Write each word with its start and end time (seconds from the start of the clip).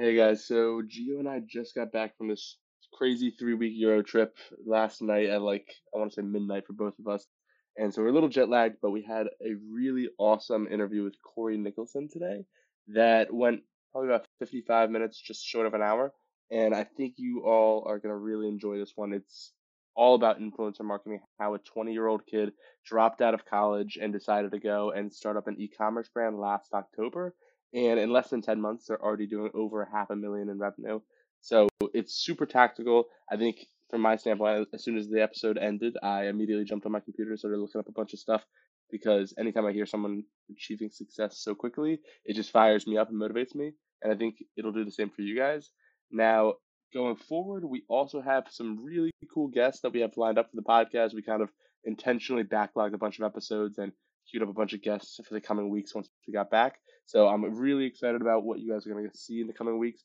Hey 0.00 0.16
guys, 0.16 0.46
so 0.46 0.80
Gio 0.80 1.18
and 1.18 1.28
I 1.28 1.42
just 1.46 1.74
got 1.74 1.92
back 1.92 2.16
from 2.16 2.28
this 2.28 2.56
crazy 2.94 3.32
three 3.38 3.52
week 3.52 3.74
Euro 3.76 4.00
trip 4.00 4.34
last 4.64 5.02
night 5.02 5.28
at 5.28 5.42
like 5.42 5.66
I 5.94 5.98
want 5.98 6.10
to 6.10 6.14
say 6.14 6.22
midnight 6.22 6.66
for 6.66 6.72
both 6.72 6.94
of 6.98 7.06
us. 7.06 7.26
And 7.76 7.92
so 7.92 8.00
we're 8.00 8.08
a 8.08 8.12
little 8.12 8.30
jet 8.30 8.48
lagged, 8.48 8.76
but 8.80 8.92
we 8.92 9.02
had 9.02 9.26
a 9.26 9.56
really 9.70 10.08
awesome 10.16 10.66
interview 10.68 11.04
with 11.04 11.20
Corey 11.20 11.58
Nicholson 11.58 12.08
today 12.10 12.46
that 12.94 13.30
went 13.30 13.60
probably 13.92 14.08
about 14.08 14.26
55 14.38 14.90
minutes, 14.90 15.20
just 15.20 15.44
short 15.44 15.66
of 15.66 15.74
an 15.74 15.82
hour. 15.82 16.14
And 16.50 16.74
I 16.74 16.84
think 16.84 17.16
you 17.18 17.42
all 17.44 17.84
are 17.86 17.98
going 17.98 18.14
to 18.14 18.16
really 18.16 18.48
enjoy 18.48 18.78
this 18.78 18.92
one. 18.96 19.12
It's 19.12 19.52
all 19.94 20.14
about 20.14 20.40
influencer 20.40 20.80
marketing, 20.80 21.20
how 21.38 21.52
a 21.52 21.58
20 21.58 21.92
year 21.92 22.06
old 22.06 22.24
kid 22.24 22.54
dropped 22.86 23.20
out 23.20 23.34
of 23.34 23.44
college 23.44 23.98
and 24.00 24.14
decided 24.14 24.52
to 24.52 24.60
go 24.60 24.92
and 24.92 25.12
start 25.12 25.36
up 25.36 25.46
an 25.46 25.60
e 25.60 25.68
commerce 25.68 26.08
brand 26.08 26.40
last 26.40 26.72
October. 26.72 27.34
And 27.72 28.00
in 28.00 28.10
less 28.10 28.30
than 28.30 28.42
10 28.42 28.60
months, 28.60 28.86
they're 28.86 29.02
already 29.02 29.26
doing 29.26 29.50
over 29.54 29.88
half 29.92 30.10
a 30.10 30.16
million 30.16 30.48
in 30.48 30.58
revenue. 30.58 31.00
So 31.40 31.68
it's 31.94 32.14
super 32.14 32.46
tactical. 32.46 33.04
I 33.30 33.36
think 33.36 33.56
from 33.90 34.02
my 34.02 34.16
standpoint, 34.16 34.68
as 34.74 34.84
soon 34.84 34.98
as 34.98 35.08
the 35.08 35.22
episode 35.22 35.58
ended, 35.58 35.96
I 36.02 36.26
immediately 36.26 36.64
jumped 36.64 36.86
on 36.86 36.92
my 36.92 37.00
computer 37.00 37.30
and 37.30 37.38
started 37.38 37.58
looking 37.58 37.78
up 37.78 37.88
a 37.88 37.92
bunch 37.92 38.12
of 38.12 38.18
stuff 38.18 38.44
because 38.90 39.34
anytime 39.38 39.66
I 39.66 39.72
hear 39.72 39.86
someone 39.86 40.24
achieving 40.50 40.90
success 40.90 41.38
so 41.38 41.54
quickly, 41.54 42.00
it 42.24 42.34
just 42.34 42.50
fires 42.50 42.86
me 42.86 42.96
up 42.98 43.08
and 43.08 43.20
motivates 43.20 43.54
me. 43.54 43.72
And 44.02 44.12
I 44.12 44.16
think 44.16 44.36
it'll 44.56 44.72
do 44.72 44.84
the 44.84 44.90
same 44.90 45.10
for 45.10 45.22
you 45.22 45.36
guys. 45.36 45.70
Now, 46.10 46.54
going 46.92 47.16
forward, 47.16 47.64
we 47.64 47.84
also 47.88 48.20
have 48.20 48.44
some 48.50 48.84
really 48.84 49.10
cool 49.32 49.48
guests 49.48 49.82
that 49.82 49.92
we 49.92 50.00
have 50.00 50.16
lined 50.16 50.38
up 50.38 50.50
for 50.50 50.56
the 50.56 50.62
podcast. 50.62 51.14
We 51.14 51.22
kind 51.22 51.42
of 51.42 51.50
intentionally 51.84 52.44
backlogged 52.44 52.94
a 52.94 52.98
bunch 52.98 53.18
of 53.18 53.24
episodes 53.24 53.78
and 53.78 53.92
queued 54.30 54.42
up 54.42 54.48
a 54.48 54.52
bunch 54.52 54.72
of 54.72 54.82
guests 54.82 55.20
for 55.26 55.34
the 55.34 55.40
coming 55.40 55.70
weeks 55.70 55.94
once 55.94 56.08
we 56.26 56.32
got 56.32 56.50
back. 56.50 56.78
So 57.06 57.26
I'm 57.28 57.42
really 57.58 57.86
excited 57.86 58.20
about 58.20 58.44
what 58.44 58.60
you 58.60 58.72
guys 58.72 58.86
are 58.86 58.90
going 58.90 59.08
to 59.08 59.16
see 59.16 59.40
in 59.40 59.46
the 59.46 59.52
coming 59.52 59.78
weeks. 59.78 60.04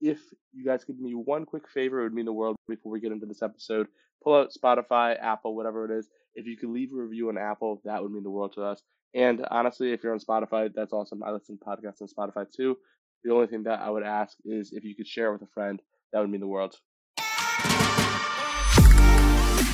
If 0.00 0.20
you 0.52 0.64
guys 0.64 0.84
could 0.84 0.98
do 0.98 1.04
me 1.04 1.12
one 1.12 1.44
quick 1.44 1.68
favor, 1.68 2.00
it 2.00 2.04
would 2.04 2.14
mean 2.14 2.24
the 2.26 2.32
world 2.32 2.56
before 2.68 2.92
we 2.92 3.00
get 3.00 3.12
into 3.12 3.26
this 3.26 3.42
episode. 3.42 3.88
Pull 4.22 4.34
out 4.34 4.52
Spotify, 4.52 5.16
Apple, 5.20 5.54
whatever 5.54 5.84
it 5.84 5.98
is. 5.98 6.08
If 6.34 6.46
you 6.46 6.56
could 6.56 6.70
leave 6.70 6.92
a 6.92 6.96
review 6.96 7.28
on 7.28 7.38
Apple, 7.38 7.80
that 7.84 8.02
would 8.02 8.12
mean 8.12 8.22
the 8.22 8.30
world 8.30 8.52
to 8.54 8.62
us. 8.62 8.82
And 9.14 9.46
honestly, 9.50 9.92
if 9.92 10.02
you're 10.02 10.12
on 10.12 10.18
Spotify, 10.18 10.70
that's 10.74 10.92
awesome. 10.92 11.22
I 11.22 11.30
listen 11.30 11.58
to 11.58 11.64
podcasts 11.64 12.02
on 12.02 12.08
Spotify 12.08 12.46
too. 12.50 12.76
The 13.24 13.32
only 13.32 13.46
thing 13.46 13.62
that 13.64 13.80
I 13.80 13.90
would 13.90 14.02
ask 14.02 14.36
is 14.44 14.72
if 14.72 14.84
you 14.84 14.94
could 14.94 15.06
share 15.06 15.32
with 15.32 15.42
a 15.42 15.46
friend, 15.46 15.80
that 16.12 16.20
would 16.20 16.30
mean 16.30 16.40
the 16.40 16.46
world. 16.46 16.76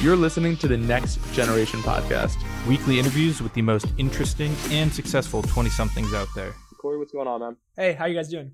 You're 0.00 0.16
listening 0.16 0.56
to 0.56 0.68
the 0.68 0.76
Next 0.76 1.20
Generation 1.32 1.80
Podcast, 1.80 2.36
weekly 2.66 2.98
interviews 2.98 3.42
with 3.42 3.52
the 3.54 3.62
most 3.62 3.86
interesting 3.98 4.54
and 4.70 4.92
successful 4.92 5.42
20 5.42 5.68
somethings 5.70 6.14
out 6.14 6.28
there. 6.34 6.54
Corey, 6.78 6.98
what's 6.98 7.12
going 7.12 7.26
on, 7.26 7.40
man? 7.40 7.56
Hey, 7.76 7.92
how 7.92 8.06
you 8.06 8.14
guys 8.14 8.28
doing? 8.28 8.52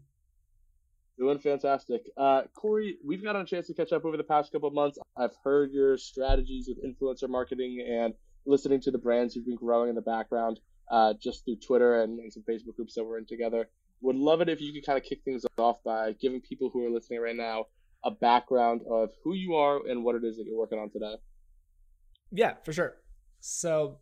Doing 1.19 1.39
fantastic. 1.39 2.03
Uh, 2.17 2.43
Corey, 2.55 2.97
we've 3.05 3.23
gotten 3.23 3.43
a 3.43 3.45
chance 3.45 3.67
to 3.67 3.75
catch 3.75 3.93
up 3.93 4.05
over 4.05 4.17
the 4.17 4.25
past 4.25 4.53
couple 4.53 4.69
of 4.69 4.75
months. 4.75 4.99
I've 5.17 5.35
heard 5.43 5.73
your 5.73 5.99
strategies 5.99 6.69
with 6.69 6.79
influencer 6.83 7.29
marketing 7.29 7.85
and 7.87 8.15
listening 8.47 8.81
to 8.83 8.91
the 8.91 8.99
brands 8.99 9.35
you've 9.35 9.47
been 9.47 9.57
growing 9.57 9.89
in 9.91 9.95
the 9.95 10.01
background 10.01 10.61
uh, 10.91 11.15
just 11.21 11.45
through 11.45 11.57
Twitter 11.57 12.03
and, 12.03 12.19
and 12.19 12.33
some 12.33 12.45
Facebook 12.49 12.77
groups 12.77 12.95
that 12.95 13.05
we're 13.05 13.19
in 13.19 13.27
together. 13.27 13.69
Would 14.01 14.17
love 14.17 14.41
it 14.41 14.49
if 14.49 14.61
you 14.61 14.73
could 14.73 14.87
kind 14.87 14.97
of 14.97 15.05
kick 15.05 15.21
things 15.25 15.45
off 15.59 15.83
by 15.85 16.13
giving 16.13 16.41
people 16.41 16.71
who 16.73 16.87
are 16.87 16.91
listening 16.91 17.21
right 17.21 17.37
now 17.37 17.67
a 18.05 18.11
background 18.13 18.83
of 18.89 19.11
who 19.25 19.35
you 19.35 19.57
are 19.57 19.87
and 19.89 20.05
what 20.05 20.15
it 20.15 20.25
is 20.25 20.37
that 20.37 20.47
you're 20.47 20.59
working 20.59 20.79
on 20.79 20.89
today. 20.89 21.17
Yeah, 22.31 22.55
for 22.65 22.73
sure. 22.73 22.97
So, 23.41 23.99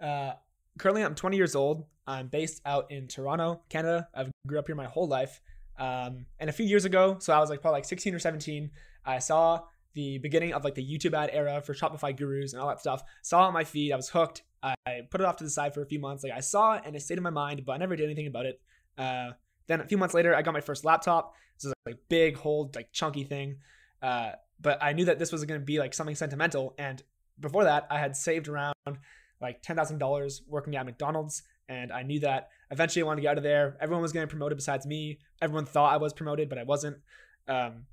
uh, 0.00 0.32
currently 0.78 1.02
I'm 1.02 1.14
20 1.14 1.36
years 1.36 1.54
old. 1.54 1.86
I'm 2.06 2.28
based 2.28 2.62
out 2.64 2.90
in 2.90 3.08
Toronto, 3.08 3.62
Canada. 3.68 4.08
I've 4.14 4.30
grew 4.46 4.58
up 4.58 4.66
here 4.66 4.76
my 4.76 4.86
whole 4.86 5.08
life. 5.08 5.40
Um, 5.78 6.26
and 6.38 6.48
a 6.48 6.52
few 6.52 6.66
years 6.66 6.84
ago, 6.84 7.16
so 7.18 7.32
I 7.32 7.40
was 7.40 7.50
like 7.50 7.60
probably 7.60 7.78
like 7.78 7.84
16 7.84 8.14
or 8.14 8.18
17, 8.18 8.70
I 9.04 9.18
saw 9.18 9.60
the 9.94 10.18
beginning 10.18 10.52
of 10.52 10.62
like 10.64 10.74
the 10.74 10.86
YouTube 10.86 11.14
ad 11.14 11.30
era 11.32 11.60
for 11.62 11.74
Shopify 11.74 12.16
gurus 12.16 12.52
and 12.52 12.62
all 12.62 12.68
that 12.68 12.80
stuff. 12.80 13.02
Saw 13.22 13.44
it 13.44 13.48
on 13.48 13.54
my 13.54 13.64
feed. 13.64 13.92
I 13.92 13.96
was 13.96 14.08
hooked. 14.08 14.42
I 14.62 14.74
put 15.10 15.20
it 15.20 15.24
off 15.26 15.36
to 15.36 15.44
the 15.44 15.50
side 15.50 15.74
for 15.74 15.82
a 15.82 15.86
few 15.86 15.98
months. 15.98 16.22
Like 16.22 16.32
I 16.32 16.40
saw 16.40 16.74
it 16.74 16.82
and 16.84 16.94
it 16.96 17.00
stayed 17.00 17.18
in 17.18 17.22
my 17.22 17.30
mind, 17.30 17.64
but 17.64 17.72
I 17.72 17.76
never 17.78 17.96
did 17.96 18.04
anything 18.04 18.26
about 18.26 18.46
it. 18.46 18.60
Uh, 18.98 19.30
then 19.68 19.80
a 19.80 19.86
few 19.86 19.98
months 19.98 20.14
later, 20.14 20.34
I 20.34 20.42
got 20.42 20.54
my 20.54 20.60
first 20.60 20.84
laptop. 20.84 21.34
This 21.56 21.66
is 21.66 21.74
like 21.86 21.98
big, 22.08 22.36
whole, 22.36 22.70
like 22.74 22.92
chunky 22.92 23.24
thing. 23.24 23.56
Uh, 24.02 24.32
but 24.60 24.82
I 24.82 24.92
knew 24.92 25.04
that 25.06 25.18
this 25.18 25.32
was 25.32 25.44
going 25.44 25.60
to 25.60 25.64
be 25.64 25.78
like 25.78 25.94
something 25.94 26.14
sentimental. 26.14 26.74
And 26.78 27.02
before 27.40 27.64
that, 27.64 27.86
I 27.90 27.98
had 27.98 28.16
saved 28.16 28.48
around 28.48 28.74
like 29.40 29.62
ten 29.62 29.76
thousand 29.76 29.98
dollars 29.98 30.42
working 30.48 30.76
at 30.76 30.86
McDonald's, 30.86 31.42
and 31.68 31.92
I 31.92 32.02
knew 32.02 32.20
that 32.20 32.48
eventually 32.70 33.02
I 33.02 33.06
wanted 33.06 33.16
to 33.16 33.22
get 33.22 33.30
out 33.32 33.38
of 33.38 33.44
there. 33.44 33.76
Everyone 33.80 34.02
was 34.02 34.12
getting 34.12 34.28
promoted 34.28 34.56
besides 34.56 34.86
me. 34.86 35.18
Everyone 35.42 35.66
thought 35.66 35.92
I 35.92 35.98
was 35.98 36.12
promoted, 36.12 36.48
but 36.48 36.58
I 36.58 36.62
wasn't. 36.62 36.96
Um, 37.48 37.86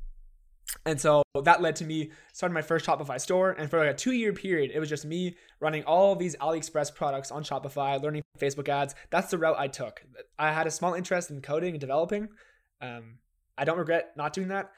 and 0.85 0.99
so 0.99 1.23
that 1.43 1.61
led 1.61 1.75
to 1.77 1.85
me 1.85 2.11
starting 2.33 2.53
my 2.53 2.61
first 2.61 2.85
Shopify 2.85 3.19
store. 3.19 3.51
And 3.51 3.69
for 3.69 3.79
like 3.79 3.89
a 3.89 3.93
two 3.93 4.11
year 4.11 4.33
period, 4.33 4.71
it 4.73 4.79
was 4.79 4.89
just 4.89 5.05
me 5.05 5.35
running 5.59 5.83
all 5.83 6.15
these 6.15 6.35
AliExpress 6.37 6.95
products 6.95 7.31
on 7.31 7.43
Shopify, 7.43 8.01
learning 8.01 8.23
Facebook 8.39 8.69
ads. 8.69 8.95
That's 9.09 9.29
the 9.29 9.37
route 9.37 9.57
I 9.59 9.67
took. 9.67 10.03
I 10.39 10.51
had 10.51 10.67
a 10.67 10.71
small 10.71 10.93
interest 10.93 11.31
in 11.31 11.41
coding 11.41 11.71
and 11.71 11.81
developing. 11.81 12.29
Um, 12.81 13.15
I 13.57 13.65
don't 13.65 13.77
regret 13.77 14.13
not 14.17 14.33
doing 14.33 14.47
that, 14.49 14.71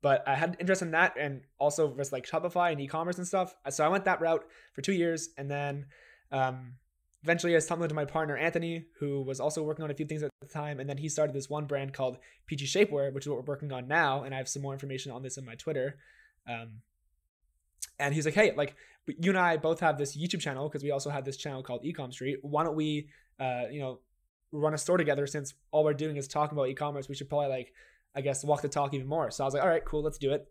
but 0.00 0.26
I 0.26 0.34
had 0.34 0.56
interest 0.60 0.82
in 0.82 0.92
that 0.92 1.16
and 1.18 1.42
also 1.58 1.94
just 1.96 2.12
like 2.12 2.26
Shopify 2.26 2.72
and 2.72 2.80
e 2.80 2.86
commerce 2.86 3.18
and 3.18 3.26
stuff. 3.26 3.54
So 3.70 3.84
I 3.84 3.88
went 3.88 4.04
that 4.04 4.20
route 4.20 4.44
for 4.72 4.82
two 4.82 4.92
years. 4.92 5.30
And 5.36 5.50
then 5.50 5.86
um, 6.30 6.74
eventually 7.22 7.56
I 7.56 7.58
stumbled 7.58 7.84
into 7.84 7.94
my 7.94 8.04
partner 8.04 8.36
Anthony, 8.36 8.86
who 9.00 9.22
was 9.22 9.40
also 9.40 9.62
working 9.62 9.84
on 9.84 9.90
a 9.90 9.94
few 9.94 10.06
things 10.06 10.22
at 10.22 10.30
the 10.40 10.48
time, 10.48 10.80
and 10.80 10.88
then 10.88 10.98
he 10.98 11.08
started 11.08 11.34
this 11.34 11.50
one 11.50 11.66
brand 11.66 11.92
called 11.92 12.18
Peachy 12.46 12.66
Shapewear, 12.66 13.12
which 13.12 13.24
is 13.24 13.28
what 13.28 13.38
we're 13.38 13.52
working 13.52 13.72
on 13.72 13.88
now, 13.88 14.22
and 14.22 14.34
I 14.34 14.38
have 14.38 14.48
some 14.48 14.62
more 14.62 14.72
information 14.72 15.10
on 15.10 15.22
this 15.22 15.36
in 15.36 15.44
my 15.44 15.54
Twitter. 15.54 15.98
Um, 16.48 16.80
and 17.98 18.14
he's 18.14 18.24
like, 18.24 18.34
"Hey, 18.34 18.54
like 18.56 18.76
you 19.18 19.30
and 19.30 19.38
I 19.38 19.56
both 19.56 19.80
have 19.80 19.98
this 19.98 20.16
YouTube 20.16 20.40
channel 20.40 20.68
because 20.68 20.82
we 20.82 20.90
also 20.90 21.10
have 21.10 21.24
this 21.24 21.36
channel 21.36 21.62
called 21.62 21.82
Ecom 21.84 22.12
Street. 22.12 22.38
Why 22.42 22.64
don't 22.64 22.76
we, 22.76 23.08
uh, 23.40 23.64
you 23.70 23.80
know, 23.80 24.00
run 24.52 24.74
a 24.74 24.78
store 24.78 24.96
together? 24.96 25.26
Since 25.26 25.54
all 25.70 25.84
we're 25.84 25.94
doing 25.94 26.16
is 26.16 26.28
talking 26.28 26.56
about 26.56 26.68
e-commerce, 26.68 27.08
we 27.08 27.14
should 27.14 27.28
probably 27.28 27.48
like, 27.48 27.72
I 28.18 28.20
guess, 28.20 28.44
walk 28.44 28.62
the 28.62 28.68
talk 28.68 28.92
even 28.94 29.06
more." 29.06 29.30
So 29.30 29.44
I 29.44 29.46
was 29.46 29.54
like, 29.54 29.62
"All 29.62 29.68
right, 29.68 29.84
cool, 29.84 30.02
let's 30.02 30.18
do 30.18 30.32
it." 30.32 30.46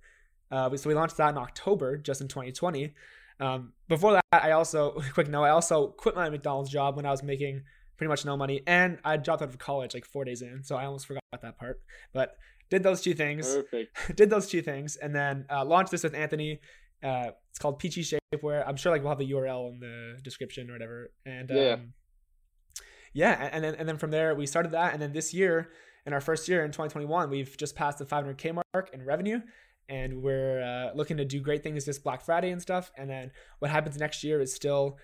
Uh, 0.50 0.75
so 0.78 0.89
we 0.89 0.95
launched 0.95 1.17
that 1.17 1.29
in 1.29 1.38
October, 1.38 1.97
just 1.97 2.22
in 2.22 2.28
2020. 2.28 2.94
Um, 3.39 3.73
before 3.88 4.13
that, 4.13 4.23
I 4.31 4.51
also 4.51 4.91
quick 5.13 5.28
note, 5.28 5.44
I 5.44 5.50
also 5.50 5.88
quit 5.88 6.16
my 6.16 6.29
McDonald's 6.29 6.69
job 6.69 6.95
when 6.95 7.05
I 7.05 7.11
was 7.11 7.22
making 7.22 7.63
pretty 7.97 8.09
much 8.09 8.25
no 8.25 8.38
money, 8.38 8.61
and 8.66 9.00
I 9.03 9.17
dropped 9.17 9.41
out 9.41 9.50
of 9.50 9.57
college 9.57 9.94
like 9.94 10.05
four 10.05 10.23
days 10.25 10.41
in, 10.41 10.63
so 10.63 10.75
I 10.75 10.85
almost 10.85 11.07
forgot 11.07 11.22
that 11.41 11.57
part. 11.57 11.81
But 12.13 12.35
did 12.69 12.83
those 12.83 13.01
two 13.01 13.13
things. 13.13 13.55
Perfect. 13.55 13.97
did 14.16 14.29
those 14.29 14.47
two 14.47 14.61
things, 14.61 14.95
and 14.95 15.16
then 15.16 15.45
uh, 15.49 15.66
launched 15.66 15.91
this 15.91 16.03
with 16.03 16.13
Anthony. 16.13 16.59
Uh, 17.03 17.31
it's 17.49 17.59
called 17.59 17.79
Peachy 17.79 18.03
Shapewear. 18.03 18.63
I'm 18.67 18.75
sure 18.75 18.91
like 18.91 19.01
we'll 19.01 19.11
have 19.11 19.19
the 19.19 19.31
URL 19.31 19.69
in 19.72 19.79
the 19.79 20.17
description 20.23 20.69
or 20.69 20.73
whatever. 20.73 21.11
And 21.25 21.49
Yeah. 21.49 21.73
um, 21.73 21.94
yeah, 23.13 23.49
and 23.51 23.63
then 23.63 23.75
and 23.75 23.88
then 23.88 23.97
from 23.97 24.11
there 24.11 24.35
we 24.35 24.45
started 24.45 24.72
that, 24.73 24.94
and 24.94 25.01
then 25.01 25.11
this 25.13 25.34
year, 25.34 25.69
in 26.07 26.13
our 26.13 26.22
first 26.22 26.47
year 26.47 26.63
in 26.63 26.72
2021, 26.72 27.29
we've 27.29 27.57
just 27.57 27.75
passed 27.75 28.00
the 28.00 28.06
500k 28.06 28.63
mark 28.73 28.90
in 28.94 29.03
revenue, 29.03 29.41
and 29.90 30.23
we're 30.23 30.63
uh, 30.63 30.95
looking 30.95 31.18
to 31.18 31.25
do 31.25 31.41
great 31.41 31.63
things 31.63 31.84
this 31.84 32.00
Black 32.00 32.22
Friday 32.22 32.50
and 32.50 32.62
stuff. 32.62 32.91
And 32.97 33.09
then 33.09 33.31
what 33.59 33.72
happens 33.72 33.97
next 33.97 34.23
year 34.23 34.40
is 34.40 34.53
still 34.53 34.97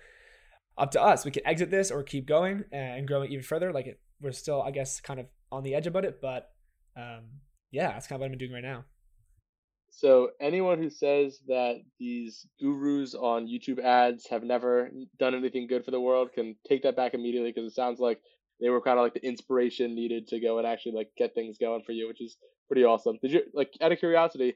up 0.78 0.90
to 0.92 1.02
us. 1.02 1.26
We 1.26 1.30
can 1.30 1.46
exit 1.46 1.70
this 1.70 1.90
or 1.90 2.02
keep 2.02 2.26
going 2.26 2.64
and 2.72 3.06
growing 3.06 3.30
even 3.30 3.44
further. 3.44 3.70
Like 3.70 3.86
it, 3.86 4.00
we're 4.18 4.32
still, 4.32 4.62
I 4.62 4.70
guess, 4.70 4.98
kind 5.02 5.20
of 5.20 5.26
on 5.52 5.62
the 5.62 5.74
edge 5.74 5.86
about 5.86 6.06
it, 6.06 6.20
but 6.22 6.50
um, 6.96 7.24
yeah, 7.70 7.92
that's 7.92 8.06
kind 8.06 8.16
of 8.16 8.20
what 8.22 8.32
I'm 8.32 8.38
doing 8.38 8.52
right 8.52 8.62
now. 8.62 8.86
So 9.90 10.30
anyone 10.40 10.78
who 10.78 10.90
says 10.90 11.40
that 11.48 11.82
these 12.00 12.46
gurus 12.58 13.14
on 13.14 13.46
YouTube 13.46 13.78
ads 13.78 14.26
have 14.26 14.42
never 14.42 14.90
done 15.18 15.34
anything 15.34 15.66
good 15.68 15.84
for 15.84 15.92
the 15.92 16.00
world 16.00 16.32
can 16.32 16.56
take 16.66 16.82
that 16.82 16.96
back 16.96 17.14
immediately 17.14 17.52
because 17.52 17.70
it 17.70 17.74
sounds 17.74 18.00
like 18.00 18.20
they 18.60 18.68
were 18.68 18.80
kind 18.80 18.98
of 18.98 19.04
like 19.04 19.14
the 19.14 19.26
inspiration 19.26 19.94
needed 19.94 20.28
to 20.28 20.40
go 20.40 20.58
and 20.58 20.66
actually 20.66 20.92
like 20.92 21.10
get 21.16 21.34
things 21.34 21.58
going 21.58 21.82
for 21.84 21.92
you, 21.92 22.08
which 22.08 22.20
is 22.20 22.36
pretty 22.68 22.84
awesome. 22.84 23.18
Did 23.20 23.32
you 23.32 23.42
like 23.52 23.70
out 23.80 23.92
of 23.92 23.98
curiosity? 23.98 24.54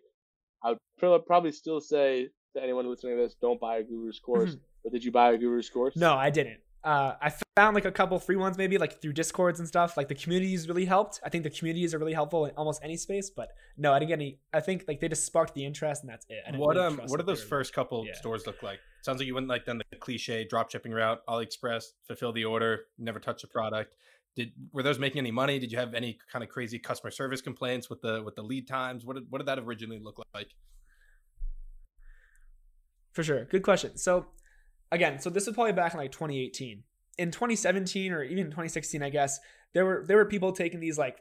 I 0.64 0.74
would 1.02 1.26
probably 1.26 1.52
still 1.52 1.80
say 1.80 2.28
to 2.56 2.62
anyone 2.62 2.88
listening 2.88 3.16
to 3.16 3.22
this, 3.22 3.36
don't 3.40 3.60
buy 3.60 3.78
a 3.78 3.82
guru's 3.82 4.18
course. 4.18 4.56
But 4.82 4.92
did 4.92 5.04
you 5.04 5.12
buy 5.12 5.32
a 5.32 5.38
guru's 5.38 5.70
course? 5.70 5.96
No, 5.96 6.14
I 6.14 6.30
didn't. 6.30 6.60
Uh, 6.84 7.14
I 7.20 7.32
found 7.56 7.74
like 7.74 7.84
a 7.84 7.90
couple 7.90 8.18
free 8.20 8.36
ones 8.36 8.56
maybe 8.56 8.78
like 8.78 9.02
through 9.02 9.12
discords 9.12 9.58
and 9.58 9.66
stuff. 9.66 9.96
Like 9.96 10.08
the 10.08 10.14
communities 10.14 10.68
really 10.68 10.84
helped. 10.84 11.20
I 11.24 11.28
think 11.28 11.44
the 11.44 11.50
communities 11.50 11.92
are 11.92 11.98
really 11.98 12.12
helpful 12.12 12.46
in 12.46 12.52
almost 12.56 12.80
any 12.84 12.96
space. 12.96 13.30
But 13.30 13.50
no, 13.76 13.92
I 13.92 13.98
didn't 13.98 14.10
get 14.10 14.18
any. 14.18 14.38
I 14.54 14.60
think 14.60 14.84
like 14.86 15.00
they 15.00 15.08
just 15.08 15.26
sparked 15.26 15.54
the 15.54 15.64
interest 15.64 16.02
and 16.02 16.10
that's 16.10 16.24
it. 16.28 16.56
What 16.56 16.76
really 16.76 16.86
um 16.86 17.00
what 17.06 17.18
do 17.18 17.26
those 17.26 17.42
first 17.42 17.72
couple 17.72 18.06
yeah. 18.06 18.14
stores 18.14 18.46
look 18.46 18.62
like? 18.62 18.78
Sounds 19.02 19.18
like 19.18 19.26
you 19.26 19.34
went 19.34 19.48
like 19.48 19.64
then 19.64 19.78
the 19.78 19.96
cliche 19.96 20.44
drop 20.44 20.70
shipping 20.70 20.92
route, 20.92 21.20
AliExpress, 21.28 21.84
fulfill 22.06 22.32
the 22.32 22.44
order, 22.44 22.86
never 22.98 23.20
touch 23.20 23.42
the 23.42 23.48
product. 23.48 23.94
Did 24.36 24.52
were 24.72 24.82
those 24.82 24.98
making 24.98 25.18
any 25.18 25.30
money? 25.30 25.58
Did 25.58 25.72
you 25.72 25.78
have 25.78 25.94
any 25.94 26.18
kind 26.30 26.42
of 26.42 26.48
crazy 26.48 26.78
customer 26.78 27.10
service 27.10 27.40
complaints 27.40 27.88
with 27.88 28.00
the 28.02 28.22
with 28.22 28.34
the 28.34 28.42
lead 28.42 28.68
times? 28.68 29.04
What 29.04 29.14
did 29.14 29.26
what 29.30 29.38
did 29.38 29.46
that 29.46 29.58
originally 29.58 30.00
look 30.00 30.20
like? 30.34 30.48
For 33.12 33.22
sure. 33.22 33.44
Good 33.46 33.62
question. 33.62 33.96
So 33.96 34.26
again, 34.92 35.18
so 35.18 35.30
this 35.30 35.46
was 35.46 35.54
probably 35.54 35.72
back 35.72 35.94
in 35.94 35.98
like 35.98 36.12
2018. 36.12 36.82
In 37.18 37.30
2017 37.32 38.12
or 38.12 38.22
even 38.22 38.46
2016, 38.46 39.02
I 39.02 39.10
guess, 39.10 39.40
there 39.74 39.84
were 39.84 40.04
there 40.06 40.16
were 40.16 40.24
people 40.24 40.52
taking 40.52 40.80
these 40.80 40.98
like 40.98 41.18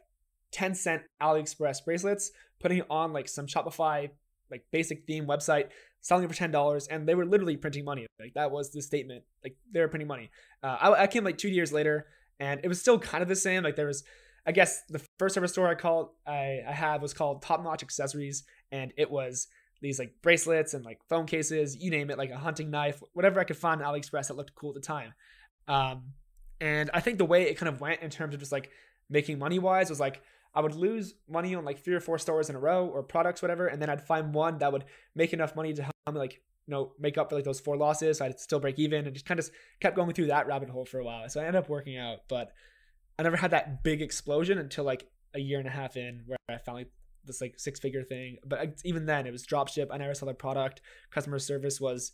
10 0.51 0.75
cent 0.75 1.01
AliExpress 1.21 1.83
bracelets, 1.85 2.31
putting 2.59 2.79
it 2.79 2.85
on 2.89 3.13
like 3.13 3.27
some 3.27 3.47
Shopify 3.47 4.09
like 4.50 4.63
basic 4.71 5.06
theme 5.06 5.25
website, 5.25 5.69
selling 6.02 6.28
for 6.28 6.34
ten 6.34 6.52
dollars, 6.52 6.88
and 6.88 7.08
they 7.08 7.16
were 7.16 7.26
literally 7.26 7.58
printing 7.58 7.86
money. 7.86 8.08
Like 8.20 8.34
that 8.36 8.52
was 8.52 8.72
the 8.72 8.82
statement. 8.82 9.24
Like 9.44 9.56
they 9.72 9.80
were 9.80 9.88
printing 9.88 10.08
money. 10.08 10.30
Uh, 10.64 10.78
I, 10.80 11.04
I, 11.04 11.08
came 11.08 11.24
like 11.24 11.38
two 11.38 11.50
years 11.50 11.72
later, 11.72 12.08
and 12.40 12.60
it 12.64 12.68
was 12.68 12.80
still 12.80 13.00
kind 13.00 13.22
of 13.22 13.28
the 13.28 13.36
same. 13.36 13.64
Like 13.64 13.76
there 13.76 13.88
was, 13.88 14.04
I 14.46 14.52
guess, 14.52 14.84
the 14.90 15.02
first 15.20 15.38
ever 15.38 15.48
store 15.48 15.68
I 15.68 15.76
called 15.76 16.10
I 16.26 16.62
I 16.68 16.72
had 16.72 17.02
was 17.02 17.14
called 17.14 17.42
Top 17.42 17.64
Notch 17.64 17.84
Accessories, 17.84 18.44
and 18.72 18.94
it 18.98 19.10
was 19.10 19.48
these 19.82 20.00
like 20.00 20.14
bracelets 20.22 20.74
and 20.74 20.84
like 20.84 21.00
phone 21.10 21.26
cases, 21.26 21.78
you 21.78 21.92
name 21.92 22.10
it, 22.10 22.18
like 22.18 22.32
a 22.32 22.38
hunting 22.38 22.72
knife, 22.72 23.02
whatever 23.14 23.40
I 23.40 23.44
could 23.44 23.58
find 23.58 23.82
on 23.82 23.94
AliExpress 23.94 24.28
that 24.28 24.36
looked 24.36 24.56
cool 24.56 24.72
at 24.72 24.76
the 24.76 24.82
time. 24.82 25.14
Um, 25.68 26.14
and 26.60 26.90
I 26.94 27.02
think 27.02 27.18
the 27.18 27.26
way 27.26 27.44
it 27.44 27.58
kind 27.58 27.70
of 27.70 27.80
went 27.80 28.02
in 28.02 28.10
terms 28.10 28.34
of 28.34 28.40
just 28.40 28.52
like 28.52 28.72
making 29.10 29.38
money 29.40 29.60
wise 29.60 29.90
was 29.90 30.00
like 30.00 30.22
I 30.57 30.62
would 30.62 30.74
lose 30.74 31.13
money 31.30 31.54
on 31.54 31.63
like 31.63 31.83
three 31.83 31.94
or 31.94 32.00
four 32.00 32.18
stores 32.18 32.50
in 32.50 32.56
a 32.56 32.59
row 32.59 32.88
or 32.88 33.04
products, 33.04 33.44
whatever, 33.44 33.68
and 33.68 33.80
then 33.80 33.92
I'd 33.92 34.07
find 34.07 34.33
one 34.33 34.57
that 34.57 34.74
would 34.74 34.86
make 35.13 35.31
enough 35.31 35.56
money 35.56 35.71
to 35.71 35.83
help 35.83 35.94
me 36.12 36.18
like 36.18 36.42
you 36.65 36.71
know 36.71 36.94
make 37.00 37.15
up 37.15 37.30
for 37.30 37.36
like 37.36 37.45
those 37.45 37.59
four 37.59 37.77
losses. 37.77 38.18
So 38.18 38.25
I'd 38.25 38.39
still 38.39 38.59
break 38.59 38.80
even, 38.80 39.06
and 39.06 39.13
just 39.13 39.27
kind 39.27 39.39
of 39.39 39.48
kept 39.80 39.95
going 39.95 40.12
through 40.13 40.27
that 40.27 40.48
rabbit 40.48 40.69
hole 40.69 40.83
for 40.83 40.98
a 40.98 41.06
while. 41.06 41.30
So 41.30 41.39
I 41.39 41.45
ended 41.45 41.62
up 41.62 41.69
working 41.69 41.95
out, 41.95 42.21
but 42.27 42.54
I 43.19 43.24
never 43.24 43.38
had 43.38 43.51
that 43.51 43.83
big 43.83 44.01
explosion 44.01 44.57
until 44.57 44.83
like 44.83 45.07
a 45.36 45.39
year 45.39 45.59
and 45.59 45.68
a 45.68 45.71
half 45.71 45.95
in, 45.95 46.24
where 46.25 46.39
I 46.50 46.57
found 46.57 46.80
like 46.80 46.92
this 47.24 47.39
like 47.39 47.60
six 47.60 47.80
figure 47.80 48.01
thing. 48.01 48.38
But 48.44 48.81
even 48.83 49.06
then, 49.06 49.27
it 49.27 49.31
was 49.31 49.45
dropship. 49.45 49.89
I 49.92 49.98
never 49.98 50.15
saw 50.15 50.25
the 50.25 50.33
product. 50.33 50.81
Customer 51.12 51.38
service 51.38 51.80
was 51.80 52.13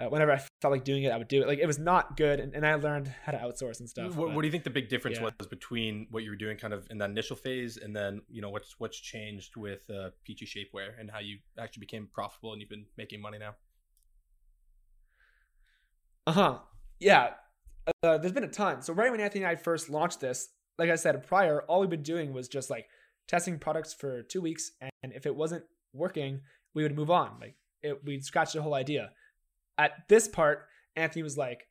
uh, 0.00 0.08
whenever 0.08 0.32
I 0.32 0.38
felt 0.62 0.72
like 0.72 0.84
doing 0.84 1.02
it, 1.02 1.12
I 1.12 1.18
would 1.18 1.28
do 1.28 1.42
it. 1.42 1.48
Like 1.48 1.58
it 1.58 1.66
was 1.66 1.78
not 1.78 2.16
good, 2.16 2.40
and, 2.40 2.54
and 2.54 2.66
I 2.66 2.74
learned 2.74 3.12
how 3.24 3.32
to 3.32 3.38
outsource 3.38 3.80
and 3.80 3.88
stuff. 3.88 4.16
What, 4.16 4.34
what 4.34 4.40
do 4.40 4.48
you 4.48 4.52
think 4.52 4.64
the 4.64 4.70
big 4.70 4.88
difference 4.88 5.18
yeah. 5.18 5.24
was 5.38 5.48
between 5.48 6.06
what 6.10 6.22
you 6.22 6.30
were 6.30 6.36
doing 6.36 6.56
kind 6.56 6.72
of 6.72 6.86
in 6.90 6.98
that 6.98 7.10
initial 7.10 7.36
phase, 7.36 7.76
and 7.76 7.94
then 7.94 8.22
you 8.28 8.40
know 8.40 8.48
what's 8.48 8.76
what's 8.78 8.98
changed 8.98 9.56
with 9.56 9.88
uh, 9.90 10.10
Peachy 10.24 10.46
Shapewear 10.46 10.98
and 10.98 11.10
how 11.10 11.18
you 11.18 11.38
actually 11.58 11.80
became 11.80 12.08
profitable 12.12 12.52
and 12.52 12.60
you've 12.60 12.70
been 12.70 12.86
making 12.96 13.20
money 13.20 13.38
now? 13.38 13.54
Uh 16.26 16.32
huh. 16.32 16.58
Yeah. 16.98 17.30
Uh, 18.02 18.18
there's 18.18 18.32
been 18.32 18.44
a 18.44 18.48
ton. 18.48 18.82
So 18.82 18.92
right 18.94 19.10
when 19.10 19.20
Anthony 19.20 19.44
and 19.44 19.50
I 19.50 19.56
first 19.56 19.90
launched 19.90 20.20
this, 20.20 20.48
like 20.78 20.90
I 20.90 20.94
said 20.94 21.26
prior, 21.26 21.62
all 21.62 21.80
we've 21.80 21.90
been 21.90 22.02
doing 22.02 22.32
was 22.32 22.48
just 22.48 22.70
like 22.70 22.86
testing 23.28 23.58
products 23.58 23.92
for 23.92 24.22
two 24.22 24.40
weeks, 24.40 24.72
and 24.80 25.12
if 25.12 25.26
it 25.26 25.34
wasn't 25.34 25.64
working, 25.92 26.40
we 26.74 26.84
would 26.84 26.96
move 26.96 27.10
on. 27.10 27.36
Like 27.38 27.56
it, 27.82 28.02
we'd 28.04 28.24
scratch 28.24 28.54
the 28.54 28.62
whole 28.62 28.74
idea 28.74 29.10
at 29.78 29.92
this 30.08 30.28
part, 30.28 30.66
Anthony 30.96 31.22
was 31.22 31.36
like, 31.36 31.66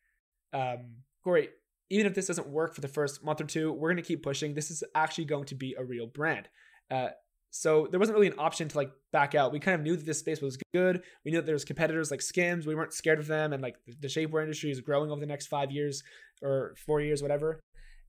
um, 0.53 0.95
Corey, 1.23 1.49
even 1.89 2.05
if 2.05 2.13
this 2.13 2.27
doesn't 2.27 2.47
work 2.47 2.75
for 2.75 2.81
the 2.81 2.87
first 2.87 3.23
month 3.23 3.41
or 3.41 3.45
two, 3.45 3.71
we're 3.71 3.89
going 3.89 4.01
to 4.01 4.07
keep 4.07 4.23
pushing. 4.23 4.53
This 4.53 4.71
is 4.71 4.83
actually 4.95 5.25
going 5.25 5.45
to 5.45 5.55
be 5.55 5.75
a 5.77 5.83
real 5.83 6.07
brand. 6.07 6.47
Uh, 6.89 7.09
so 7.51 7.87
there 7.89 7.99
wasn't 7.99 8.15
really 8.15 8.27
an 8.27 8.37
option 8.37 8.67
to 8.67 8.77
like 8.77 8.91
back 9.11 9.33
out. 9.33 9.51
We 9.51 9.59
kind 9.59 9.75
of 9.75 9.81
knew 9.81 9.95
that 9.95 10.05
this 10.05 10.19
space 10.19 10.41
was 10.41 10.57
good. 10.73 11.01
We 11.25 11.31
knew 11.31 11.37
that 11.39 11.45
there 11.45 11.55
was 11.55 11.65
competitors 11.65 12.11
like 12.11 12.21
Skims. 12.21 12.67
We 12.67 12.75
weren't 12.75 12.93
scared 12.93 13.19
of 13.19 13.27
them, 13.27 13.53
and 13.53 13.63
like 13.63 13.75
the 13.99 14.07
shapewear 14.07 14.43
industry 14.43 14.69
is 14.69 14.81
growing 14.81 15.09
over 15.09 15.19
the 15.19 15.25
next 15.25 15.47
five 15.47 15.71
years 15.71 16.03
or 16.43 16.75
four 16.85 17.01
years, 17.01 17.21
whatever. 17.23 17.59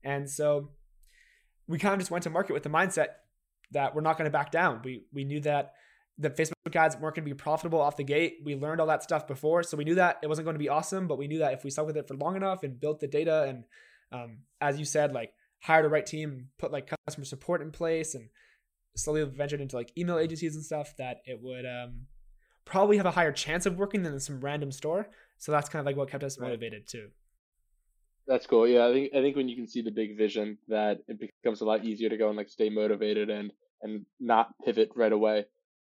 And 0.03 0.29
so 0.29 0.69
we 1.67 1.79
kind 1.79 1.93
of 1.93 1.99
just 1.99 2.11
went 2.11 2.23
to 2.23 2.29
market 2.29 2.53
with 2.53 2.63
the 2.63 2.69
mindset 2.69 3.07
that 3.71 3.95
we're 3.95 4.01
not 4.01 4.17
going 4.17 4.25
to 4.25 4.31
back 4.31 4.51
down. 4.51 4.81
We 4.83 5.05
we 5.11 5.23
knew 5.23 5.39
that 5.41 5.73
the 6.21 6.29
Facebook 6.29 6.75
ads 6.75 6.95
weren't 6.97 7.15
going 7.15 7.25
to 7.25 7.33
be 7.33 7.33
profitable 7.33 7.81
off 7.81 7.97
the 7.97 8.03
gate. 8.03 8.37
We 8.43 8.55
learned 8.55 8.79
all 8.79 8.87
that 8.87 9.03
stuff 9.03 9.27
before, 9.27 9.63
so 9.63 9.75
we 9.75 9.83
knew 9.83 9.95
that 9.95 10.19
it 10.21 10.27
wasn't 10.27 10.45
going 10.45 10.55
to 10.55 10.59
be 10.59 10.69
awesome. 10.69 11.07
But 11.07 11.17
we 11.17 11.27
knew 11.27 11.39
that 11.39 11.53
if 11.53 11.63
we 11.63 11.71
stuck 11.71 11.87
with 11.87 11.97
it 11.97 12.07
for 12.07 12.15
long 12.15 12.35
enough 12.35 12.63
and 12.63 12.79
built 12.79 12.99
the 12.99 13.07
data, 13.07 13.43
and 13.47 13.63
um, 14.11 14.37
as 14.61 14.77
you 14.77 14.85
said, 14.85 15.13
like 15.13 15.33
hired 15.61 15.85
the 15.85 15.89
right 15.89 16.05
team, 16.05 16.49
put 16.59 16.71
like 16.71 16.91
customer 17.07 17.25
support 17.25 17.61
in 17.61 17.71
place, 17.71 18.13
and 18.13 18.29
slowly 18.95 19.23
ventured 19.23 19.61
into 19.61 19.75
like 19.75 19.91
email 19.97 20.19
agencies 20.19 20.55
and 20.55 20.63
stuff, 20.63 20.95
that 20.97 21.17
it 21.25 21.39
would 21.41 21.65
um, 21.65 22.07
probably 22.65 22.97
have 22.97 23.07
a 23.07 23.11
higher 23.11 23.31
chance 23.31 23.65
of 23.65 23.77
working 23.77 24.03
than 24.03 24.19
some 24.19 24.39
random 24.39 24.71
store. 24.71 25.09
So 25.37 25.51
that's 25.51 25.69
kind 25.69 25.79
of 25.79 25.87
like 25.87 25.97
what 25.97 26.09
kept 26.09 26.23
us 26.23 26.39
motivated 26.39 26.87
too. 26.87 27.09
That's 28.27 28.45
cool. 28.45 28.67
Yeah, 28.67 28.85
I 28.85 28.93
think 28.93 29.15
I 29.15 29.21
think 29.21 29.35
when 29.35 29.49
you 29.49 29.55
can 29.55 29.67
see 29.67 29.81
the 29.81 29.91
big 29.91 30.15
vision, 30.15 30.59
that 30.67 30.99
it 31.07 31.19
becomes 31.19 31.61
a 31.61 31.65
lot 31.65 31.83
easier 31.83 32.09
to 32.09 32.17
go 32.17 32.27
and 32.27 32.37
like 32.37 32.49
stay 32.49 32.69
motivated 32.69 33.31
and 33.31 33.51
and 33.81 34.05
not 34.19 34.53
pivot 34.63 34.91
right 34.95 35.11
away 35.11 35.45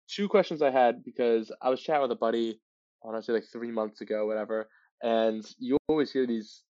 two 0.09 0.27
questions 0.27 0.61
I 0.61 0.71
had 0.71 1.03
because 1.03 1.51
I 1.61 1.69
was 1.69 1.81
chatting 1.81 2.01
with 2.03 2.11
a 2.11 2.15
buddy, 2.15 2.59
I 3.05 3.21
say 3.21 3.33
like 3.33 3.45
three 3.51 3.71
months 3.71 4.01
ago, 4.01 4.25
whatever, 4.25 4.67
and 5.01 5.45
you 5.59 5.77
always 5.87 6.11
hear 6.11 6.25
these 6.25 6.63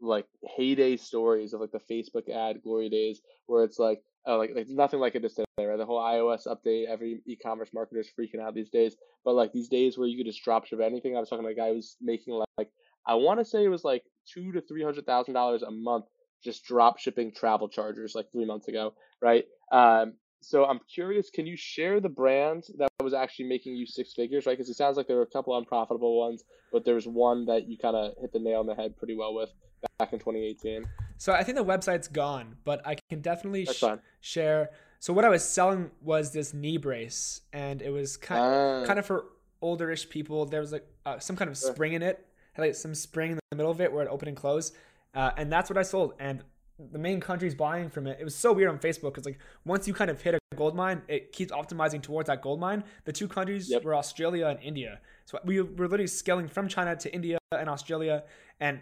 like 0.00 0.26
heyday 0.56 0.96
stories 0.96 1.52
of 1.52 1.60
like 1.60 1.72
the 1.72 1.80
Facebook 1.90 2.28
ad 2.28 2.62
glory 2.62 2.88
days 2.88 3.20
where 3.46 3.64
it's 3.64 3.78
like 3.78 4.02
oh 4.26 4.36
like 4.36 4.50
like 4.54 4.66
nothing 4.68 5.00
like 5.00 5.14
it 5.14 5.24
is 5.24 5.34
today, 5.34 5.66
right? 5.66 5.78
The 5.78 5.86
whole 5.86 6.00
iOS 6.00 6.46
update, 6.46 6.86
every 6.86 7.22
e-commerce 7.26 7.70
marketer 7.74 8.00
is 8.00 8.10
freaking 8.18 8.40
out 8.40 8.54
these 8.54 8.70
days. 8.70 8.96
But 9.24 9.34
like 9.34 9.52
these 9.52 9.68
days 9.68 9.96
where 9.96 10.08
you 10.08 10.16
could 10.16 10.30
just 10.30 10.44
drop 10.44 10.66
ship 10.66 10.80
anything, 10.80 11.16
I 11.16 11.20
was 11.20 11.28
talking 11.28 11.44
to 11.44 11.50
a 11.50 11.54
guy 11.54 11.72
who's 11.72 11.96
making 12.00 12.34
like, 12.34 12.48
like 12.58 12.70
I 13.06 13.14
want 13.14 13.40
to 13.40 13.44
say 13.44 13.64
it 13.64 13.68
was 13.68 13.84
like 13.84 14.02
two 14.32 14.52
to 14.52 14.60
three 14.60 14.82
hundred 14.82 15.06
thousand 15.06 15.34
dollars 15.34 15.62
a 15.62 15.70
month 15.70 16.06
just 16.42 16.64
drop 16.64 16.98
shipping 16.98 17.32
travel 17.32 17.68
chargers 17.68 18.14
like 18.14 18.30
three 18.30 18.44
months 18.44 18.68
ago, 18.68 18.94
right? 19.22 19.44
Um, 19.72 20.14
so 20.44 20.64
I'm 20.64 20.80
curious, 20.92 21.30
can 21.30 21.46
you 21.46 21.56
share 21.56 22.00
the 22.00 22.08
brand 22.08 22.64
that 22.78 22.90
was 23.02 23.14
actually 23.14 23.46
making 23.46 23.76
you 23.76 23.86
six 23.86 24.12
figures, 24.12 24.46
right? 24.46 24.56
Because 24.56 24.68
it 24.68 24.76
sounds 24.76 24.96
like 24.96 25.06
there 25.06 25.16
were 25.16 25.22
a 25.22 25.26
couple 25.26 25.56
unprofitable 25.56 26.18
ones, 26.18 26.44
but 26.72 26.84
there 26.84 26.94
was 26.94 27.06
one 27.06 27.46
that 27.46 27.68
you 27.68 27.78
kind 27.78 27.96
of 27.96 28.14
hit 28.20 28.32
the 28.32 28.38
nail 28.38 28.60
on 28.60 28.66
the 28.66 28.74
head 28.74 28.96
pretty 28.96 29.16
well 29.16 29.34
with 29.34 29.50
back 29.98 30.12
in 30.12 30.18
2018. 30.18 30.86
So 31.16 31.32
I 31.32 31.42
think 31.42 31.56
the 31.56 31.64
website's 31.64 32.08
gone, 32.08 32.56
but 32.64 32.86
I 32.86 32.96
can 33.08 33.20
definitely 33.20 33.66
sh- 33.66 33.84
share. 34.20 34.70
So 34.98 35.12
what 35.12 35.24
I 35.24 35.28
was 35.28 35.44
selling 35.44 35.90
was 36.00 36.32
this 36.32 36.52
knee 36.54 36.76
brace, 36.76 37.42
and 37.52 37.80
it 37.82 37.90
was 37.90 38.16
kind 38.16 38.40
uh, 38.40 38.86
kind 38.86 38.98
of 38.98 39.06
for 39.06 39.26
olderish 39.62 40.08
people. 40.08 40.46
There 40.46 40.60
was 40.60 40.72
like 40.72 40.86
uh, 41.06 41.18
some 41.18 41.36
kind 41.36 41.50
of 41.50 41.56
spring 41.56 41.92
in 41.92 42.02
it, 42.02 42.26
had 42.54 42.62
like 42.62 42.74
some 42.74 42.94
spring 42.94 43.32
in 43.32 43.38
the 43.50 43.56
middle 43.56 43.70
of 43.70 43.80
it 43.80 43.92
where 43.92 44.04
it 44.04 44.08
opened 44.08 44.28
and 44.28 44.36
closed, 44.36 44.74
uh, 45.14 45.30
and 45.36 45.52
that's 45.52 45.70
what 45.70 45.78
I 45.78 45.82
sold. 45.82 46.14
And 46.18 46.42
the 46.78 46.98
main 46.98 47.20
countries 47.20 47.54
buying 47.54 47.88
from 47.88 48.06
it. 48.06 48.18
It 48.20 48.24
was 48.24 48.34
so 48.34 48.52
weird 48.52 48.70
on 48.70 48.78
Facebook 48.78 49.14
because 49.14 49.24
like 49.24 49.38
once 49.64 49.86
you 49.86 49.94
kind 49.94 50.10
of 50.10 50.20
hit 50.20 50.34
a 50.34 50.38
gold 50.56 50.74
mine, 50.74 51.02
it 51.08 51.32
keeps 51.32 51.52
optimizing 51.52 52.02
towards 52.02 52.26
that 52.26 52.42
gold 52.42 52.60
mine. 52.60 52.84
The 53.04 53.12
two 53.12 53.28
countries 53.28 53.70
yep. 53.70 53.84
were 53.84 53.94
Australia 53.94 54.46
and 54.46 54.58
India. 54.60 55.00
So 55.24 55.38
we 55.44 55.60
were 55.60 55.88
literally 55.88 56.06
scaling 56.06 56.48
from 56.48 56.68
China 56.68 56.96
to 56.96 57.14
India 57.14 57.38
and 57.52 57.68
Australia, 57.68 58.24
and 58.60 58.80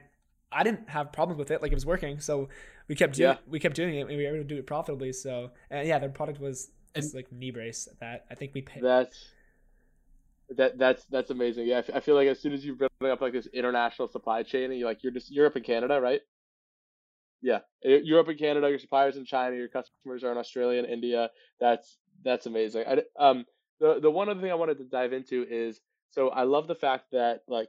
I 0.50 0.62
didn't 0.62 0.88
have 0.88 1.12
problems 1.12 1.38
with 1.38 1.50
it. 1.50 1.60
Like 1.60 1.70
it 1.70 1.74
was 1.74 1.86
working, 1.86 2.18
so 2.18 2.48
we 2.88 2.94
kept 2.94 3.14
doing 3.14 3.30
yeah. 3.30 3.36
we 3.46 3.60
kept 3.60 3.76
doing 3.76 3.94
it. 3.94 4.00
and 4.00 4.08
We 4.08 4.16
were 4.16 4.34
able 4.34 4.38
to 4.38 4.44
do 4.44 4.56
it 4.56 4.66
profitably. 4.66 5.12
So 5.12 5.50
and 5.70 5.86
yeah, 5.86 5.98
their 5.98 6.08
product 6.08 6.40
was 6.40 6.70
just 6.94 7.14
like 7.14 7.30
knee 7.30 7.50
brace 7.50 7.88
that 8.00 8.24
I 8.30 8.34
think 8.34 8.52
we 8.54 8.62
paid. 8.62 8.82
That's 8.82 9.32
that 10.56 10.78
that's 10.78 11.04
that's 11.06 11.30
amazing. 11.30 11.66
Yeah, 11.66 11.82
I 11.94 12.00
feel 12.00 12.14
like 12.14 12.28
as 12.28 12.40
soon 12.40 12.52
as 12.52 12.64
you 12.64 12.74
bring 12.74 13.12
up 13.12 13.20
like 13.20 13.32
this 13.32 13.46
international 13.52 14.08
supply 14.08 14.42
chain, 14.42 14.70
and 14.70 14.78
you 14.78 14.86
like 14.86 15.02
you're 15.02 15.12
just 15.12 15.30
Europe 15.30 15.56
and 15.56 15.64
Canada, 15.64 16.00
right? 16.00 16.20
Yeah, 17.42 17.58
Europe 17.82 18.28
and 18.28 18.38
Canada, 18.38 18.68
your 18.68 18.78
suppliers 18.78 19.16
in 19.16 19.24
China, 19.24 19.56
your 19.56 19.68
customers 19.68 20.22
are 20.22 20.30
in 20.30 20.38
Australia 20.38 20.78
and 20.78 20.88
India. 20.88 21.30
That's 21.60 21.98
that's 22.24 22.46
amazing. 22.46 22.84
I, 22.86 23.02
um, 23.18 23.44
the 23.80 24.00
the 24.00 24.10
one 24.10 24.28
other 24.28 24.40
thing 24.40 24.50
I 24.50 24.54
wanted 24.54 24.78
to 24.78 24.84
dive 24.84 25.12
into 25.12 25.44
is 25.48 25.80
so 26.10 26.28
I 26.28 26.44
love 26.44 26.68
the 26.68 26.74
fact 26.74 27.06
that 27.12 27.40
like 27.48 27.68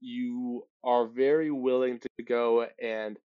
you 0.00 0.64
are 0.84 1.06
very 1.06 1.50
willing 1.50 1.98
to 1.98 2.24
go 2.24 2.66
and 2.80 3.18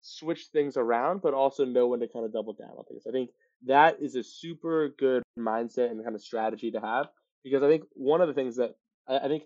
switch 0.00 0.46
things 0.52 0.76
around, 0.76 1.20
but 1.20 1.34
also 1.34 1.64
know 1.64 1.88
when 1.88 2.00
to 2.00 2.08
kind 2.08 2.24
of 2.24 2.32
double 2.32 2.54
down 2.54 2.70
on 2.70 2.84
things. 2.84 3.02
I 3.06 3.10
think 3.10 3.30
that 3.66 3.98
is 4.00 4.14
a 4.16 4.22
super 4.22 4.90
good 4.98 5.22
mindset 5.38 5.90
and 5.90 6.02
kind 6.02 6.14
of 6.14 6.22
strategy 6.22 6.70
to 6.70 6.80
have 6.80 7.08
because 7.44 7.62
I 7.62 7.68
think 7.68 7.84
one 7.92 8.20
of 8.20 8.28
the 8.28 8.34
things 8.34 8.56
that 8.56 8.76
I, 9.06 9.18
I 9.18 9.28
think 9.28 9.44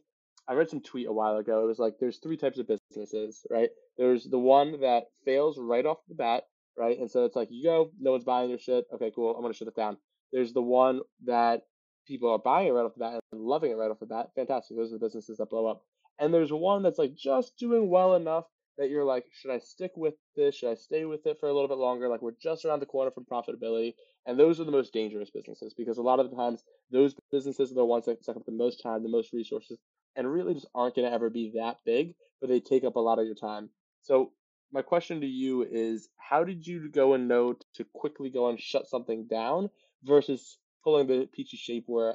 I 0.48 0.54
read 0.54 0.68
some 0.68 0.80
tweet 0.80 1.06
a 1.06 1.12
while 1.12 1.36
ago. 1.36 1.62
It 1.62 1.66
was 1.66 1.78
like 1.78 1.94
there's 2.00 2.18
three 2.18 2.36
types 2.36 2.58
of 2.58 2.66
businesses, 2.66 3.46
right? 3.50 3.70
There's 4.00 4.24
the 4.24 4.38
one 4.38 4.80
that 4.80 5.08
fails 5.26 5.58
right 5.58 5.84
off 5.84 5.98
the 6.08 6.14
bat, 6.14 6.44
right? 6.74 6.98
And 6.98 7.10
so 7.10 7.26
it's 7.26 7.36
like 7.36 7.48
you 7.50 7.62
go, 7.62 7.90
no 8.00 8.12
one's 8.12 8.24
buying 8.24 8.48
your 8.48 8.58
shit. 8.58 8.86
Okay, 8.94 9.12
cool. 9.14 9.36
I'm 9.36 9.42
gonna 9.42 9.52
shut 9.52 9.68
it 9.68 9.76
down. 9.76 9.98
There's 10.32 10.54
the 10.54 10.62
one 10.62 11.02
that 11.26 11.64
people 12.06 12.30
are 12.30 12.38
buying 12.38 12.68
it 12.68 12.70
right 12.70 12.86
off 12.86 12.94
the 12.94 13.00
bat 13.00 13.20
and 13.30 13.42
loving 13.42 13.72
it 13.72 13.74
right 13.74 13.90
off 13.90 14.00
the 14.00 14.06
bat. 14.06 14.30
Fantastic. 14.34 14.78
Those 14.78 14.90
are 14.90 14.98
the 14.98 15.04
businesses 15.04 15.36
that 15.36 15.50
blow 15.50 15.66
up. 15.66 15.82
And 16.18 16.32
there's 16.32 16.50
one 16.50 16.82
that's 16.82 16.98
like 16.98 17.14
just 17.14 17.58
doing 17.58 17.90
well 17.90 18.14
enough 18.14 18.46
that 18.78 18.88
you're 18.88 19.04
like, 19.04 19.26
should 19.34 19.50
I 19.50 19.58
stick 19.58 19.92
with 19.96 20.14
this? 20.34 20.54
Should 20.54 20.70
I 20.70 20.74
stay 20.76 21.04
with 21.04 21.26
it 21.26 21.36
for 21.38 21.50
a 21.50 21.52
little 21.52 21.68
bit 21.68 21.76
longer? 21.76 22.08
Like 22.08 22.22
we're 22.22 22.32
just 22.42 22.64
around 22.64 22.80
the 22.80 22.86
corner 22.86 23.10
from 23.10 23.26
profitability. 23.30 23.92
And 24.24 24.40
those 24.40 24.60
are 24.60 24.64
the 24.64 24.72
most 24.72 24.94
dangerous 24.94 25.28
businesses 25.28 25.74
because 25.76 25.98
a 25.98 26.02
lot 26.02 26.20
of 26.20 26.30
the 26.30 26.36
times 26.36 26.64
those 26.90 27.14
businesses 27.30 27.70
are 27.70 27.74
the 27.74 27.84
ones 27.84 28.06
that 28.06 28.24
suck 28.24 28.36
up 28.36 28.46
the 28.46 28.52
most 28.52 28.82
time, 28.82 29.02
the 29.02 29.10
most 29.10 29.34
resources, 29.34 29.78
and 30.16 30.32
really 30.32 30.54
just 30.54 30.68
aren't 30.74 30.94
going 30.96 31.06
to 31.06 31.14
ever 31.14 31.28
be 31.28 31.52
that 31.56 31.76
big, 31.84 32.14
but 32.40 32.48
they 32.48 32.60
take 32.60 32.84
up 32.84 32.96
a 32.96 33.00
lot 33.00 33.18
of 33.18 33.26
your 33.26 33.34
time. 33.34 33.68
So 34.02 34.32
my 34.72 34.82
question 34.82 35.20
to 35.20 35.26
you 35.26 35.66
is 35.70 36.08
how 36.16 36.44
did 36.44 36.66
you 36.66 36.88
go 36.88 37.14
and 37.14 37.28
know 37.28 37.56
to 37.74 37.84
quickly 37.92 38.30
go 38.30 38.48
and 38.48 38.60
shut 38.60 38.88
something 38.88 39.26
down 39.28 39.70
versus 40.04 40.58
pulling 40.84 41.06
the 41.06 41.28
peachy 41.32 41.56
shapewear 41.56 42.14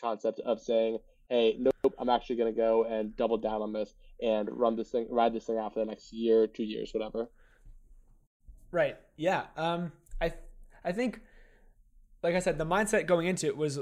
concept 0.00 0.40
of 0.40 0.60
saying, 0.60 0.98
hey, 1.28 1.56
nope, 1.58 1.94
I'm 1.98 2.08
actually 2.08 2.36
going 2.36 2.52
to 2.52 2.60
go 2.60 2.84
and 2.84 3.16
double 3.16 3.38
down 3.38 3.62
on 3.62 3.72
this 3.72 3.94
and 4.20 4.48
run 4.50 4.76
this 4.76 4.90
thing, 4.90 5.06
ride 5.10 5.32
this 5.32 5.44
thing 5.44 5.58
out 5.58 5.72
for 5.72 5.80
the 5.80 5.86
next 5.86 6.12
year, 6.12 6.46
two 6.46 6.64
years, 6.64 6.90
whatever. 6.92 7.30
Right. 8.72 8.96
Yeah. 9.16 9.44
Um, 9.56 9.92
I, 10.20 10.32
I 10.84 10.92
think, 10.92 11.20
like 12.22 12.34
I 12.34 12.40
said, 12.40 12.58
the 12.58 12.66
mindset 12.66 13.06
going 13.06 13.26
into 13.26 13.46
it 13.46 13.56
was 13.56 13.78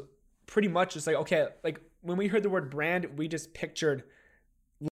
pretty 0.47 0.69
much 0.69 0.95
just 0.95 1.07
like 1.07 1.17
okay, 1.17 1.47
like 1.63 1.81
when 2.01 2.17
we 2.17 2.29
heard 2.29 2.43
the 2.43 2.51
word 2.51 2.71
brand, 2.71 3.19
we 3.19 3.29
just 3.29 3.55
pictured 3.55 4.05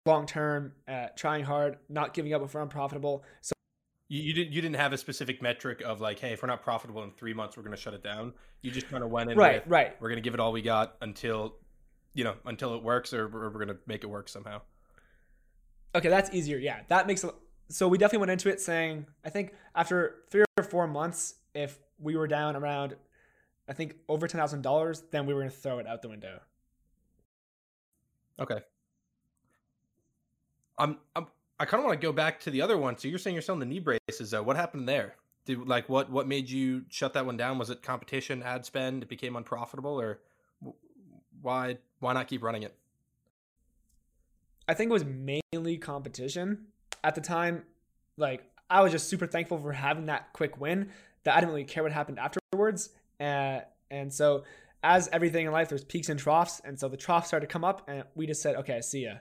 long 0.07 0.27
term, 0.27 0.73
uh, 0.89 1.07
trying 1.17 1.45
hard, 1.45 1.79
not 1.89 2.15
giving 2.15 2.33
up 2.33 2.43
if 2.43 2.55
we're 2.55 2.63
unprofitable. 2.63 3.25
So 3.41 3.53
you, 4.09 4.23
you, 4.23 4.33
didn't 4.35 4.53
you 4.53 4.63
didn't 4.63 4.77
have 4.77 4.93
a 4.93 4.99
specific 4.99 5.43
metric 5.43 5.83
of 5.83 6.01
like, 6.01 6.19
hey, 6.19 6.33
if 6.33 6.43
we're 6.43 6.49
not 6.49 6.63
profitable 6.63 7.03
in 7.03 7.11
three 7.11 7.35
months, 7.35 7.57
we're 7.57 7.63
going 7.63 7.77
to 7.77 7.81
shut 7.81 7.95
it 7.95 8.03
down. 8.03 8.33
You 8.63 8.71
just 8.71 8.89
kind 8.89 9.03
of 9.03 9.11
went 9.11 9.31
in 9.31 9.39
right, 9.39 9.65
with, 9.65 9.71
right. 9.71 9.97
We're 10.01 10.09
going 10.09 10.17
to 10.17 10.23
give 10.23 10.35
it 10.35 10.41
all 10.41 10.53
we 10.53 10.63
got 10.63 10.97
until, 11.01 11.57
you 12.15 12.25
know, 12.25 12.35
until 12.47 12.75
it 12.75 12.83
works, 12.83 13.13
or 13.13 13.29
we're, 13.29 13.45
we're 13.45 13.65
going 13.65 13.69
to 13.69 13.79
make 13.87 14.05
it 14.05 14.09
work 14.09 14.29
somehow. 14.29 14.63
Okay, 15.95 16.09
that's 16.09 16.33
easier. 16.33 16.59
Yeah, 16.59 16.81
that 16.89 17.07
makes. 17.07 17.25
So 17.69 17.89
we 17.89 17.99
definitely 17.99 18.21
went 18.21 18.33
into 18.33 18.51
it 18.51 18.61
saying, 18.61 19.07
I 19.25 19.31
think 19.31 19.55
after 19.75 20.23
three 20.31 20.45
or 20.59 20.65
four 20.65 20.87
months, 20.87 21.35
if 21.55 21.79
we 21.99 22.17
were 22.17 22.27
down 22.27 22.57
around, 22.57 22.97
I 23.69 23.73
think 23.73 23.97
over 24.09 24.27
ten 24.29 24.39
thousand 24.39 24.63
dollars, 24.63 25.03
then 25.11 25.27
we 25.27 25.35
were 25.35 25.41
going 25.41 25.51
to 25.51 25.57
throw 25.57 25.79
it 25.79 25.87
out 25.87 26.03
the 26.03 26.09
window. 26.09 26.41
Okay. 28.39 28.59
I'm, 30.79 30.99
I'm 31.15 31.27
I 31.59 31.67
kind 31.67 31.81
of 31.81 31.87
want 31.87 32.01
to 32.01 32.05
go 32.05 32.13
back 32.13 32.41
to 32.41 32.51
the 32.51 32.63
other 32.63 32.77
one. 32.77 32.99
So 32.99 33.09
you're 33.09 33.19
saying 33.19 33.35
you're 33.35 33.43
selling 33.43 33.61
the 33.61 33.67
knee 33.67 33.79
braces. 33.79 34.31
Though. 34.31 34.43
What 34.43 34.57
happened 34.57 34.89
there? 34.89 35.17
Did 35.47 35.67
like 35.67 35.89
what 35.89 36.11
what 36.11 36.27
made 36.27 36.49
you 36.51 36.85
shut 36.89 37.13
that 37.15 37.27
one 37.27 37.37
down? 37.37 37.59
Was 37.59 37.71
it 37.71 37.83
competition, 37.83 38.43
ad 38.43 38.65
spend? 38.65 39.03
It 39.03 39.09
became 39.09 39.37
unprofitable, 39.37 40.01
or 40.01 40.21
why 41.43 41.79
why 42.01 42.13
not 42.13 42.29
keep 42.29 42.43
running 42.43 42.63
it? 42.63 42.75
I 44.67 44.75
think 44.75 44.91
it 44.91 44.93
was 44.93 45.05
mainly 45.05 45.77
competition 45.77 46.67
at 47.05 47.15
the 47.15 47.21
time. 47.21 47.63
Like 48.17 48.51
I 48.69 48.81
was 48.81 48.91
just 48.91 49.09
super 49.09 49.27
thankful 49.27 49.59
for 49.59 49.73
having 49.73 50.07
that 50.07 50.33
quick 50.33 50.61
win 50.61 50.91
that 51.25 51.37
I 51.37 51.41
didn't 51.41 51.51
really 51.51 51.65
care 51.65 51.83
what 51.83 51.93
happened 51.93 52.19
afterwards. 52.19 52.91
Uh, 53.21 53.61
and 53.91 54.13
so 54.13 54.45
as 54.83 55.09
everything 55.13 55.47
in 55.47 55.53
life, 55.53 55.69
there's 55.69 55.85
peaks 55.85 56.09
and 56.09 56.19
troughs, 56.19 56.61
and 56.65 56.79
so 56.79 56.89
the 56.89 56.97
troughs 56.97 57.29
started 57.29 57.47
to 57.47 57.53
come 57.53 57.65
up, 57.65 57.89
and 57.89 58.05
we 58.15 58.27
just 58.27 58.43
said, 58.43 58.57
okay, 58.57 58.81
see 58.81 59.05
ya 59.05 59.15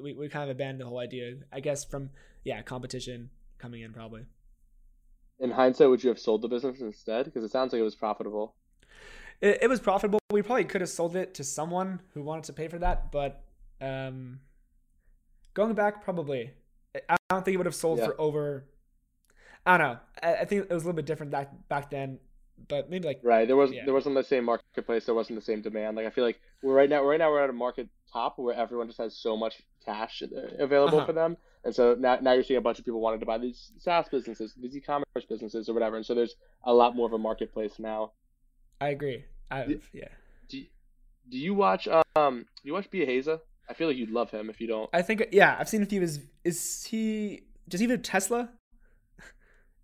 we, 0.00 0.12
we 0.14 0.28
kind 0.28 0.44
of 0.44 0.50
abandoned 0.50 0.80
the 0.80 0.86
whole 0.86 0.98
idea. 0.98 1.36
I 1.52 1.60
guess 1.60 1.84
from 1.84 2.10
yeah 2.44 2.62
competition 2.62 3.30
coming 3.58 3.82
in 3.82 3.92
probably. 3.92 4.24
In 5.38 5.50
hindsight, 5.50 5.88
would 5.88 6.02
you 6.02 6.10
have 6.10 6.18
sold 6.18 6.42
the 6.42 6.48
business 6.48 6.80
instead? 6.80 7.24
Because 7.24 7.44
it 7.44 7.50
sounds 7.50 7.72
like 7.72 7.80
it 7.80 7.84
was 7.84 7.94
profitable. 7.94 8.54
It, 9.40 9.60
it 9.62 9.68
was 9.68 9.80
profitable. 9.80 10.18
We 10.30 10.42
probably 10.42 10.64
could 10.64 10.82
have 10.82 10.90
sold 10.90 11.16
it 11.16 11.34
to 11.34 11.44
someone 11.44 12.00
who 12.12 12.22
wanted 12.22 12.44
to 12.44 12.52
pay 12.52 12.68
for 12.68 12.78
that, 12.78 13.10
but 13.10 13.42
um, 13.80 14.40
going 15.54 15.74
back, 15.74 16.04
probably. 16.04 16.52
I 17.08 17.16
don't 17.30 17.44
think 17.44 17.54
it 17.54 17.58
would 17.58 17.66
have 17.66 17.74
sold 17.74 17.98
yeah. 17.98 18.06
for 18.06 18.20
over. 18.20 18.64
I 19.64 19.78
don't 19.78 19.92
know. 19.92 19.98
I, 20.22 20.34
I, 20.36 20.44
think 20.44 20.62
it 20.62 20.74
was 20.74 20.82
a 20.82 20.86
little 20.86 20.96
bit 20.96 21.06
different 21.06 21.30
back 21.32 21.50
back 21.68 21.90
then, 21.90 22.18
but 22.68 22.90
maybe 22.90 23.06
like 23.06 23.20
right. 23.22 23.46
There 23.46 23.56
was 23.56 23.70
yeah. 23.70 23.84
there 23.84 23.94
wasn't 23.94 24.16
the 24.16 24.24
same 24.24 24.44
marketplace. 24.44 25.06
There 25.06 25.14
wasn't 25.14 25.38
the 25.38 25.44
same 25.44 25.62
demand. 25.62 25.96
Like 25.96 26.06
I 26.06 26.10
feel 26.10 26.24
like 26.24 26.40
we're 26.62 26.74
right 26.74 26.90
now. 26.90 27.02
Right 27.04 27.18
now 27.18 27.30
we're 27.30 27.42
at 27.42 27.50
a 27.50 27.54
market 27.54 27.88
top 28.12 28.38
where 28.38 28.54
everyone 28.54 28.86
just 28.86 28.98
has 28.98 29.16
so 29.16 29.36
much 29.36 29.62
cash 29.84 30.22
available 30.58 30.98
uh-huh. 30.98 31.06
for 31.06 31.12
them. 31.12 31.36
And 31.64 31.74
so 31.74 31.94
now, 31.98 32.18
now 32.20 32.32
you're 32.32 32.42
seeing 32.42 32.58
a 32.58 32.62
bunch 32.62 32.78
of 32.78 32.84
people 32.84 33.00
wanting 33.00 33.20
to 33.20 33.26
buy 33.26 33.38
these 33.38 33.72
SaaS 33.78 34.08
businesses, 34.08 34.54
these 34.60 34.76
e-commerce 34.76 35.04
businesses, 35.28 35.68
or 35.68 35.74
whatever. 35.74 35.96
And 35.96 36.06
so 36.06 36.14
there's 36.14 36.36
a 36.64 36.72
lot 36.72 36.96
more 36.96 37.06
of 37.06 37.12
a 37.12 37.18
marketplace 37.18 37.78
now. 37.78 38.12
I 38.80 38.88
agree. 38.88 39.24
I 39.50 39.66
do, 39.66 39.80
yeah. 39.92 40.08
Do 40.48 40.58
you, 40.58 40.66
do 41.28 41.38
you 41.38 41.54
watch 41.54 41.86
um? 42.16 42.46
Do 42.62 42.68
you 42.68 42.72
watch 42.72 42.90
Biaheza? 42.90 43.40
I 43.68 43.74
feel 43.74 43.88
like 43.88 43.96
you'd 43.96 44.10
love 44.10 44.30
him 44.30 44.48
if 44.48 44.60
you 44.60 44.66
don't. 44.66 44.88
I 44.92 45.02
think 45.02 45.28
yeah, 45.32 45.56
I've 45.58 45.68
seen 45.68 45.82
a 45.82 45.86
few 45.86 45.98
of 45.98 46.02
his. 46.02 46.20
Is 46.44 46.84
he? 46.84 47.42
Does 47.68 47.80
he 47.80 47.86
have 47.88 47.98
a 47.98 48.02
Tesla? 48.02 48.50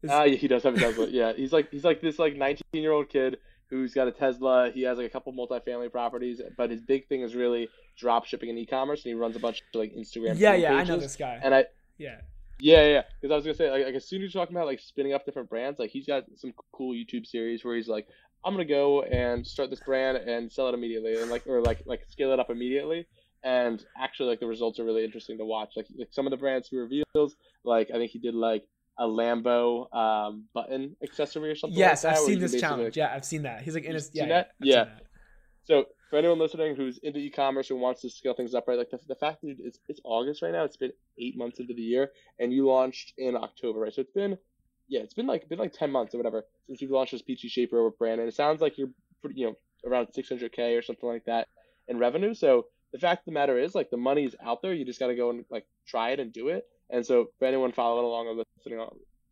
Ah, 0.09 0.21
uh, 0.21 0.25
yeah, 0.25 0.37
he 0.37 0.47
does 0.47 0.62
have 0.62 0.76
a 0.76 0.78
Tesla. 0.78 1.06
yeah, 1.11 1.33
he's 1.33 1.52
like 1.52 1.71
he's 1.71 1.83
like 1.83 2.00
this 2.00 2.18
like 2.18 2.37
19 2.37 2.62
year 2.75 2.92
old 2.92 3.09
kid 3.09 3.38
who's 3.71 3.92
got 3.92 4.06
a 4.06 4.12
Tesla. 4.12 4.71
He 4.73 4.83
has 4.83 4.99
like 4.99 5.06
a 5.06 5.11
couple 5.11 5.33
multifamily 5.33 5.90
properties, 5.90 6.40
but 6.56 6.71
his 6.71 6.80
big 6.80 7.09
thing 7.09 7.23
is 7.23 7.35
really 7.35 7.68
drop 7.97 8.26
shipping 8.26 8.50
and 8.50 8.59
e-commerce, 8.59 9.05
and 9.05 9.11
he 9.11 9.15
runs 9.15 9.37
a 9.37 9.41
bunch 9.41 9.61
of 9.61 9.81
like 9.81 9.95
Instagram. 9.95 10.38
Yeah, 10.38 10.55
yeah, 10.55 10.71
pages. 10.71 10.91
I 10.91 10.95
know 10.95 11.00
this 11.00 11.17
guy. 11.17 11.41
And 11.43 11.55
I 11.55 11.65
yeah. 11.99 12.21
Yeah, 12.59 12.87
yeah, 12.87 13.03
because 13.21 13.33
I 13.33 13.37
was 13.37 13.45
gonna 13.45 13.55
say, 13.55 13.71
like, 13.71 13.85
like, 13.85 13.95
as 13.95 14.09
soon 14.09 14.23
as 14.23 14.33
you're 14.33 14.43
talking 14.43 14.57
about 14.57 14.67
like 14.67 14.81
spinning 14.81 15.12
up 15.12 15.26
different 15.26 15.50
brands, 15.50 15.79
like 15.79 15.91
he's 15.91 16.07
got 16.07 16.25
some 16.37 16.55
cool 16.73 16.95
YouTube 16.95 17.26
series 17.26 17.65
where 17.65 17.76
he's 17.76 17.87
like, 17.87 18.09
I'm 18.45 18.55
gonna 18.55 18.65
go 18.65 19.03
and 19.03 19.47
start 19.47 19.69
this 19.69 19.81
brand 19.81 20.17
and 20.17 20.50
sell 20.50 20.69
it 20.69 20.75
immediately, 20.75 21.21
and 21.21 21.31
like, 21.31 21.47
or 21.47 21.61
like, 21.61 21.83
like 21.85 22.07
scale 22.09 22.33
it 22.33 22.41
up 22.41 22.49
immediately. 22.49 23.07
And 23.45 23.85
actually, 24.03 24.31
like 24.31 24.41
the 24.41 24.47
results 24.47 24.81
are 24.81 24.85
really 24.85 25.05
interesting 25.05 25.37
to 25.38 25.45
watch. 25.45 25.73
Like, 25.76 25.87
like 25.99 26.09
some 26.11 26.26
of 26.26 26.31
the 26.31 26.38
brands 26.38 26.69
he 26.69 26.79
reveals, 26.79 27.37
like 27.62 27.91
I 27.91 27.99
think 27.99 28.11
he 28.11 28.19
did 28.19 28.35
like 28.35 28.67
a 28.99 29.05
Lambo 29.05 29.95
um, 29.95 30.45
button 30.55 30.97
accessory 31.03 31.50
or 31.50 31.57
something. 31.57 31.79
Yes, 31.79 32.05
like 32.05 32.15
I've 32.15 32.21
seen 32.21 32.38
this 32.41 32.59
challenge. 32.59 32.85
Like, 32.85 32.97
yeah, 32.97 33.12
I've 33.15 33.25
seen 33.25 33.43
that. 33.43 33.62
He's 33.62 33.75
like 33.75 33.85
in 33.85 33.95
his 33.95 34.11
yeah. 34.15 34.26
yeah, 34.26 34.45
yeah. 34.61 34.85
So 35.65 35.85
for 36.11 36.17
anyone 36.17 36.39
listening 36.39 36.77
who's 36.77 36.99
into 37.03 37.19
e-commerce 37.19 37.71
and 37.71 37.81
wants 37.81 38.03
to 38.03 38.11
scale 38.11 38.35
things 38.35 38.55
up, 38.55 38.69
right? 38.69 38.79
Like 38.79 38.91
the, 38.91 39.01
the 39.09 39.15
fact 39.15 39.43
that 39.43 39.57
it's 39.59 39.79
it's 39.89 40.01
August 40.05 40.43
right 40.43 40.53
now. 40.53 40.65
It's 40.65 40.77
been 40.77 40.93
eight 41.19 41.37
months 41.37 41.59
into 41.59 41.75
the 41.75 41.83
year, 41.83 42.11
and 42.39 42.53
you 42.53 42.67
launched 42.67 43.15
in 43.19 43.37
October, 43.37 43.81
right? 43.81 43.93
So 43.93 44.03
it's 44.03 44.13
been 44.13 44.39
yeah, 44.89 45.01
it's 45.01 45.15
been 45.15 45.27
like 45.27 45.49
been 45.49 45.59
like 45.59 45.73
ten 45.73 45.91
months 45.91 46.15
or 46.15 46.19
whatever 46.19 46.45
since 46.67 46.81
you've 46.81 46.91
launched 46.91 47.13
this 47.13 47.23
Peachy 47.23 47.49
Shapewear 47.49 47.91
brand, 47.99 48.21
and 48.21 48.29
it 48.29 48.35
sounds 48.35 48.61
like 48.61 48.79
you're 48.79 48.91
pretty, 49.23 49.41
you 49.41 49.47
know 49.47 49.57
around 49.87 50.09
600k 50.09 50.79
or 50.79 50.83
something 50.83 51.09
like 51.09 51.25
that 51.27 51.49
in 51.89 51.99
revenue. 51.99 52.35
So 52.35 52.67
the 52.93 52.99
fact 52.99 53.21
of 53.21 53.25
the 53.27 53.33
matter 53.33 53.59
is, 53.59 53.75
like 53.75 53.91
the 53.91 53.97
money's 53.97 54.35
out 54.45 54.63
there. 54.63 54.75
You 54.75 54.85
just 54.85 54.99
got 54.99 55.09
to 55.09 55.15
go 55.15 55.31
and 55.31 55.45
like 55.51 55.67
try 55.87 56.11
it 56.11 56.21
and 56.21 56.33
do 56.33 56.49
it. 56.49 56.65
And 56.91 57.05
so 57.05 57.27
for 57.39 57.47
anyone 57.47 57.73
following 57.73 58.05
along 58.05 58.27
or 58.27 58.45
listening 58.59 58.87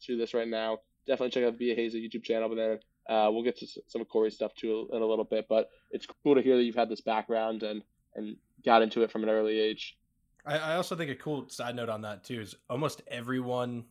to 0.06 0.16
this 0.16 0.34
right 0.34 0.48
now, 0.48 0.78
definitely 1.06 1.30
check 1.30 1.44
out 1.44 1.58
the 1.58 1.64
Biaheza 1.64 1.94
YouTube 1.94 2.24
channel. 2.24 2.48
But 2.48 2.56
then 2.56 2.78
uh, 3.08 3.28
we'll 3.30 3.42
get 3.42 3.58
to 3.58 3.66
some 3.86 4.00
of 4.00 4.08
Corey's 4.08 4.34
stuff 4.34 4.54
too 4.54 4.88
in 4.92 5.02
a 5.02 5.06
little 5.06 5.24
bit, 5.24 5.46
but 5.48 5.70
it's 5.90 6.06
cool 6.22 6.34
to 6.34 6.42
hear 6.42 6.56
that 6.56 6.62
you've 6.62 6.74
had 6.74 6.88
this 6.88 7.00
background 7.00 7.62
and 7.62 7.82
and 8.14 8.36
got 8.64 8.82
into 8.82 9.02
it 9.02 9.10
from 9.10 9.22
an 9.24 9.28
early 9.28 9.58
age. 9.58 9.98
I, 10.46 10.58
I 10.58 10.76
also 10.76 10.96
think 10.96 11.10
a 11.10 11.14
cool 11.14 11.48
side 11.48 11.74
note 11.74 11.88
on 11.88 12.02
that 12.02 12.24
too 12.24 12.40
is 12.40 12.54
almost 12.70 13.02
everyone, 13.08 13.84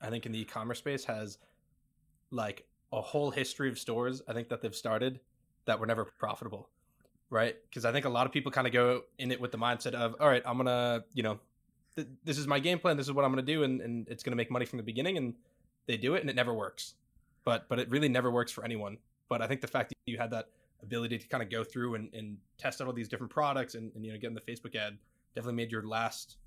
I 0.00 0.10
think 0.10 0.26
in 0.26 0.32
the 0.32 0.40
e-commerce 0.40 0.78
space 0.78 1.04
has 1.04 1.38
like 2.30 2.66
a 2.92 3.00
whole 3.00 3.30
history 3.30 3.68
of 3.68 3.78
stores. 3.78 4.22
I 4.28 4.32
think 4.32 4.48
that 4.50 4.60
they've 4.60 4.74
started 4.74 5.20
that 5.64 5.80
were 5.80 5.86
never 5.86 6.04
profitable, 6.04 6.68
right? 7.30 7.56
Because 7.68 7.84
I 7.84 7.92
think 7.92 8.04
a 8.04 8.10
lot 8.10 8.26
of 8.26 8.32
people 8.32 8.52
kind 8.52 8.66
of 8.66 8.72
go 8.72 9.02
in 9.18 9.32
it 9.32 9.40
with 9.40 9.52
the 9.52 9.58
mindset 9.58 9.94
of, 9.94 10.14
all 10.20 10.28
right, 10.28 10.42
I'm 10.44 10.56
gonna, 10.56 11.04
you 11.14 11.22
know, 11.22 11.38
th- 11.96 12.08
this 12.24 12.36
is 12.36 12.46
my 12.46 12.58
game 12.58 12.78
plan. 12.78 12.96
This 12.96 13.06
is 13.06 13.12
what 13.12 13.24
I'm 13.24 13.32
gonna 13.32 13.42
do, 13.42 13.62
and, 13.62 13.80
and 13.80 14.08
it's 14.08 14.22
gonna 14.22 14.36
make 14.36 14.50
money 14.50 14.66
from 14.66 14.76
the 14.76 14.82
beginning, 14.82 15.16
and 15.16 15.34
they 15.86 15.96
do 15.96 16.14
it, 16.14 16.20
and 16.20 16.28
it 16.28 16.36
never 16.36 16.52
works 16.52 16.94
but 17.44 17.68
but 17.68 17.78
it 17.78 17.90
really 17.90 18.08
never 18.08 18.30
works 18.30 18.52
for 18.52 18.64
anyone. 18.64 18.98
But 19.28 19.42
I 19.42 19.46
think 19.46 19.60
the 19.60 19.68
fact 19.68 19.90
that 19.90 19.96
you 20.06 20.18
had 20.18 20.30
that 20.30 20.48
ability 20.82 21.18
to 21.18 21.28
kind 21.28 21.42
of 21.42 21.50
go 21.50 21.64
through 21.64 21.94
and, 21.94 22.12
and 22.12 22.36
test 22.58 22.80
out 22.80 22.86
all 22.86 22.92
these 22.92 23.08
different 23.08 23.32
products 23.32 23.74
and, 23.74 23.92
and 23.94 24.04
you 24.04 24.12
know 24.12 24.18
get 24.18 24.28
in 24.28 24.34
the 24.34 24.40
Facebook 24.40 24.74
ad 24.74 24.98
definitely 25.34 25.56
made 25.56 25.70
your 25.70 25.86
last 25.86 26.38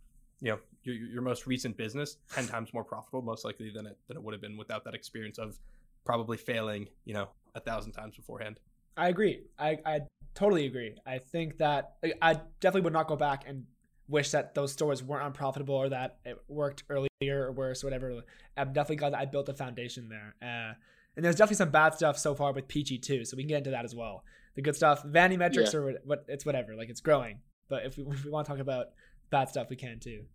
you 0.41 0.51
know 0.51 0.59
your, 0.83 0.95
your 0.95 1.21
most 1.21 1.47
recent 1.47 1.77
business 1.77 2.17
10 2.33 2.47
times 2.47 2.73
more 2.73 2.83
profitable 2.83 3.21
most 3.21 3.45
likely 3.45 3.71
than 3.73 3.85
it 3.85 3.97
than 4.07 4.17
it 4.17 4.23
would 4.23 4.33
have 4.33 4.41
been 4.41 4.57
without 4.57 4.83
that 4.83 4.93
experience 4.93 5.37
of 5.37 5.57
probably 6.05 6.37
failing 6.37 6.87
you 7.05 7.13
know 7.13 7.29
a 7.55 7.59
thousand 7.59 7.93
times 7.93 8.15
beforehand. 8.15 8.59
I 8.97 9.09
agree. 9.09 9.43
I 9.57 9.77
i 9.85 9.99
totally 10.33 10.65
agree. 10.65 10.95
I 11.05 11.19
think 11.19 11.57
that 11.57 11.95
i 12.21 12.33
definitely 12.59 12.81
would 12.81 12.93
not 12.93 13.07
go 13.07 13.15
back 13.15 13.45
and 13.47 13.63
wish 14.07 14.31
that 14.31 14.53
those 14.53 14.71
stores 14.71 15.03
weren't 15.03 15.25
unprofitable 15.25 15.75
or 15.75 15.89
that 15.89 16.17
it 16.25 16.37
worked 16.47 16.83
earlier 16.89 17.09
or 17.21 17.51
worse, 17.51 17.83
or 17.83 17.87
whatever. 17.87 18.21
I'm 18.55 18.73
definitely 18.73 18.97
glad 18.97 19.13
that 19.13 19.19
I 19.19 19.25
built 19.25 19.49
a 19.49 19.53
foundation 19.53 20.09
there. 20.09 20.35
Uh, 20.41 20.73
and 21.15 21.23
there's 21.23 21.35
definitely 21.35 21.57
some 21.57 21.71
bad 21.71 21.93
stuff 21.95 22.17
so 22.17 22.35
far 22.35 22.51
with 22.53 22.67
Peachy 22.67 22.97
too, 22.97 23.25
so 23.25 23.37
we 23.37 23.43
can 23.43 23.49
get 23.49 23.57
into 23.59 23.71
that 23.71 23.85
as 23.85 23.95
well. 23.95 24.23
The 24.55 24.61
good 24.61 24.75
stuff, 24.75 25.03
vanity 25.03 25.37
metrics, 25.37 25.73
yeah. 25.73 25.79
or 25.79 25.93
what, 26.03 26.25
it's 26.27 26.45
whatever. 26.45 26.75
Like 26.75 26.89
it's 26.89 27.01
growing, 27.01 27.39
but 27.69 27.85
if 27.85 27.97
we, 27.97 28.03
if 28.11 28.25
we 28.25 28.31
want 28.31 28.45
to 28.45 28.51
talk 28.51 28.59
about 28.59 28.87
bad 29.29 29.49
stuff, 29.49 29.69
we 29.69 29.75
can 29.75 29.99
too. 29.99 30.25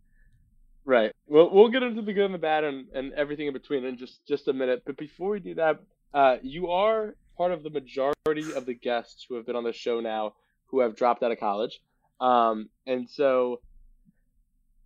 Right. 0.85 1.13
Well, 1.27 1.51
we'll 1.53 1.69
get 1.69 1.83
into 1.83 2.03
the 2.03 2.13
good 2.13 2.25
and 2.25 2.35
the 2.35 2.39
bad 2.39 2.65
and, 2.65 2.87
and 2.95 3.13
everything 3.13 3.47
in 3.47 3.53
between 3.53 3.85
in 3.85 3.97
just 3.97 4.27
just 4.27 4.49
a 4.49 4.53
minute. 4.53 4.83
But 4.87 4.97
before 4.97 5.31
we 5.31 5.41
do 5.41 5.55
that, 5.55 5.81
uh, 6.15 6.37
you 6.43 6.71
are 6.71 7.15
part 7.37 7.53
of 7.53 7.63
the 7.63 7.71
majority 7.71 8.53
of 8.55 8.67
the 8.67 8.75
guests 8.75 9.27
who 9.29 9.37
have 9.37 9.47
been 9.47 9.57
on 9.57 9.65
the 9.65 9.73
show 9.73 10.01
now 10.01 10.35
who 10.67 10.81
have 10.81 10.97
dropped 10.97 11.23
out 11.23 11.33
of 11.33 11.39
college. 11.39 11.81
Um, 12.21 12.69
and 12.87 13.09
so 13.09 13.61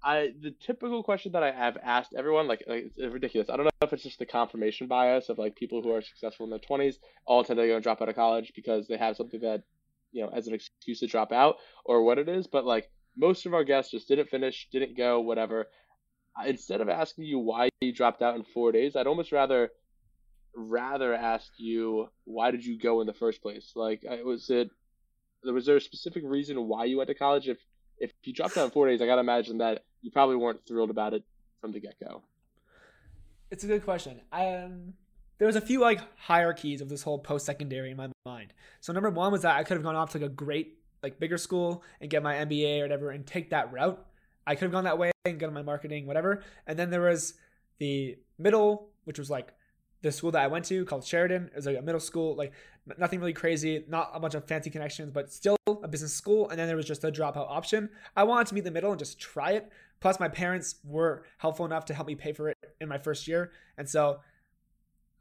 I 0.05 0.33
the 0.41 0.55
typical 0.65 1.03
question 1.03 1.33
that 1.33 1.43
I 1.43 1.51
have 1.51 1.79
asked 1.83 2.15
everyone, 2.17 2.47
like, 2.47 2.63
like 2.69 2.85
it's 2.85 2.99
ridiculous. 3.13 3.49
I 3.49 3.57
don't 3.57 3.65
know 3.65 3.71
if 3.83 3.93
it's 3.93 4.03
just 4.03 4.19
the 4.19 4.27
confirmation 4.27 4.87
bias 4.87 5.31
of 5.31 5.39
like 5.39 5.57
people 5.57 5.83
who 5.83 5.93
are 5.93 6.03
successful 6.03 6.45
in 6.45 6.51
their 6.51 6.59
twenties 6.59 6.99
all 7.27 7.43
tend 7.43 7.59
to 7.59 7.67
go 7.67 7.75
and 7.75 7.83
drop 7.83 8.03
out 8.03 8.09
of 8.09 8.15
college 8.15 8.53
because 8.55 8.87
they 8.87 8.99
have 8.99 9.17
something 9.17 9.41
that, 9.41 9.63
you 10.13 10.23
know, 10.23 10.31
as 10.35 10.47
an 10.47 10.55
excuse 10.55 11.01
to 11.01 11.07
drop 11.07 11.33
out 11.33 11.57
or 11.85 12.05
what 12.05 12.19
it 12.19 12.29
is. 12.29 12.47
But 12.47 12.67
like 12.67 12.91
most 13.17 13.47
of 13.47 13.55
our 13.55 13.65
guests 13.65 13.93
just 13.93 14.09
didn't 14.09 14.29
finish, 14.29 14.69
didn't 14.71 14.97
go, 14.97 15.21
whatever. 15.21 15.67
Instead 16.47 16.81
of 16.81 16.89
asking 16.89 17.25
you 17.25 17.39
why 17.39 17.71
you 17.81 17.93
dropped 17.93 18.21
out 18.21 18.37
in 18.37 18.45
four 18.45 18.73
days, 18.73 18.97
I'd 18.97 19.07
almost 19.07 19.33
rather 19.33 19.71
rather 20.57 21.15
ask 21.15 21.51
you 21.57 22.09
why 22.25 22.51
did 22.51 22.65
you 22.65 22.79
go 22.79 23.01
in 23.01 23.07
the 23.07 23.15
first 23.15 23.41
place? 23.41 23.73
Like, 23.75 24.03
was 24.25 24.51
it 24.51 24.69
was 25.53 25.67
there 25.67 25.77
a 25.77 25.81
specific 25.81 26.23
reason 26.25 26.69
why 26.69 26.85
you 26.85 26.99
went 26.99 27.09
to 27.09 27.15
college? 27.15 27.49
If 27.49 27.59
if 27.99 28.13
you 28.25 28.33
dropped 28.33 28.57
out 28.57 28.65
in 28.65 28.71
four 28.71 28.89
days, 28.89 29.01
I 29.01 29.07
gotta 29.07 29.21
imagine 29.21 29.59
that 29.59 29.85
you 30.03 30.11
probably 30.11 30.37
weren't 30.37 30.61
thrilled 30.67 30.91
about 30.91 31.15
it 31.15 31.23
from 31.61 31.73
the 31.73 31.81
get 31.81 31.95
go. 32.01 32.23
It's 33.51 33.65
a 33.65 33.67
good 33.67 33.85
question. 33.85 34.21
Um, 34.33 34.95
there 35.39 35.47
was 35.47 35.57
a 35.57 35.61
few 35.61 35.81
like 35.81 36.01
hierarchies 36.19 36.81
of 36.81 36.89
this 36.89 37.03
whole 37.03 37.19
post 37.19 37.47
secondary 37.47 37.91
in 37.91 37.97
my 37.97 38.09
mind. 38.27 38.53
So 38.81 38.93
number 38.93 39.11
one 39.11 39.33
was 39.33 39.43
that 39.43 39.57
I 39.57 39.65
could 39.65 39.77
have 39.77 39.85
gone 39.85 39.97
off 39.97 40.11
to 40.13 40.19
like 40.19 40.27
a 40.27 40.33
great 40.33 40.79
like 41.03 41.21
bigger 41.21 41.39
school 41.39 41.83
and 42.01 42.11
get 42.11 42.23
my 42.23 42.35
MBA 42.35 42.81
or 42.81 42.83
whatever 42.83 43.11
and 43.11 43.27
take 43.27 43.51
that 43.51 43.73
route. 43.73 44.05
I 44.47 44.55
could 44.55 44.65
have 44.65 44.73
gone 44.73 44.85
that 44.85 44.99
way 44.99 45.13
and 45.25 45.39
get 45.39 45.53
my 45.53 45.63
marketing, 45.63 46.07
whatever. 46.07 46.43
And 46.67 46.79
then 46.79 46.91
there 46.91 47.03
was 47.03 47.35
the 47.79 48.17
middle, 48.39 48.89
which 49.05 49.19
was 49.19 49.31
like 49.31 49.53
the 50.05 50.13
school 50.13 50.31
that 50.31 50.43
I 50.43 50.47
went 50.47 50.67
to 50.67 50.85
called 50.85 51.05
Sheridan. 51.05 51.47
It 51.47 51.57
was 51.57 51.67
like 51.67 51.79
a 51.79 51.83
middle 51.83 52.01
school, 52.01 52.37
like 52.37 52.53
nothing 52.99 53.21
really 53.21 53.33
crazy, 53.33 53.85
not 53.89 54.11
a 54.13 54.21
bunch 54.21 54.35
of 54.35 54.45
fancy 54.45 54.69
connections, 54.69 55.11
but 55.11 55.33
still 55.33 55.57
a 55.67 55.89
business 55.89 56.13
school. 56.13 56.51
And 56.51 56.59
then 56.59 56.67
there 56.67 56.77
was 56.77 56.87
just 56.87 57.05
a 57.05 57.11
dropout 57.11 57.51
option. 57.51 57.89
I 58.15 58.25
wanted 58.25 58.49
to 58.49 58.55
meet 58.55 58.65
the 58.65 58.71
middle 58.71 58.91
and 58.91 58.99
just 58.99 59.19
try 59.19 59.53
it. 59.53 59.73
Plus, 60.01 60.21
my 60.21 60.29
parents 60.29 60.77
were 60.85 61.25
helpful 61.39 61.65
enough 61.65 61.87
to 61.87 61.95
help 61.95 62.07
me 62.07 62.15
pay 62.15 62.35
for 62.35 62.51
it 62.51 62.59
in 62.81 62.89
my 62.89 62.99
first 62.99 63.27
year. 63.27 63.53
And 63.79 63.89
so 63.89 64.21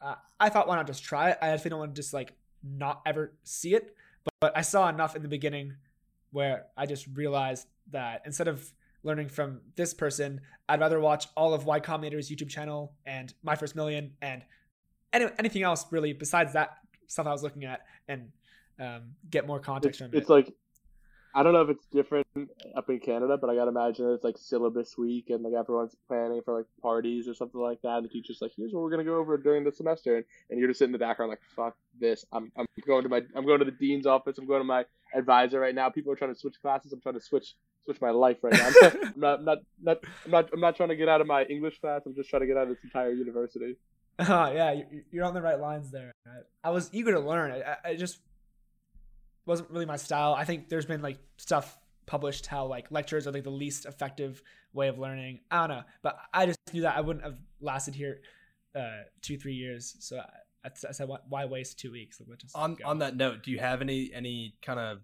uh, 0.01 0.15
I 0.39 0.49
thought, 0.49 0.67
why 0.67 0.75
not 0.75 0.85
just 0.85 1.03
try 1.03 1.29
it? 1.29 1.37
I 1.41 1.47
definitely 1.47 1.69
don't 1.69 1.79
want 1.79 1.95
to 1.95 2.01
just 2.01 2.13
like 2.13 2.35
not 2.61 3.01
ever 3.05 3.33
see 3.43 3.75
it. 3.75 3.95
But, 4.25 4.33
but 4.41 4.57
I 4.57 4.61
saw 4.61 4.89
enough 4.89 5.15
in 5.15 5.21
the 5.21 5.29
beginning 5.29 5.75
where 6.31 6.65
I 6.75 6.85
just 6.85 7.07
realized 7.13 7.67
that 7.91 8.23
instead 8.25 8.49
of 8.49 8.73
learning 9.03 9.29
from 9.29 9.61
this 9.75 9.93
person, 9.93 10.41
I'd 10.67 10.81
rather 10.81 10.99
watch 10.99 11.27
all 11.37 11.53
of 11.53 11.65
Y 11.65 11.79
Combinator's 11.79 12.29
YouTube 12.29 12.49
channel 12.49 12.93
and 13.05 13.33
My 13.43 13.55
First 13.55 13.77
Million 13.77 14.11
and 14.21 14.43
any, 15.13 15.25
anything 15.39 15.63
else 15.63 15.85
really 15.91 16.13
besides 16.13 16.53
that 16.53 16.77
stuff 17.07 17.27
I 17.27 17.31
was 17.31 17.43
looking 17.43 17.65
at 17.65 17.81
and 18.07 18.29
um, 18.79 19.01
get 19.29 19.47
more 19.47 19.59
context 19.59 20.01
it's, 20.01 20.09
from 20.09 20.17
it's 20.17 20.29
like 20.29 20.53
I 21.35 21.41
don't 21.41 21.53
know 21.53 21.61
if 21.61 21.69
it's 21.69 21.85
different 21.87 22.27
up 22.75 22.89
in 22.91 22.99
Canada, 22.99 23.37
but 23.37 23.49
I 23.49 23.55
gotta 23.55 23.69
imagine 23.69 24.11
it's 24.11 24.23
like 24.23 24.37
syllabus 24.37 24.97
week 24.99 25.31
and 25.31 25.43
like 25.43 25.53
everyone's 25.53 25.95
planning 26.07 26.41
for 26.45 26.55
like 26.55 26.67
parties 26.79 27.27
or 27.27 27.33
something 27.33 27.59
like 27.59 27.81
that. 27.81 27.97
And 27.97 28.05
the 28.05 28.09
teacher's 28.09 28.39
like, 28.39 28.51
"Here's 28.55 28.71
what 28.71 28.83
we're 28.83 28.91
gonna 28.91 29.03
go 29.03 29.15
over 29.15 29.35
during 29.37 29.63
the 29.63 29.71
semester," 29.71 30.17
and, 30.17 30.25
and 30.51 30.59
you're 30.59 30.67
just 30.67 30.77
sitting 30.77 30.89
in 30.89 30.99
the 30.99 30.99
background 30.99 31.31
like, 31.31 31.41
"Fuck 31.55 31.75
this! 31.99 32.23
I'm 32.31 32.51
I'm 32.55 32.67
going 32.85 33.01
to 33.01 33.09
my 33.09 33.21
I'm 33.35 33.47
going 33.47 33.59
to 33.59 33.65
the 33.65 33.71
dean's 33.71 34.05
office. 34.05 34.37
I'm 34.37 34.45
going 34.45 34.59
to 34.59 34.65
my 34.65 34.85
advisor 35.15 35.59
right 35.59 35.73
now. 35.73 35.89
People 35.89 36.13
are 36.13 36.15
trying 36.15 36.33
to 36.33 36.39
switch 36.39 36.61
classes. 36.61 36.93
I'm 36.93 37.01
trying 37.01 37.15
to 37.15 37.21
switch 37.21 37.55
switch 37.85 37.99
my 37.99 38.11
life 38.11 38.37
right 38.43 38.53
now. 38.53 38.67
I'm 38.67 38.73
not, 39.15 39.39
I'm 39.39 39.45
not, 39.45 39.59
not, 39.81 39.97
I'm 40.25 40.31
not, 40.31 40.49
I'm 40.53 40.59
not 40.59 40.75
trying 40.75 40.89
to 40.89 40.95
get 40.95 41.09
out 41.09 41.21
of 41.21 41.27
my 41.27 41.43
English 41.45 41.79
class. 41.79 42.01
I'm 42.05 42.15
just 42.15 42.29
trying 42.29 42.41
to 42.41 42.47
get 42.47 42.57
out 42.57 42.63
of 42.63 42.69
this 42.69 42.83
entire 42.83 43.11
university. 43.11 43.75
Uh, 44.19 44.51
yeah, 44.53 44.81
you're 45.11 45.25
on 45.25 45.33
the 45.33 45.41
right 45.41 45.59
lines 45.59 45.91
there. 45.91 46.11
I 46.63 46.69
was 46.71 46.89
eager 46.93 47.13
to 47.13 47.19
learn. 47.19 47.51
I, 47.51 47.89
I 47.89 47.95
just 47.95 48.19
wasn't 49.45 49.69
really 49.71 49.85
my 49.85 49.97
style. 49.97 50.33
I 50.33 50.45
think 50.45 50.69
there's 50.69 50.85
been 50.85 51.01
like 51.01 51.17
stuff 51.37 51.77
published 52.05 52.47
how 52.47 52.65
like 52.65 52.91
lectures 52.91 53.27
are 53.27 53.31
like 53.31 53.43
the 53.43 53.49
least 53.49 53.85
effective 53.85 54.41
way 54.73 54.87
of 54.87 54.99
learning. 54.99 55.39
I 55.51 55.67
don't 55.67 55.77
know, 55.77 55.83
but 56.01 56.17
I 56.33 56.45
just 56.45 56.59
knew 56.73 56.81
that 56.81 56.97
I 56.97 57.01
wouldn't 57.01 57.25
have 57.25 57.37
lasted 57.61 57.95
here 57.95 58.21
uh, 58.75 59.03
two 59.21 59.37
three 59.37 59.53
years. 59.53 59.95
So 59.99 60.19
I, 60.63 60.69
I 60.69 60.91
said, 60.91 61.09
why 61.29 61.45
waste 61.45 61.79
two 61.79 61.91
weeks? 61.91 62.21
on 62.55 62.75
go. 62.75 62.85
on 62.85 62.99
that 62.99 63.15
note, 63.15 63.43
do 63.43 63.51
you 63.51 63.59
have 63.59 63.81
any 63.81 64.11
any 64.13 64.55
kind 64.61 64.79
of 64.79 64.99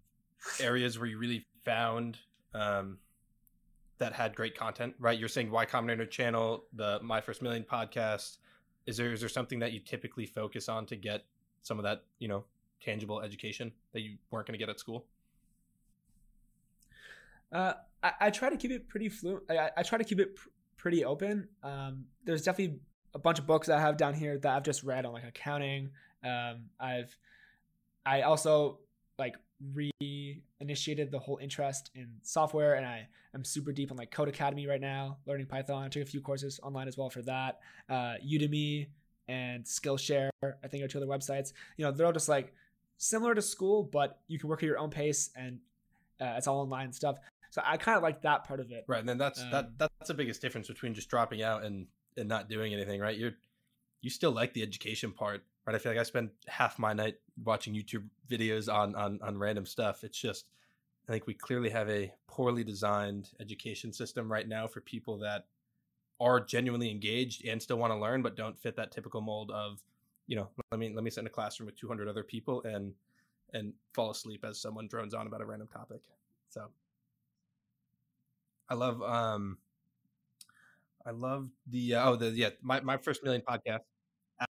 areas 0.60 0.98
where 0.98 1.08
you 1.08 1.18
really 1.18 1.46
found 1.66 2.18
um, 2.54 2.98
that 3.98 4.14
had 4.14 4.36
great 4.36 4.58
content? 4.58 4.96
Right, 5.00 5.18
you're 5.18 5.30
saying 5.30 5.52
Y 5.52 5.66
Combinator 5.66 6.10
channel, 6.10 6.66
the 6.74 7.00
My 7.02 7.22
First 7.22 7.42
Million 7.42 7.64
podcast. 7.70 8.38
Is 8.86 8.98
there 8.98 9.14
is 9.14 9.20
there 9.20 9.30
something 9.30 9.60
that 9.60 9.72
you 9.72 9.80
typically 9.80 10.26
focus 10.26 10.70
on 10.70 10.86
to 10.88 10.96
get 10.96 11.26
some 11.62 11.78
of 11.78 11.84
that 11.84 12.04
you 12.20 12.28
know 12.28 12.44
tangible 12.82 13.22
education 13.22 13.72
that 13.94 14.02
you 14.02 14.18
weren't 14.32 14.48
going 14.48 14.58
to 14.58 14.64
get 14.64 14.70
at 14.70 14.80
school? 14.80 15.06
Uh, 17.52 17.74
I, 18.04 18.12
I, 18.22 18.30
try 18.30 18.50
to 18.50 18.58
keep 18.58 18.70
it 18.70 18.88
pretty 18.88 19.10
fluent. 19.10 19.44
I, 19.50 19.72
I 19.78 19.84
try 19.84 19.98
to 19.98 20.04
keep 20.04 20.20
it 20.20 20.36
pr- 20.36 20.50
pretty 20.78 21.04
open. 21.04 21.48
Um, 21.64 22.06
there's 22.24 22.44
definitely 22.44 22.80
a 23.16 23.20
bunch 23.20 23.40
of 23.40 23.48
books 23.48 23.68
that 23.68 23.78
I 23.80 23.82
have 23.82 23.98
down 23.98 24.14
here 24.14 24.38
that 24.38 24.56
I've 24.56 24.64
just 24.64 24.84
read 24.84 25.06
on 25.06 25.14
like 25.14 25.24
accounting. 25.24 25.90
Um, 26.24 26.66
I've 26.80 27.16
I 28.06 28.22
also 28.22 28.80
like 29.20 29.36
re-initiated 29.74 31.12
the 31.12 31.20
whole 31.20 31.38
interest 31.38 31.92
in 31.94 32.08
software, 32.22 32.76
and 32.76 32.86
I 32.86 33.08
am 33.36 33.44
super 33.44 33.72
deep 33.72 33.92
on 33.92 33.98
like 33.98 34.12
Codecademy 34.12 34.68
right 34.68 34.82
now, 34.82 35.18
learning 35.26 35.48
Python. 35.48 35.84
I 35.84 35.90
took 35.90 36.04
a 36.04 36.06
few 36.06 36.22
courses 36.22 36.60
online 36.64 36.88
as 36.88 36.98
well 36.98 37.10
for 37.10 37.22
that. 37.24 37.60
Uh, 37.90 38.16
Udemy 38.26 38.88
and 39.28 39.64
Skillshare, 39.64 40.30
I 40.44 40.68
think, 40.68 40.84
are 40.84 40.88
two 40.88 40.98
other 40.98 41.08
websites. 41.08 41.54
You 41.78 41.86
know, 41.86 41.92
they're 41.92 42.06
all 42.06 42.14
just 42.14 42.30
like 42.30 42.54
similar 42.98 43.36
to 43.36 43.42
school, 43.42 43.84
but 43.84 44.20
you 44.28 44.40
can 44.40 44.50
work 44.50 44.64
at 44.64 44.66
your 44.66 44.80
own 44.80 44.90
pace 44.90 45.30
and 45.36 45.60
uh, 46.22 46.36
it's 46.38 46.48
all 46.48 46.62
online 46.62 46.92
stuff. 46.94 47.18
So 47.52 47.62
I 47.66 47.78
kind 47.78 47.98
of 47.98 48.04
like 48.04 48.22
that 48.22 48.46
part 48.46 48.60
of 48.60 48.72
it. 48.72 48.86
Right, 48.88 49.00
and 49.00 49.10
then 49.10 49.18
that's 49.18 49.42
um, 49.42 49.52
that 49.52 49.78
that's 49.78 50.08
the 50.08 50.14
biggest 50.14 50.42
difference 50.42 50.68
between 50.68 50.94
just 50.94 51.10
dropping 51.10 51.42
out 51.42 51.64
and 51.64 51.88
and 52.18 52.30
not 52.30 52.50
doing 52.50 52.74
anything. 52.74 53.00
Right, 53.00 53.18
you're 53.18 53.34
you 54.02 54.10
still 54.10 54.32
like 54.32 54.54
the 54.54 54.62
education 54.62 55.12
part. 55.12 55.44
Right, 55.70 55.76
I 55.76 55.78
feel 55.78 55.92
like 55.92 56.00
I 56.00 56.04
spend 56.04 56.32
half 56.48 56.80
my 56.80 56.94
night 56.94 57.18
watching 57.44 57.76
YouTube 57.76 58.04
videos 58.28 58.74
on 58.74 58.96
on 58.96 59.20
on 59.22 59.38
random 59.38 59.68
stuff. 59.68 60.04
It's 60.04 60.20
just 60.20 60.48
I 61.08 61.12
think 61.12 61.28
we 61.28 61.36
clearly 61.36 61.70
have 61.70 61.88
a 61.92 62.12
poorly 62.28 62.64
designed 62.64 63.30
education 63.40 63.94
system 63.94 64.32
right 64.32 64.48
now 64.48 64.66
for 64.66 64.82
people 64.82 65.20
that 65.20 65.46
are 66.20 66.40
genuinely 66.40 66.90
engaged 66.90 67.46
and 67.46 67.62
still 67.62 67.78
want 67.78 67.94
to 67.94 68.00
learn 68.00 68.24
but 68.24 68.36
don't 68.36 68.60
fit 68.60 68.76
that 68.78 68.92
typical 68.92 69.22
mold 69.22 69.52
of 69.52 69.84
you 70.26 70.36
know, 70.38 70.50
let 70.72 70.80
me 70.80 70.92
let 70.92 71.04
me 71.04 71.12
sit 71.12 71.20
in 71.20 71.28
a 71.28 71.30
classroom 71.30 71.68
with 71.68 71.76
200 71.76 72.08
other 72.08 72.24
people 72.24 72.64
and 72.64 72.92
and 73.54 73.72
fall 73.94 74.10
asleep 74.10 74.44
as 74.44 74.60
someone 74.60 74.88
drones 74.88 75.14
on 75.14 75.28
about 75.28 75.42
a 75.42 75.46
random 75.46 75.68
topic. 75.68 76.02
So 76.50 76.66
I 78.68 78.74
love 78.74 79.04
um 79.04 79.60
I 81.06 81.12
love 81.12 81.52
the 81.68 81.94
uh, 81.94 82.10
oh 82.10 82.16
the 82.16 82.32
yeah 82.32 82.50
my 82.64 82.80
my 82.80 82.98
first 82.98 83.24
million 83.24 83.44
podcast 83.48 83.82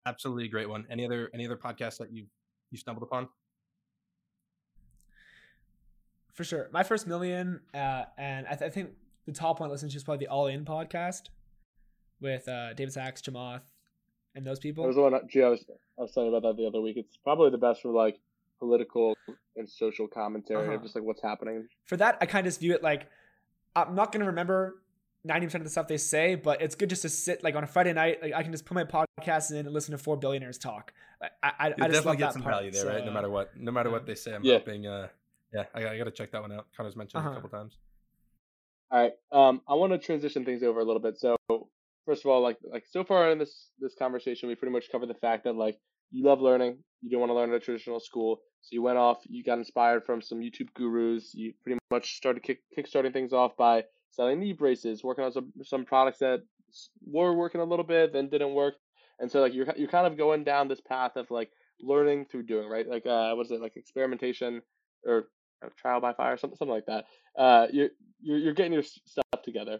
absolutely 0.05 0.45
a 0.45 0.49
great 0.49 0.69
one. 0.69 0.85
Any 0.89 1.05
other 1.05 1.29
any 1.33 1.45
other 1.45 1.57
podcasts 1.57 1.97
that 1.97 2.11
you 2.11 2.25
you 2.71 2.77
stumbled 2.77 3.03
upon? 3.03 3.27
For 6.33 6.43
sure, 6.43 6.69
my 6.73 6.83
first 6.83 7.07
million, 7.07 7.61
uh, 7.73 8.03
and 8.17 8.45
I, 8.47 8.55
th- 8.55 8.69
I 8.69 8.69
think 8.69 8.89
the 9.25 9.31
top 9.31 9.61
one 9.61 9.69
I 9.69 9.71
listened 9.71 9.91
to 9.91 9.97
is 9.97 10.03
probably 10.03 10.25
the 10.25 10.31
All 10.31 10.47
In 10.47 10.65
podcast 10.65 11.29
with 12.19 12.47
uh, 12.49 12.73
David 12.73 12.91
Sacks, 12.91 13.21
Chamath, 13.21 13.61
and 14.35 14.45
those 14.45 14.59
people. 14.59 14.83
That 14.83 14.87
was 14.87 14.95
the 14.97 15.01
one. 15.01 15.13
Gee, 15.29 15.43
I 15.43 15.47
was 15.47 15.63
I 15.97 16.01
was 16.01 16.11
talking 16.11 16.27
about 16.27 16.43
that 16.43 16.57
the 16.57 16.67
other 16.67 16.81
week. 16.81 16.97
It's 16.97 17.15
probably 17.17 17.51
the 17.51 17.57
best 17.57 17.81
for 17.81 17.93
like 17.93 18.19
political 18.59 19.15
and 19.55 19.69
social 19.69 20.07
commentary 20.07 20.67
uh-huh. 20.67 20.75
of 20.75 20.83
just 20.83 20.95
like 20.95 21.05
what's 21.05 21.21
happening. 21.21 21.67
For 21.85 21.97
that, 21.97 22.17
I 22.19 22.25
kind 22.25 22.45
of 22.45 22.51
just 22.51 22.59
view 22.59 22.73
it 22.73 22.83
like 22.83 23.07
I'm 23.75 23.95
not 23.95 24.11
gonna 24.11 24.25
remember 24.25 24.81
90% 25.25 25.55
of 25.55 25.63
the 25.63 25.69
stuff 25.69 25.87
they 25.87 25.97
say, 25.97 26.35
but 26.35 26.61
it's 26.61 26.75
good 26.75 26.89
just 26.89 27.01
to 27.01 27.09
sit 27.09 27.43
like 27.43 27.55
on 27.55 27.63
a 27.63 27.67
Friday 27.67 27.93
night. 27.93 28.21
Like 28.21 28.33
I 28.33 28.43
can 28.43 28.51
just 28.51 28.65
put 28.65 28.75
my 28.75 28.83
podcast 28.83 29.51
in 29.51 29.57
and 29.57 29.73
listen 29.73 29.91
to 29.91 29.97
four 29.97 30.17
billionaires 30.17 30.57
talk. 30.57 30.93
I, 31.21 31.27
I, 31.43 31.51
I 31.59 31.69
just 31.69 31.79
definitely 31.79 32.17
get 32.17 32.33
some 32.33 32.41
part, 32.43 32.55
value 32.55 32.71
there, 32.71 32.83
so, 32.83 32.89
right? 32.89 33.05
No 33.05 33.11
matter 33.11 33.29
what, 33.29 33.57
no 33.57 33.71
matter 33.71 33.89
what 33.89 34.05
they 34.05 34.15
say, 34.15 34.35
I'm 34.35 34.43
yeah. 34.43 34.59
hoping. 34.59 34.85
Uh, 34.85 35.07
yeah, 35.53 35.63
I, 35.73 35.87
I 35.87 35.97
got 35.97 36.03
to 36.03 36.11
check 36.11 36.31
that 36.31 36.41
one 36.41 36.51
out. 36.51 36.67
Connor's 36.75 36.95
mentioned 36.95 37.21
uh-huh. 37.21 37.31
a 37.31 37.35
couple 37.35 37.49
times. 37.49 37.77
All 38.91 39.01
right, 39.01 39.13
um, 39.31 39.61
I 39.67 39.73
want 39.73 39.93
to 39.93 39.97
transition 39.97 40.45
things 40.45 40.61
over 40.61 40.79
a 40.79 40.83
little 40.83 41.01
bit. 41.01 41.17
So 41.17 41.35
first 42.05 42.23
of 42.23 42.31
all, 42.31 42.41
like 42.41 42.57
like 42.71 42.85
so 42.89 43.03
far 43.03 43.31
in 43.31 43.39
this 43.39 43.69
this 43.79 43.95
conversation, 43.97 44.47
we 44.47 44.55
pretty 44.55 44.73
much 44.73 44.91
covered 44.91 45.09
the 45.09 45.15
fact 45.15 45.45
that 45.45 45.55
like 45.55 45.79
you 46.11 46.23
love 46.23 46.39
learning, 46.39 46.77
you 47.01 47.09
didn't 47.09 47.21
want 47.21 47.31
to 47.31 47.33
learn 47.33 47.49
at 47.49 47.55
a 47.55 47.59
traditional 47.59 47.99
school, 47.99 48.41
so 48.61 48.69
you 48.71 48.81
went 48.81 48.97
off, 48.97 49.19
you 49.25 49.43
got 49.43 49.57
inspired 49.57 50.05
from 50.05 50.21
some 50.21 50.39
YouTube 50.39 50.73
gurus, 50.75 51.33
you 51.33 51.53
pretty 51.63 51.79
much 51.91 52.17
started 52.17 52.43
kick 52.43 52.61
kickstarting 52.77 53.13
things 53.13 53.33
off 53.33 53.57
by 53.57 53.83
selling 54.15 54.39
knee 54.39 54.53
braces, 54.53 55.03
working 55.03 55.23
on 55.23 55.31
some 55.31 55.51
some 55.63 55.85
products 55.85 56.19
that 56.19 56.43
were 57.05 57.33
working 57.33 57.61
a 57.61 57.65
little 57.65 57.85
bit, 57.85 58.13
then 58.13 58.29
didn't 58.29 58.53
work, 58.53 58.75
and 59.19 59.31
so 59.31 59.41
like 59.41 59.53
you're 59.53 59.67
you're 59.77 59.89
kind 59.89 60.07
of 60.07 60.17
going 60.17 60.43
down 60.43 60.67
this 60.67 60.81
path 60.81 61.15
of 61.15 61.29
like 61.31 61.51
learning 61.81 62.25
through 62.25 62.43
doing, 62.43 62.69
right? 62.69 62.87
Like 62.87 63.05
uh, 63.05 63.33
was 63.35 63.51
it 63.51 63.61
like 63.61 63.77
experimentation 63.77 64.61
or 65.05 65.27
trial 65.77 66.01
by 66.01 66.13
fire, 66.13 66.37
something 66.37 66.57
something 66.57 66.73
like 66.73 66.85
that. 66.85 67.05
Uh, 67.37 67.67
you're 67.71 67.89
you're 68.21 68.37
you're 68.37 68.53
getting 68.53 68.73
your 68.73 68.83
stuff 68.83 69.41
together. 69.43 69.79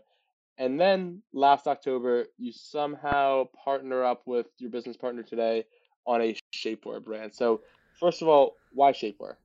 And 0.57 0.79
then 0.79 1.21
last 1.33 1.67
October, 1.67 2.27
you 2.37 2.53
somehow 2.53 3.45
partner 3.63 4.03
up 4.03 4.21
with 4.25 4.47
your 4.57 4.69
business 4.69 4.95
partner 4.95 5.21
today 5.21 5.65
on 6.05 6.21
a 6.21 6.35
shapewear 6.55 7.03
brand. 7.03 7.33
So, 7.33 7.61
first 7.99 8.21
of 8.21 8.29
all, 8.29 8.55
why 8.71 8.93
shapewear? 8.93 9.35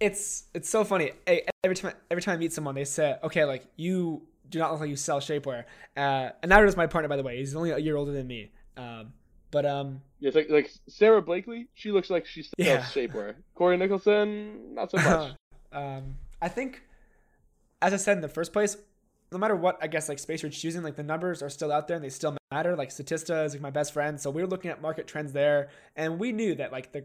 It's 0.00 0.44
it's 0.54 0.68
so 0.68 0.84
funny. 0.84 1.12
Every 1.64 1.76
time 1.76 1.94
every 2.10 2.22
time 2.22 2.34
I 2.34 2.36
meet 2.38 2.52
someone, 2.52 2.74
they 2.74 2.84
say, 2.84 3.16
"Okay, 3.22 3.44
like 3.44 3.66
you 3.76 4.22
do 4.48 4.58
not 4.58 4.70
look 4.72 4.80
like 4.80 4.90
you 4.90 4.96
sell 4.96 5.20
shapewear." 5.20 5.64
Uh, 5.96 6.30
and 6.42 6.52
that 6.52 6.62
is 6.64 6.76
my 6.76 6.86
partner, 6.86 7.08
by 7.08 7.16
the 7.16 7.22
way. 7.22 7.38
He's 7.38 7.56
only 7.56 7.70
a 7.70 7.78
year 7.78 7.96
older 7.96 8.12
than 8.12 8.26
me. 8.26 8.50
Um, 8.76 9.12
but 9.50 9.64
um, 9.64 10.02
yeah, 10.20 10.28
it's 10.28 10.36
like 10.36 10.50
like 10.50 10.70
Sara 10.88 11.22
Blakely. 11.22 11.68
She 11.74 11.92
looks 11.92 12.10
like 12.10 12.26
she 12.26 12.42
sells 12.42 12.54
yeah. 12.58 12.82
shapewear. 12.82 13.36
Corey 13.54 13.76
Nicholson, 13.76 14.74
not 14.74 14.90
so 14.90 14.98
much. 14.98 15.32
um, 15.72 16.16
I 16.42 16.48
think, 16.48 16.82
as 17.80 17.94
I 17.94 17.96
said 17.96 18.18
in 18.18 18.20
the 18.20 18.28
first 18.28 18.52
place, 18.52 18.76
no 19.32 19.38
matter 19.38 19.56
what 19.56 19.78
I 19.80 19.86
guess 19.86 20.08
like 20.08 20.18
space 20.18 20.42
you're 20.42 20.50
choosing, 20.50 20.82
like 20.82 20.96
the 20.96 21.02
numbers 21.02 21.42
are 21.42 21.48
still 21.48 21.72
out 21.72 21.88
there 21.88 21.96
and 21.96 22.04
they 22.04 22.10
still 22.10 22.36
matter. 22.52 22.76
Like 22.76 22.90
Statista 22.90 23.44
is 23.44 23.54
like 23.54 23.62
my 23.62 23.70
best 23.70 23.92
friend, 23.92 24.20
so 24.20 24.30
we 24.30 24.42
were 24.42 24.48
looking 24.48 24.70
at 24.70 24.82
market 24.82 25.06
trends 25.06 25.32
there, 25.32 25.70
and 25.96 26.18
we 26.18 26.32
knew 26.32 26.54
that 26.56 26.72
like 26.72 26.92
the 26.92 27.04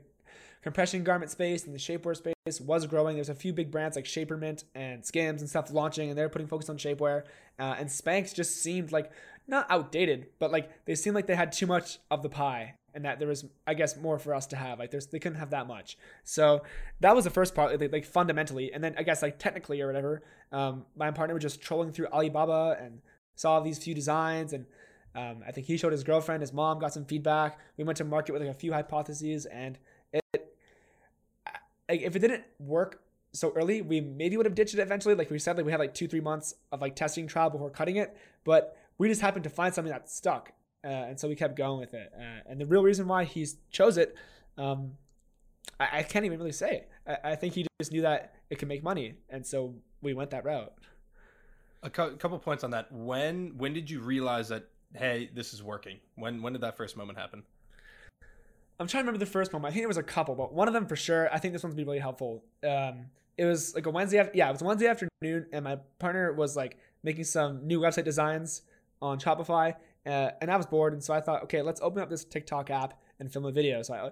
compression 0.61 1.03
garment 1.03 1.31
space 1.31 1.65
and 1.65 1.73
the 1.73 1.79
shapewear 1.79 2.15
space 2.15 2.61
was 2.61 2.85
growing. 2.85 3.15
There's 3.15 3.29
a 3.29 3.35
few 3.35 3.53
big 3.53 3.71
brands 3.71 3.95
like 3.95 4.05
Shapermint 4.05 4.63
and 4.75 5.05
Skims 5.05 5.41
and 5.41 5.49
stuff 5.49 5.71
launching, 5.71 6.09
and 6.09 6.17
they're 6.17 6.29
putting 6.29 6.47
focus 6.47 6.69
on 6.69 6.77
shapewear. 6.77 7.23
Uh, 7.59 7.75
and 7.77 7.89
Spanx 7.89 8.33
just 8.33 8.61
seemed 8.61 8.91
like 8.91 9.11
not 9.47 9.65
outdated, 9.69 10.27
but 10.39 10.51
like 10.51 10.85
they 10.85 10.95
seemed 10.95 11.15
like 11.15 11.27
they 11.27 11.35
had 11.35 11.51
too 11.51 11.67
much 11.67 11.99
of 12.09 12.23
the 12.23 12.29
pie, 12.29 12.75
and 12.93 13.05
that 13.05 13.19
there 13.19 13.27
was, 13.27 13.45
I 13.65 13.73
guess, 13.73 13.97
more 13.97 14.19
for 14.19 14.33
us 14.33 14.47
to 14.47 14.55
have. 14.55 14.79
Like 14.79 14.91
there's 14.91 15.07
they 15.07 15.19
couldn't 15.19 15.39
have 15.39 15.51
that 15.51 15.67
much. 15.67 15.97
So 16.23 16.63
that 16.99 17.15
was 17.15 17.25
the 17.25 17.31
first 17.31 17.55
part, 17.55 17.79
like, 17.79 17.91
like 17.91 18.05
fundamentally, 18.05 18.73
and 18.73 18.83
then 18.83 18.95
I 18.97 19.03
guess 19.03 19.21
like 19.21 19.39
technically 19.39 19.81
or 19.81 19.87
whatever. 19.87 20.21
Um, 20.51 20.85
my 20.95 21.11
partner 21.11 21.33
was 21.33 21.43
just 21.43 21.61
trolling 21.61 21.91
through 21.91 22.07
Alibaba 22.07 22.77
and 22.79 23.01
saw 23.35 23.59
these 23.59 23.79
few 23.79 23.95
designs 23.95 24.53
and 24.53 24.65
um, 25.15 25.43
I 25.45 25.51
think 25.51 25.67
he 25.67 25.77
showed 25.77 25.91
his 25.91 26.03
girlfriend, 26.03 26.41
his 26.41 26.53
mom 26.53 26.79
got 26.79 26.93
some 26.93 27.05
feedback. 27.05 27.59
We 27.77 27.83
went 27.83 27.97
to 27.97 28.05
market 28.05 28.31
with 28.31 28.41
like 28.41 28.51
a 28.51 28.57
few 28.57 28.71
hypotheses, 28.71 29.45
and 29.45 29.77
like, 31.91 32.01
if 32.01 32.15
it 32.15 32.19
didn't 32.19 32.43
work 32.59 33.01
so 33.33 33.51
early, 33.55 33.81
we 33.81 34.01
maybe 34.01 34.37
would 34.37 34.45
have 34.45 34.55
ditched 34.55 34.73
it 34.73 34.79
eventually. 34.79 35.15
Like 35.15 35.29
we 35.29 35.39
said, 35.39 35.57
like 35.57 35.65
we 35.65 35.71
had 35.71 35.79
like 35.79 35.93
two, 35.93 36.07
three 36.07 36.21
months 36.21 36.55
of 36.71 36.81
like 36.81 36.95
testing 36.95 37.27
trial 37.27 37.49
before 37.49 37.69
cutting 37.69 37.97
it, 37.97 38.15
but 38.43 38.77
we 38.97 39.07
just 39.07 39.21
happened 39.21 39.43
to 39.43 39.49
find 39.49 39.73
something 39.73 39.91
that 39.91 40.09
stuck, 40.09 40.51
uh, 40.83 40.87
and 40.87 41.19
so 41.19 41.27
we 41.27 41.35
kept 41.35 41.55
going 41.55 41.79
with 41.79 41.93
it. 41.93 42.11
Uh, 42.17 42.49
and 42.49 42.59
the 42.59 42.65
real 42.65 42.83
reason 42.83 43.07
why 43.07 43.23
he 43.23 43.45
chose 43.71 43.97
it, 43.97 44.15
um, 44.57 44.91
I, 45.79 45.99
I, 45.99 46.03
can't 46.03 46.25
even 46.25 46.39
really 46.39 46.51
say. 46.51 46.85
I, 47.07 47.17
I 47.31 47.35
think 47.35 47.53
he 47.53 47.65
just 47.79 47.91
knew 47.91 48.01
that 48.01 48.35
it 48.49 48.59
could 48.59 48.67
make 48.67 48.83
money, 48.83 49.15
and 49.29 49.45
so 49.45 49.75
we 50.01 50.13
went 50.13 50.31
that 50.31 50.45
route. 50.45 50.73
A 51.83 51.89
couple 51.89 52.37
points 52.39 52.63
on 52.63 52.71
that. 52.71 52.91
When 52.91 53.57
when 53.57 53.73
did 53.73 53.89
you 53.89 54.01
realize 54.01 54.49
that 54.49 54.67
hey, 54.95 55.29
this 55.33 55.53
is 55.53 55.63
working? 55.63 55.97
When 56.15 56.41
when 56.41 56.53
did 56.53 56.61
that 56.61 56.77
first 56.77 56.95
moment 56.95 57.17
happen? 57.17 57.43
I'm 58.81 58.87
trying 58.87 59.03
to 59.03 59.05
remember 59.05 59.23
the 59.23 59.31
first 59.31 59.53
moment. 59.53 59.71
I 59.71 59.73
think 59.75 59.83
it 59.83 59.87
was 59.87 59.97
a 59.97 60.03
couple, 60.03 60.33
but 60.33 60.53
one 60.53 60.67
of 60.67 60.73
them 60.73 60.87
for 60.87 60.95
sure. 60.95 61.31
I 61.31 61.37
think 61.37 61.53
this 61.53 61.61
one's 61.61 61.75
be 61.75 61.83
really 61.83 61.99
helpful. 61.99 62.43
Um, 62.67 63.05
it 63.37 63.45
was 63.45 63.75
like 63.75 63.85
a 63.85 63.91
Wednesday. 63.91 64.27
Yeah, 64.33 64.49
it 64.49 64.51
was 64.51 64.63
Wednesday 64.63 64.87
afternoon, 64.87 65.45
and 65.53 65.63
my 65.63 65.77
partner 65.99 66.33
was 66.33 66.55
like 66.55 66.77
making 67.03 67.25
some 67.25 67.67
new 67.67 67.79
website 67.79 68.05
designs 68.05 68.63
on 68.99 69.19
Shopify, 69.19 69.75
uh, 70.07 70.31
and 70.41 70.49
I 70.49 70.57
was 70.57 70.65
bored, 70.65 70.93
and 70.93 71.03
so 71.03 71.13
I 71.13 71.21
thought, 71.21 71.43
okay, 71.43 71.61
let's 71.61 71.79
open 71.81 72.01
up 72.01 72.09
this 72.09 72.25
TikTok 72.25 72.71
app 72.71 72.99
and 73.19 73.31
film 73.31 73.45
a 73.45 73.51
video. 73.51 73.83
So 73.83 73.93
I, 73.93 74.09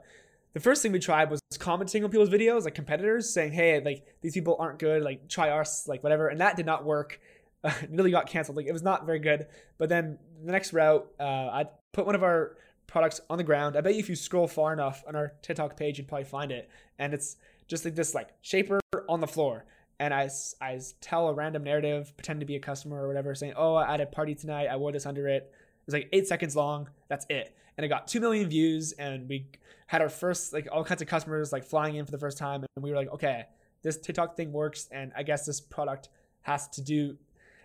the 0.53 0.59
first 0.59 0.83
thing 0.83 0.91
we 0.91 0.99
tried 0.99 1.31
was 1.31 1.41
commenting 1.57 2.03
on 2.03 2.11
people's 2.11 2.29
videos, 2.29 2.65
like 2.65 2.75
competitors, 2.75 3.27
saying, 3.27 3.53
hey, 3.53 3.81
like 3.83 4.05
these 4.21 4.35
people 4.35 4.55
aren't 4.59 4.77
good, 4.77 5.01
like 5.01 5.27
try 5.29 5.49
us, 5.49 5.87
like 5.87 6.03
whatever, 6.03 6.27
and 6.27 6.41
that 6.41 6.55
did 6.55 6.67
not 6.67 6.85
work. 6.85 7.19
Uh, 7.61 7.73
nearly 7.89 8.09
got 8.09 8.25
canceled. 8.25 8.55
Like 8.55 8.67
it 8.67 8.71
was 8.71 8.83
not 8.83 9.05
very 9.05 9.19
good. 9.19 9.45
But 9.77 9.89
then 9.89 10.17
the 10.45 10.53
next 10.53 10.71
route, 10.71 11.05
uh, 11.19 11.23
I 11.23 11.65
put 11.91 12.05
one 12.05 12.15
of 12.15 12.23
our 12.23 12.55
products 12.89 13.21
on 13.29 13.37
the 13.37 13.43
ground. 13.43 13.77
I 13.77 13.81
bet 13.81 13.93
you 13.93 13.99
if 13.99 14.09
you 14.09 14.15
scroll 14.15 14.47
far 14.47 14.73
enough 14.73 15.03
on 15.07 15.15
our 15.15 15.33
TikTok 15.41 15.77
page, 15.77 15.97
you'd 15.97 16.07
probably 16.07 16.25
find 16.25 16.51
it. 16.51 16.69
And 16.97 17.13
it's 17.13 17.37
just 17.67 17.85
like 17.85 17.95
this 17.95 18.13
like 18.13 18.29
shaper 18.41 18.79
on 19.07 19.19
the 19.19 19.27
floor. 19.27 19.65
And 19.99 20.13
I, 20.13 20.29
I 20.61 20.79
tell 21.01 21.27
a 21.27 21.33
random 21.33 21.63
narrative, 21.63 22.13
pretend 22.15 22.39
to 22.39 22.45
be 22.45 22.55
a 22.55 22.59
customer 22.59 23.03
or 23.03 23.07
whatever, 23.07 23.35
saying, 23.35 23.53
"Oh, 23.57 23.75
I 23.75 23.91
had 23.91 24.01
a 24.01 24.05
party 24.05 24.33
tonight. 24.33 24.67
I 24.67 24.77
wore 24.77 24.91
this 24.91 25.05
under 25.05 25.27
it." 25.27 25.53
It's 25.85 25.93
like 25.93 26.09
eight 26.13 26.27
seconds 26.27 26.55
long. 26.55 26.89
That's 27.09 27.25
it. 27.29 27.55
And 27.77 27.85
it 27.85 27.89
got 27.89 28.07
two 28.07 28.19
million 28.19 28.47
views. 28.49 28.93
And 28.93 29.27
we 29.27 29.47
had 29.87 30.01
our 30.01 30.09
first 30.09 30.53
like 30.53 30.67
all 30.71 30.83
kinds 30.83 31.01
of 31.01 31.07
customers 31.07 31.51
like 31.51 31.65
flying 31.65 31.95
in 31.95 32.05
for 32.05 32.11
the 32.11 32.17
first 32.17 32.37
time. 32.37 32.63
And 32.75 32.83
we 32.83 32.91
were 32.91 32.95
like, 32.95 33.11
okay, 33.11 33.45
this 33.81 33.97
TikTok 33.97 34.37
thing 34.37 34.51
works. 34.51 34.87
And 34.91 35.11
I 35.17 35.23
guess 35.23 35.45
this 35.45 35.59
product 35.59 36.09
has 36.41 36.67
to 36.69 36.81
do 36.81 37.17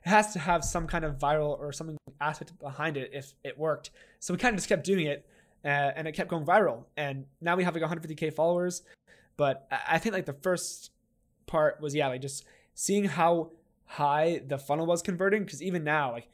it 0.05 0.09
has 0.09 0.33
to 0.33 0.39
have 0.39 0.65
some 0.65 0.87
kind 0.87 1.05
of 1.05 1.19
viral 1.19 1.59
or 1.59 1.73
something 1.73 1.97
aspect 2.21 2.59
behind 2.59 2.97
it 2.97 3.11
if 3.13 3.35
it 3.45 3.59
worked. 3.59 3.91
So 4.21 4.35
we 4.35 4.39
kind 4.39 4.55
of 4.55 4.59
just 4.59 4.69
kept 4.69 4.85
doing 4.85 5.07
it, 5.07 5.27
uh, 5.65 5.69
and 5.69 6.07
it 6.07 6.13
kept 6.13 6.31
going 6.31 6.45
viral. 6.45 6.85
And 6.97 7.27
now 7.41 7.57
we 7.57 7.65
have 7.65 7.75
like 7.75 7.85
150k 7.85 8.35
followers. 8.35 8.83
But 9.37 9.67
I 9.89 9.99
think 9.99 10.15
like 10.15 10.27
the 10.27 10.33
first 10.33 10.91
part 11.47 11.81
was 11.81 11.95
yeah, 11.95 12.09
like 12.09 12.21
just 12.21 12.45
seeing 12.75 13.05
how 13.05 13.51
high 13.87 14.43
the 14.47 14.59
funnel 14.59 14.87
was 14.87 15.03
converting. 15.03 15.45
Because 15.45 15.63
even 15.63 15.85
now, 15.85 16.13
like 16.13 16.29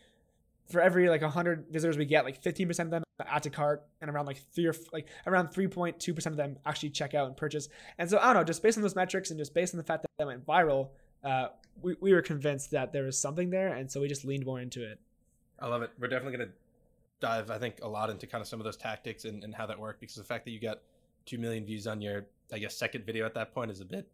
for 0.70 0.80
every 0.80 1.08
like 1.08 1.22
100 1.22 1.66
visitors 1.70 1.96
we 1.96 2.04
get, 2.04 2.24
like 2.24 2.42
15% 2.42 2.78
of 2.80 2.90
them 2.90 3.02
add 3.26 3.42
to 3.42 3.50
cart, 3.50 3.86
and 4.00 4.10
around 4.10 4.26
like 4.26 4.38
three 4.52 4.66
or 4.66 4.74
like 4.92 5.06
around 5.26 5.48
3.2% 5.48 6.26
of 6.26 6.36
them 6.36 6.56
actually 6.66 6.90
check 6.90 7.14
out 7.14 7.26
and 7.26 7.36
purchase. 7.36 7.68
And 7.98 8.08
so 8.08 8.18
I 8.18 8.26
don't 8.26 8.34
know, 8.34 8.44
just 8.44 8.62
based 8.62 8.78
on 8.78 8.82
those 8.82 8.96
metrics 8.96 9.30
and 9.30 9.38
just 9.38 9.54
based 9.54 9.74
on 9.74 9.78
the 9.78 9.84
fact 9.84 10.02
that 10.02 10.10
that 10.18 10.26
went 10.26 10.46
viral, 10.46 10.88
uh, 11.24 11.48
we, 11.82 11.96
we 12.00 12.12
were 12.12 12.22
convinced 12.22 12.70
that 12.72 12.92
there 12.92 13.04
was 13.04 13.18
something 13.18 13.50
there, 13.50 13.74
and 13.74 13.90
so 13.90 14.00
we 14.00 14.08
just 14.08 14.24
leaned 14.24 14.44
more 14.44 14.60
into 14.60 14.82
it. 14.82 15.00
I 15.58 15.68
love 15.68 15.82
it. 15.82 15.90
We're 15.98 16.08
definitely 16.08 16.38
going 16.38 16.48
to 16.48 16.54
dive, 17.20 17.50
I 17.50 17.58
think, 17.58 17.76
a 17.82 17.88
lot 17.88 18.10
into 18.10 18.26
kind 18.26 18.40
of 18.42 18.48
some 18.48 18.60
of 18.60 18.64
those 18.64 18.76
tactics 18.76 19.24
and, 19.24 19.44
and 19.44 19.54
how 19.54 19.66
that 19.66 19.78
worked 19.78 20.00
because 20.00 20.16
the 20.16 20.24
fact 20.24 20.44
that 20.46 20.50
you 20.50 20.60
got 20.60 20.80
2 21.26 21.38
million 21.38 21.64
views 21.64 21.86
on 21.86 22.00
your, 22.00 22.26
I 22.52 22.58
guess, 22.58 22.76
second 22.76 23.04
video 23.04 23.26
at 23.26 23.34
that 23.34 23.54
point 23.54 23.70
is 23.70 23.80
a 23.80 23.84
bit, 23.84 24.08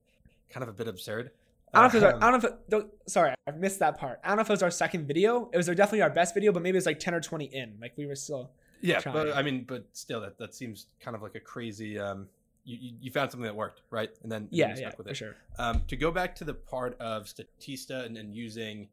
kind 0.51 0.63
of 0.63 0.69
a 0.69 0.73
bit 0.73 0.89
absurd. 0.89 1.31
I 1.73 1.83
don't 1.83 1.83
know 1.83 1.87
if 1.87 1.95
it 1.95 1.97
was, 1.97 2.05
our, 2.05 2.17
I 2.17 2.31
don't 2.31 2.43
know 2.43 2.49
if 2.49 2.85
it, 2.85 3.11
sorry, 3.11 3.35
I 3.47 3.51
missed 3.53 3.81
that 3.81 3.99
part. 3.99 4.21
I 4.25 4.29
don't 4.29 4.37
know 4.37 4.43
if 4.43 4.51
it 4.51 4.53
was 4.53 4.63
our 4.63 4.71
second 4.71 5.07
video. 5.07 5.51
It 5.53 5.57
was 5.57 5.67
definitely 5.67 6.03
our 6.03 6.11
best 6.11 6.35
video, 6.35 6.53
but 6.53 6.63
maybe 6.63 6.77
it 6.77 6.79
was 6.79 6.87
like 6.87 7.01
10 7.01 7.15
or 7.15 7.21
20 7.21 7.47
in. 7.47 7.77
Like 7.81 7.93
we 7.97 8.07
were 8.07 8.15
still. 8.15 8.51
Yeah, 8.81 9.01
trying. 9.01 9.15
but 9.15 9.37
I 9.37 9.43
mean, 9.43 9.65
but 9.67 9.87
still, 9.93 10.21
that, 10.21 10.39
that 10.39 10.55
seems 10.55 10.87
kind 11.01 11.17
of 11.17 11.23
like 11.23 11.35
a 11.35 11.41
crazy, 11.41 11.99
um, 11.99 12.29
you, 12.67 12.93
you 13.01 13.11
found 13.13 13.31
something 13.31 13.45
that 13.45 13.55
worked, 13.55 13.83
right? 13.91 14.11
And 14.23 14.31
then 14.31 14.49
yeah, 14.51 14.75
yeah, 14.77 14.91
with 14.99 15.07
it. 15.07 15.11
for 15.11 15.15
sure. 15.15 15.37
Um, 15.59 15.83
to 15.87 15.97
go 15.97 16.11
back 16.11 16.35
to 16.37 16.45
the 16.45 16.53
part 16.53 17.01
of 17.01 17.25
Statista 17.25 18.05
and, 18.05 18.19
and 18.19 18.35
using, 18.35 18.89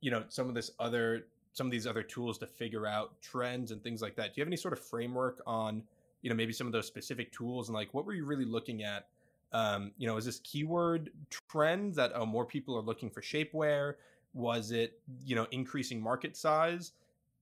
you 0.00 0.10
know, 0.10 0.24
some 0.28 0.48
of 0.48 0.54
this 0.54 0.72
other 0.80 1.26
some 1.52 1.68
of 1.68 1.70
these 1.70 1.86
other 1.86 2.02
tools 2.02 2.36
to 2.38 2.46
figure 2.48 2.84
out 2.84 3.12
trends 3.22 3.70
and 3.70 3.80
things 3.80 4.02
like 4.02 4.16
that. 4.16 4.34
Do 4.34 4.40
you 4.40 4.42
have 4.42 4.48
any 4.48 4.56
sort 4.56 4.72
of 4.72 4.80
framework 4.80 5.40
on, 5.46 5.84
you 6.20 6.28
know, 6.28 6.34
maybe 6.34 6.52
some 6.52 6.66
of 6.66 6.72
those 6.72 6.88
specific 6.88 7.30
tools 7.30 7.68
and 7.68 7.76
like 7.76 7.94
what 7.94 8.04
were 8.04 8.12
you 8.12 8.24
really 8.24 8.44
looking 8.44 8.82
at? 8.82 9.06
Um, 9.52 9.92
you 9.96 10.08
know, 10.08 10.16
is 10.16 10.24
this 10.24 10.40
keyword 10.40 11.10
trends 11.48 11.94
that 11.94 12.10
oh 12.16 12.26
more 12.26 12.44
people 12.44 12.76
are 12.76 12.82
looking 12.82 13.08
for 13.08 13.22
shapewear? 13.22 13.94
Was 14.34 14.72
it 14.72 14.98
you 15.24 15.36
know 15.36 15.46
increasing 15.52 16.02
market 16.02 16.36
size? 16.36 16.90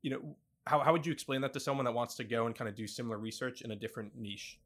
You 0.03 0.11
know, 0.11 0.37
how 0.67 0.81
how 0.81 0.93
would 0.93 1.07
you 1.07 1.13
explain 1.13 1.41
that 1.41 1.55
to 1.55 1.61
someone 1.61 1.87
that 1.87 1.95
wants 1.95 2.17
to 2.17 2.25
go 2.25 2.45
and 2.45 2.55
kind 2.55 2.69
of 2.69 2.77
do 2.77 2.87
similar 2.87 3.17
research 3.17 3.63
in 3.63 3.71
a 3.71 3.77
different 3.77 4.15
niche? 4.15 4.59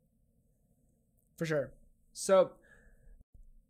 For 1.37 1.47
sure. 1.47 1.73
So 2.13 2.53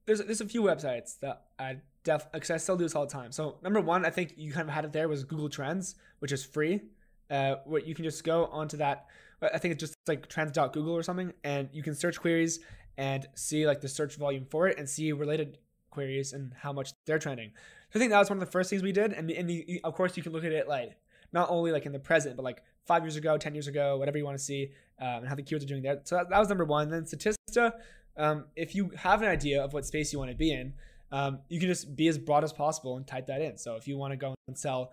there's 0.06 0.20
there's 0.20 0.40
a 0.40 0.46
few 0.46 0.62
websites 0.62 1.18
that 1.20 1.44
I 1.58 1.78
def 2.04 2.30
because 2.32 2.50
I 2.50 2.56
still 2.56 2.76
do 2.76 2.84
this 2.84 2.94
all 2.94 3.06
the 3.06 3.12
time. 3.12 3.32
So 3.32 3.56
number 3.62 3.80
one, 3.80 4.04
I 4.04 4.10
think 4.10 4.34
you 4.36 4.52
kind 4.52 4.68
of 4.68 4.74
had 4.74 4.84
it 4.84 4.92
there 4.92 5.08
was 5.08 5.24
Google 5.24 5.48
Trends, 5.48 5.96
which 6.20 6.32
is 6.32 6.44
free. 6.44 6.80
Uh, 7.28 7.56
where 7.64 7.82
you 7.82 7.92
can 7.92 8.04
just 8.04 8.22
go 8.22 8.46
onto 8.46 8.76
that. 8.76 9.06
I 9.42 9.58
think 9.58 9.72
it's 9.72 9.80
just 9.80 9.96
like 10.06 10.28
trends.google 10.28 10.94
or 10.94 11.02
something, 11.02 11.32
and 11.42 11.68
you 11.72 11.82
can 11.82 11.94
search 11.94 12.20
queries 12.20 12.60
and 12.96 13.26
see 13.34 13.66
like 13.66 13.80
the 13.80 13.88
search 13.88 14.16
volume 14.16 14.46
for 14.48 14.68
it 14.68 14.78
and 14.78 14.88
see 14.88 15.10
related 15.12 15.58
queries 15.90 16.32
and 16.32 16.52
how 16.54 16.72
much 16.72 16.92
they're 17.04 17.18
trending. 17.18 17.50
So 17.90 17.98
I 17.98 17.98
think 17.98 18.12
that 18.12 18.18
was 18.20 18.30
one 18.30 18.38
of 18.38 18.44
the 18.44 18.50
first 18.50 18.70
things 18.70 18.82
we 18.82 18.92
did, 18.92 19.12
and, 19.12 19.28
and 19.30 19.50
the, 19.50 19.80
of 19.82 19.94
course 19.94 20.16
you 20.16 20.22
can 20.22 20.32
look 20.32 20.44
at 20.44 20.52
it 20.52 20.68
like 20.68 20.96
not 21.36 21.50
only 21.50 21.70
like 21.70 21.84
in 21.84 21.92
the 21.92 21.98
present, 21.98 22.34
but 22.34 22.44
like 22.44 22.62
five 22.86 23.02
years 23.04 23.16
ago, 23.16 23.36
ten 23.36 23.54
years 23.54 23.68
ago, 23.68 23.98
whatever 23.98 24.16
you 24.16 24.24
want 24.24 24.38
to 24.38 24.42
see, 24.42 24.72
um, 25.02 25.18
and 25.18 25.28
how 25.28 25.34
the 25.34 25.42
keywords 25.42 25.62
are 25.64 25.66
doing 25.66 25.82
there. 25.82 26.00
So 26.04 26.16
that, 26.16 26.30
that 26.30 26.38
was 26.38 26.48
number 26.48 26.64
one. 26.64 26.88
Then 26.88 27.02
Statista, 27.02 27.72
um, 28.16 28.46
if 28.56 28.74
you 28.74 28.90
have 28.96 29.20
an 29.20 29.28
idea 29.28 29.62
of 29.62 29.74
what 29.74 29.84
space 29.84 30.14
you 30.14 30.18
want 30.18 30.30
to 30.30 30.36
be 30.36 30.50
in, 30.50 30.72
um, 31.12 31.40
you 31.50 31.60
can 31.60 31.68
just 31.68 31.94
be 31.94 32.08
as 32.08 32.16
broad 32.16 32.42
as 32.42 32.54
possible 32.54 32.96
and 32.96 33.06
type 33.06 33.26
that 33.26 33.42
in. 33.42 33.58
So 33.58 33.76
if 33.76 33.86
you 33.86 33.98
want 33.98 34.12
to 34.12 34.16
go 34.16 34.34
and 34.48 34.58
sell, 34.58 34.92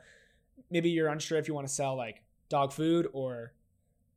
maybe 0.70 0.90
you're 0.90 1.08
unsure 1.08 1.38
if 1.38 1.48
you 1.48 1.54
want 1.54 1.66
to 1.66 1.74
sell 1.74 1.96
like 1.96 2.22
dog 2.50 2.74
food 2.74 3.08
or 3.14 3.54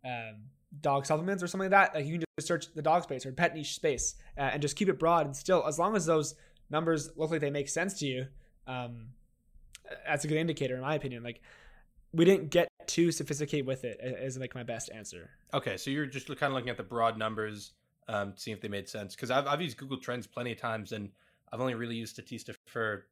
um, 0.04 0.48
dog 0.80 1.06
supplements 1.06 1.44
or 1.44 1.46
something 1.46 1.70
like 1.70 1.92
that, 1.92 1.94
like 1.94 2.06
you 2.06 2.18
can 2.18 2.24
just 2.36 2.48
search 2.48 2.74
the 2.74 2.82
dog 2.82 3.04
space 3.04 3.24
or 3.24 3.30
pet 3.30 3.54
niche 3.54 3.76
space 3.76 4.16
uh, 4.36 4.50
and 4.52 4.60
just 4.60 4.74
keep 4.74 4.88
it 4.88 4.98
broad. 4.98 5.26
And 5.26 5.36
still, 5.36 5.64
as 5.64 5.78
long 5.78 5.94
as 5.94 6.04
those 6.06 6.34
numbers 6.70 7.10
look 7.16 7.30
like 7.30 7.40
they 7.40 7.50
make 7.50 7.68
sense 7.68 7.94
to 8.00 8.06
you, 8.06 8.26
um, 8.66 9.10
that's 10.04 10.24
a 10.24 10.28
good 10.28 10.38
indicator 10.38 10.74
in 10.74 10.82
my 10.82 10.96
opinion. 10.96 11.22
Like 11.22 11.40
we 12.16 12.24
didn't 12.24 12.50
get 12.50 12.68
too 12.86 13.12
sophisticated 13.12 13.66
with 13.66 13.84
it 13.84 14.00
is 14.02 14.38
like 14.38 14.54
my 14.54 14.62
best 14.62 14.90
answer. 14.94 15.30
Okay, 15.52 15.76
so 15.76 15.90
you're 15.90 16.06
just 16.06 16.26
kind 16.28 16.50
of 16.50 16.52
looking 16.52 16.70
at 16.70 16.76
the 16.76 16.82
broad 16.82 17.18
numbers, 17.18 17.72
um, 18.08 18.32
seeing 18.36 18.56
if 18.56 18.62
they 18.62 18.68
made 18.68 18.88
sense. 18.88 19.14
Because 19.14 19.30
I've 19.30 19.46
I've 19.46 19.60
used 19.60 19.76
Google 19.76 19.98
Trends 19.98 20.26
plenty 20.26 20.52
of 20.52 20.58
times, 20.58 20.92
and 20.92 21.10
I've 21.52 21.60
only 21.60 21.74
really 21.74 21.96
used 21.96 22.16
Statista 22.16 22.54
for 22.66 23.06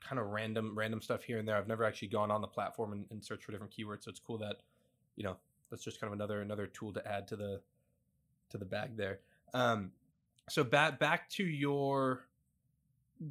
kind 0.00 0.20
of 0.20 0.28
random 0.28 0.76
random 0.76 1.02
stuff 1.02 1.24
here 1.24 1.38
and 1.38 1.48
there. 1.48 1.56
I've 1.56 1.68
never 1.68 1.84
actually 1.84 2.08
gone 2.08 2.30
on 2.30 2.40
the 2.40 2.46
platform 2.46 2.92
and, 2.92 3.04
and 3.10 3.24
searched 3.24 3.44
for 3.44 3.52
different 3.52 3.72
keywords. 3.72 4.04
So 4.04 4.10
it's 4.10 4.20
cool 4.20 4.38
that 4.38 4.56
you 5.16 5.24
know 5.24 5.36
that's 5.70 5.82
just 5.82 6.00
kind 6.00 6.12
of 6.12 6.14
another 6.14 6.40
another 6.40 6.66
tool 6.66 6.92
to 6.92 7.06
add 7.06 7.26
to 7.28 7.36
the 7.36 7.60
to 8.50 8.58
the 8.58 8.64
bag 8.64 8.96
there. 8.96 9.20
Um, 9.52 9.90
so 10.48 10.62
back 10.62 10.98
back 11.00 11.28
to 11.30 11.44
your 11.44 12.28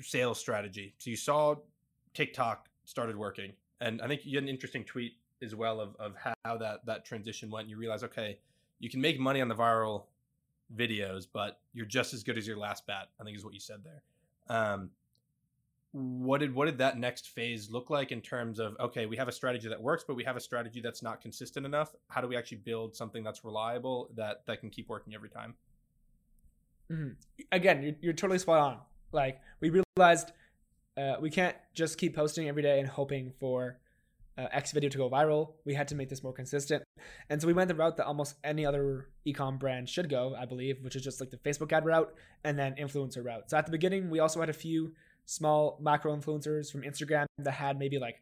sales 0.02 0.40
strategy. 0.40 0.96
So 0.98 1.10
you 1.10 1.16
saw 1.16 1.56
TikTok 2.14 2.68
started 2.86 3.16
working, 3.16 3.54
and 3.82 4.02
I 4.02 4.08
think 4.08 4.22
you 4.24 4.38
had 4.38 4.44
an 4.44 4.50
interesting 4.50 4.84
tweet 4.84 5.14
as 5.42 5.56
well 5.56 5.80
of, 5.80 5.96
of 6.00 6.16
how 6.46 6.58
that 6.58 6.86
that 6.86 7.06
transition 7.06 7.50
went. 7.50 7.70
You 7.70 7.78
realize, 7.78 8.04
okay, 8.04 8.40
you 8.80 8.90
can 8.90 9.02
make 9.02 9.20
money 9.20 9.42
on 9.42 9.48
the 9.48 9.56
viral 9.56 10.06
videos, 10.76 11.28
but 11.32 11.60
you're 11.74 11.86
just 11.86 12.14
as 12.14 12.24
good 12.24 12.38
as 12.38 12.48
your 12.48 12.58
last 12.58 12.88
bat. 12.88 13.10
I 13.20 13.24
think 13.24 13.38
is 13.38 13.46
what 13.46 13.54
you 13.54 13.60
said 13.60 13.78
there. 13.84 14.02
Um, 14.56 14.90
what 15.92 16.40
did 16.40 16.56
what 16.56 16.66
did 16.66 16.80
that 16.80 16.98
next 16.98 17.30
phase 17.30 17.70
look 17.70 17.90
like 17.90 18.12
in 18.12 18.20
terms 18.20 18.60
of 18.60 18.76
okay, 18.80 19.06
we 19.06 19.16
have 19.18 19.28
a 19.28 19.32
strategy 19.32 19.70
that 19.70 19.82
works, 19.82 20.04
but 20.08 20.16
we 20.16 20.24
have 20.24 20.36
a 20.36 20.40
strategy 20.40 20.82
that's 20.82 21.04
not 21.04 21.22
consistent 21.22 21.66
enough. 21.66 21.94
How 22.08 22.22
do 22.22 22.28
we 22.28 22.36
actually 22.36 22.58
build 22.58 22.96
something 22.96 23.24
that's 23.24 23.46
reliable 23.46 24.10
that 24.16 24.42
that 24.48 24.60
can 24.60 24.70
keep 24.70 24.90
working 24.90 25.14
every 25.14 25.30
time? 25.30 25.54
Mm-hmm. 26.92 27.10
Again, 27.52 27.84
you're, 27.84 27.96
you're 28.02 28.14
totally 28.14 28.40
spot 28.40 28.60
on. 28.60 28.78
Like 29.12 29.40
we 29.60 29.84
realized 29.96 30.32
uh, 30.98 31.16
we 31.20 31.30
can't 31.30 31.56
just 31.74 31.98
keep 31.98 32.16
posting 32.16 32.48
every 32.48 32.62
day 32.62 32.80
and 32.80 32.88
hoping 32.88 33.32
for 33.40 33.80
uh, 34.38 34.48
X 34.52 34.72
video 34.72 34.90
to 34.90 34.98
go 34.98 35.10
viral. 35.10 35.54
We 35.66 35.74
had 35.74 35.88
to 35.90 35.96
make 35.96 36.10
this 36.10 36.24
more 36.24 36.34
consistent. 36.34 36.84
And 37.30 37.42
so 37.42 37.48
we 37.48 37.54
went 37.54 37.68
the 37.68 37.76
route 37.76 37.98
that 37.98 38.06
almost 38.06 38.36
any 38.44 38.66
other 38.66 39.10
ecom 39.28 39.60
brand 39.60 39.90
should 39.90 40.10
go, 40.10 40.36
I 40.38 40.46
believe, 40.46 40.84
which 40.84 40.96
is 40.96 41.04
just 41.04 41.20
like 41.20 41.30
the 41.30 41.38
Facebook 41.38 41.72
ad 41.72 41.86
route 41.86 42.14
and 42.44 42.58
then 42.58 42.76
influencer 42.76 43.24
route. 43.24 43.50
So 43.50 43.58
at 43.58 43.66
the 43.66 43.72
beginning, 43.72 44.10
we 44.10 44.20
also 44.20 44.40
had 44.40 44.50
a 44.50 44.54
few 44.54 44.94
small 45.26 45.78
macro 45.82 46.16
influencers 46.16 46.72
from 46.72 46.82
Instagram 46.82 47.26
that 47.40 47.52
had 47.52 47.78
maybe 47.78 48.00
like 48.00 48.22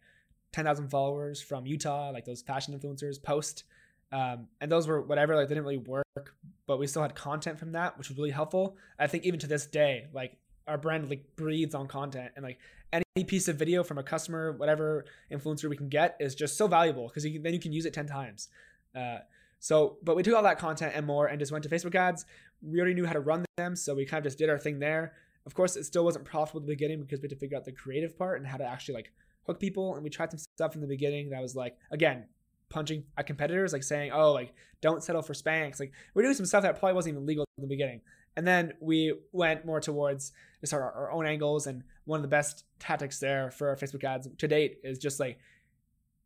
10,000 0.53 0.89
followers 0.89 1.41
from 1.41 1.65
Utah, 1.65 2.11
like 2.11 2.25
those 2.25 2.41
fashion 2.41 2.77
influencers 2.77 3.21
post. 3.21 3.63
Um, 4.11 4.47
and 4.59 4.69
those 4.69 4.87
were 4.87 5.01
whatever, 5.01 5.35
like 5.35 5.47
they 5.47 5.55
didn't 5.55 5.63
really 5.63 5.77
work, 5.77 6.35
but 6.67 6.77
we 6.77 6.87
still 6.87 7.01
had 7.01 7.15
content 7.15 7.57
from 7.57 7.71
that, 7.71 7.97
which 7.97 8.09
was 8.09 8.17
really 8.17 8.31
helpful. 8.31 8.75
I 8.99 9.07
think 9.07 9.23
even 9.23 9.39
to 9.39 9.47
this 9.47 9.65
day, 9.65 10.07
like 10.13 10.37
our 10.67 10.77
brand 10.77 11.09
like 11.09 11.23
breathes 11.35 11.75
on 11.75 11.87
content 11.87 12.31
and 12.35 12.43
like 12.43 12.59
any 12.93 13.25
piece 13.25 13.47
of 13.47 13.57
video 13.57 13.83
from 13.83 13.97
a 13.97 14.03
customer, 14.03 14.51
whatever 14.53 15.05
influencer 15.31 15.69
we 15.69 15.77
can 15.77 15.89
get 15.89 16.17
is 16.19 16.35
just 16.35 16.57
so 16.57 16.67
valuable 16.67 17.07
because 17.07 17.23
then 17.23 17.53
you 17.53 17.59
can 17.59 17.71
use 17.71 17.85
it 17.85 17.93
10 17.93 18.07
times. 18.07 18.49
Uh, 18.95 19.19
so, 19.59 19.97
but 20.03 20.15
we 20.15 20.23
took 20.23 20.35
all 20.35 20.43
that 20.43 20.57
content 20.57 20.93
and 20.95 21.05
more 21.05 21.27
and 21.27 21.39
just 21.39 21.51
went 21.51 21.63
to 21.63 21.69
Facebook 21.69 21.95
ads. 21.95 22.25
We 22.61 22.79
already 22.79 22.95
knew 22.95 23.05
how 23.05 23.13
to 23.13 23.19
run 23.19 23.45
them, 23.57 23.75
so 23.75 23.93
we 23.93 24.05
kind 24.05 24.19
of 24.19 24.29
just 24.29 24.37
did 24.37 24.49
our 24.49 24.57
thing 24.57 24.79
there. 24.79 25.13
Of 25.45 25.53
course, 25.53 25.75
it 25.75 25.85
still 25.85 26.03
wasn't 26.03 26.25
profitable 26.25 26.61
at 26.61 26.67
the 26.67 26.73
beginning 26.73 27.01
because 27.01 27.19
we 27.19 27.25
had 27.25 27.31
to 27.31 27.35
figure 27.35 27.57
out 27.57 27.65
the 27.65 27.71
creative 27.71 28.17
part 28.17 28.39
and 28.39 28.47
how 28.47 28.57
to 28.57 28.65
actually 28.65 28.95
like 28.95 29.11
hook 29.45 29.59
people. 29.59 29.95
And 29.95 30.03
we 30.03 30.09
tried 30.09 30.31
some 30.31 30.39
stuff 30.39 30.75
in 30.75 30.81
the 30.81 30.87
beginning 30.87 31.29
that 31.29 31.41
was 31.41 31.55
like, 31.55 31.77
again, 31.91 32.25
punching 32.69 33.03
at 33.17 33.27
competitors, 33.27 33.73
like 33.73 33.83
saying, 33.83 34.11
oh, 34.11 34.31
like 34.31 34.53
don't 34.81 35.03
settle 35.03 35.21
for 35.21 35.33
Spanx. 35.33 35.79
Like 35.79 35.91
we're 36.13 36.23
doing 36.23 36.35
some 36.35 36.45
stuff 36.45 36.63
that 36.63 36.79
probably 36.79 36.93
wasn't 36.93 37.13
even 37.13 37.25
legal 37.25 37.45
in 37.57 37.61
the 37.61 37.67
beginning. 37.67 38.01
And 38.37 38.47
then 38.47 38.73
we 38.79 39.13
went 39.31 39.65
more 39.65 39.79
towards 39.79 40.31
just 40.61 40.73
our, 40.73 40.81
our 40.81 41.11
own 41.11 41.25
angles. 41.25 41.67
And 41.67 41.83
one 42.05 42.17
of 42.17 42.21
the 42.21 42.29
best 42.29 42.65
tactics 42.79 43.19
there 43.19 43.51
for 43.51 43.69
our 43.69 43.75
Facebook 43.75 44.03
ads 44.03 44.27
to 44.37 44.47
date 44.47 44.79
is 44.83 44.97
just 44.97 45.19
like 45.19 45.39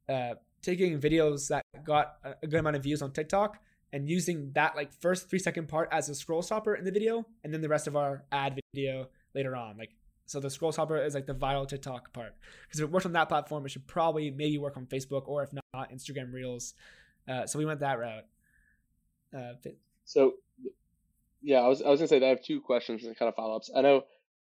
uh, 0.08 0.36
taking 0.62 1.00
videos 1.00 1.48
that 1.50 1.64
got 1.84 2.16
a 2.42 2.48
good 2.48 2.60
amount 2.60 2.76
of 2.76 2.84
views 2.84 3.02
on 3.02 3.12
TikTok 3.12 3.60
and 3.94 4.10
using 4.10 4.52
that 4.56 4.76
like 4.76 4.92
first 4.94 5.30
three 5.30 5.40
second 5.40 5.68
part 5.68 5.88
as 5.92 6.10
a 6.10 6.16
scroll 6.16 6.42
stopper 6.42 6.76
in 6.76 6.84
the 6.84 6.92
video, 6.92 7.26
and 7.44 7.54
then 7.54 7.62
the 7.62 7.70
rest 7.70 7.88
of 7.88 7.96
our 7.96 8.26
ad 8.32 8.60
video 8.74 9.08
later 9.34 9.56
on. 9.56 9.78
Like 9.78 9.92
so, 10.26 10.40
the 10.40 10.50
scroll 10.50 10.72
stopper 10.72 10.98
is 10.98 11.14
like 11.14 11.28
the 11.28 11.36
viral 11.36 11.68
TikTok 11.68 12.12
part. 12.12 12.34
Because 12.64 12.80
if 12.80 12.86
it 12.86 12.92
works 12.92 13.06
on 13.06 13.14
that 13.14 13.30
platform, 13.30 13.66
it 13.66 13.70
should 13.70 13.88
probably 13.88 14.32
maybe 14.32 14.58
work 14.58 14.76
on 14.76 14.86
Facebook 14.88 15.28
or 15.28 15.44
if 15.44 15.52
not, 15.54 15.92
Instagram 15.92 16.34
Reels. 16.34 16.74
Uh, 17.28 17.46
so 17.46 17.58
we 17.58 17.66
went 17.66 17.80
that 17.80 18.00
route. 18.00 18.26
Uh, 19.36 19.54
so 20.04 20.34
yeah, 21.46 21.60
I 21.60 21.68
was 21.68 21.82
I 21.84 21.90
was 21.90 22.00
gonna 22.00 22.08
say 22.08 22.20
that 22.20 22.26
I 22.26 22.30
have 22.30 22.42
two 22.42 22.60
questions 22.60 23.04
and 23.04 23.16
kind 23.16 23.30
of 23.30 23.36
follow 23.36 23.56
ups. 23.56 23.70
I 23.76 23.82
know 23.82 24.04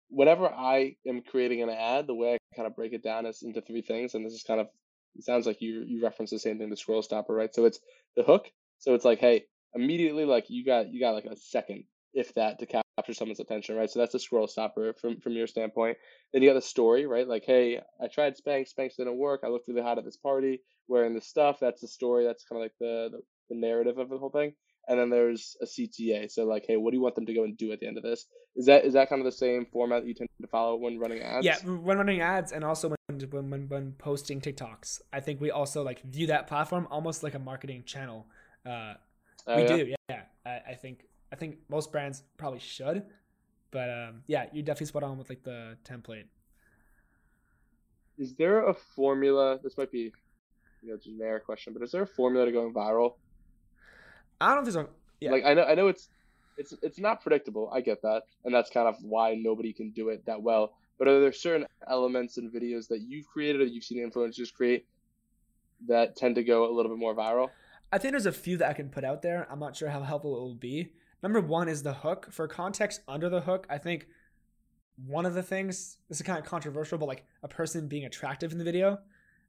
whenever 0.10 0.48
I 0.48 0.96
am 1.08 1.22
creating 1.22 1.62
an 1.62 1.70
ad, 1.70 2.08
the 2.08 2.16
way 2.16 2.34
I 2.34 2.56
kind 2.56 2.66
of 2.66 2.76
break 2.76 2.92
it 2.92 3.04
down 3.04 3.28
is 3.28 3.44
into 3.44 3.62
three 3.62 3.84
things, 3.84 4.16
and 4.16 4.26
this 4.26 4.34
is 4.34 4.44
kind 4.44 4.60
of 4.60 4.68
it 5.16 5.24
sounds 5.24 5.46
like 5.46 5.62
you 5.62 5.84
you 5.88 6.02
reference 6.04 6.32
the 6.32 6.40
same 6.40 6.58
thing, 6.58 6.72
the 6.72 6.76
scroll 6.76 7.04
stopper, 7.04 7.36
right? 7.36 7.54
So 7.54 7.66
it's 7.66 7.80
the 8.16 8.24
hook. 8.24 8.52
So 8.80 8.96
it's 8.96 9.06
like, 9.06 9.20
hey, 9.20 9.46
immediately 9.76 10.26
like 10.26 10.50
you 10.50 10.66
got 10.66 10.92
you 10.92 11.00
got 11.00 11.14
like 11.14 11.26
a 11.26 11.36
second, 11.38 11.84
if 12.16 12.34
that, 12.34 12.58
to 12.60 12.66
capture 12.66 13.14
someone's 13.14 13.40
attention, 13.40 13.76
right? 13.78 13.92
So 13.92 14.00
that's 14.00 14.16
a 14.16 14.20
scroll 14.20 14.48
stopper 14.48 14.94
from 15.00 15.20
from 15.20 15.34
your 15.34 15.46
standpoint. 15.46 15.98
Then 16.34 16.42
you 16.42 16.50
got 16.50 16.56
the 16.56 16.62
story, 16.62 17.06
right? 17.06 17.28
Like, 17.28 17.44
hey, 17.46 17.80
I 18.02 18.08
tried 18.08 18.38
Spanx, 18.38 18.74
Spanx 18.74 18.96
didn't 18.98 19.18
work. 19.18 19.42
I 19.44 19.50
looked 19.50 19.68
really 19.68 19.84
hot 19.84 20.00
at 20.00 20.06
this 20.06 20.18
party, 20.18 20.62
wearing 20.88 21.14
this 21.14 21.28
stuff. 21.28 21.60
That's 21.62 21.82
the 21.82 21.88
story. 21.88 22.26
That's 22.26 22.44
kind 22.44 22.60
of 22.60 22.66
like 22.66 22.74
the, 22.80 23.10
the 23.12 23.22
the 23.50 23.56
narrative 23.56 24.00
of 24.00 24.10
the 24.10 24.18
whole 24.18 24.32
thing 24.32 24.54
and 24.88 25.00
then 25.00 25.10
there's 25.10 25.58
a 25.62 25.66
CTA. 25.66 26.32
So 26.32 26.46
like, 26.46 26.66
hey, 26.68 26.78
what 26.78 26.92
do 26.92 26.98
you 26.98 27.04
want 27.04 27.16
them 27.16 27.26
to 27.26 27.34
go 27.34 27.44
and 27.44 27.58
do 27.58 27.72
at 27.72 27.80
the 27.80 27.88
end 27.88 27.98
of 27.98 28.04
this? 28.04 28.26
Is 28.56 28.66
that 28.66 28.86
is 28.86 28.94
that 28.94 29.10
kind 29.10 29.20
of 29.20 29.26
the 29.26 29.32
same 29.32 29.66
format 29.66 30.02
that 30.02 30.08
you 30.08 30.14
tend 30.14 30.30
to 30.42 30.48
follow 30.48 30.76
when 30.78 30.98
running 30.98 31.22
ads? 31.22 31.46
Yeah, 31.46 31.58
when 31.58 31.98
running 31.98 32.22
ads 32.22 32.52
and 32.52 32.64
also 32.64 32.96
when 33.08 33.20
when 33.30 33.70
when 33.70 33.92
posting 33.94 34.42
TikToks. 34.42 35.02
I 35.12 35.20
think 35.20 35.42
we 35.42 35.52
also 35.52 35.84
like 35.84 36.02
view 36.04 36.28
that 36.28 36.48
platform 36.48 36.88
almost 36.90 37.22
like 37.22 37.36
a 37.36 37.40
marketing 37.40 37.84
channel. 37.86 38.28
Uh, 38.66 38.94
oh, 39.46 39.56
we 39.56 39.62
yeah? 39.64 39.68
do, 39.68 39.94
yeah. 40.10 40.22
I, 40.46 40.72
I, 40.72 40.74
think 40.74 41.06
I 41.32 41.36
think 41.36 41.58
most 41.70 41.92
brands 41.92 42.24
probably 42.38 42.60
should, 42.60 43.04
but 43.72 43.90
um, 43.90 44.24
yeah, 44.28 44.46
you 44.52 44.64
definitely 44.64 44.88
spot 44.88 45.04
on 45.04 45.18
with 45.18 45.30
like 45.30 45.44
the 45.44 45.78
template. 45.86 46.26
Is 48.18 48.34
there 48.36 48.68
a 48.68 48.74
formula? 48.74 49.60
This 49.64 49.78
might 49.78 49.92
be 49.92 50.12
you 50.82 50.90
know 50.90 50.98
generic 50.98 51.46
question, 51.46 51.74
but 51.74 51.84
is 51.84 51.92
there 51.92 52.02
a 52.02 52.08
formula 52.08 52.46
to 52.46 52.52
going 52.52 52.74
viral? 52.74 53.14
I 54.40 54.48
don't 54.48 54.56
know 54.56 54.68
if 54.68 54.74
there's 54.74 54.86
a 54.86 54.90
yeah. 55.20 55.32
like 55.32 55.46
I 55.46 55.54
know 55.54 55.64
I 55.64 55.76
know 55.76 55.88
it's 55.88 56.10
it's 56.58 56.74
it's 56.82 57.00
not 57.00 57.22
predictable. 57.22 57.70
I 57.74 57.82
get 57.82 58.02
that, 58.02 58.24
and 58.46 58.54
that's 58.54 58.70
kind 58.70 58.88
of 58.88 58.96
why 59.02 59.36
nobody 59.36 59.74
can 59.74 59.92
do 59.92 60.10
it 60.10 60.26
that 60.26 60.42
well. 60.42 60.74
But 60.98 61.08
are 61.08 61.20
there 61.20 61.32
certain 61.32 61.68
elements 61.88 62.38
in 62.38 62.50
videos 62.50 62.88
that 62.88 63.02
you've 63.02 63.28
created 63.28 63.62
or 63.62 63.66
you've 63.66 63.84
seen 63.84 64.00
influencers 64.10 64.52
create 64.52 64.86
that 65.88 66.16
tend 66.16 66.36
to 66.36 66.44
go 66.44 66.70
a 66.70 66.74
little 66.74 66.92
bit 66.92 67.00
more 67.00 67.16
viral? 67.16 67.50
I 67.92 68.00
think 68.00 68.12
there's 68.12 68.26
a 68.26 68.32
few 68.32 68.58
that 68.58 68.70
I 68.70 68.74
can 68.74 68.90
put 68.90 69.04
out 69.04 69.22
there. 69.22 69.48
I'm 69.50 69.60
not 69.60 69.76
sure 69.76 69.90
how 69.90 70.02
helpful 70.02 70.36
it 70.36 70.40
will 70.40 70.56
be. 70.56 70.92
Number 71.22 71.40
one 71.40 71.70
is 71.70 71.84
the 71.84 71.94
hook. 71.94 72.28
For 72.32 72.48
context 72.48 73.02
under 73.08 73.30
the 73.30 73.42
hook, 73.42 73.68
I 73.70 73.78
think 73.78 74.08
one 75.06 75.26
of 75.26 75.36
the 75.36 75.44
things 75.44 75.98
this 76.10 76.20
is 76.20 76.26
kind 76.26 76.40
of 76.40 76.46
controversial, 76.46 76.98
but 76.98 77.08
like 77.08 77.26
a 77.44 77.48
person 77.48 77.88
being 77.88 78.06
attractive 78.06 78.52
in 78.52 78.58
the 78.58 78.64
video 78.64 79.00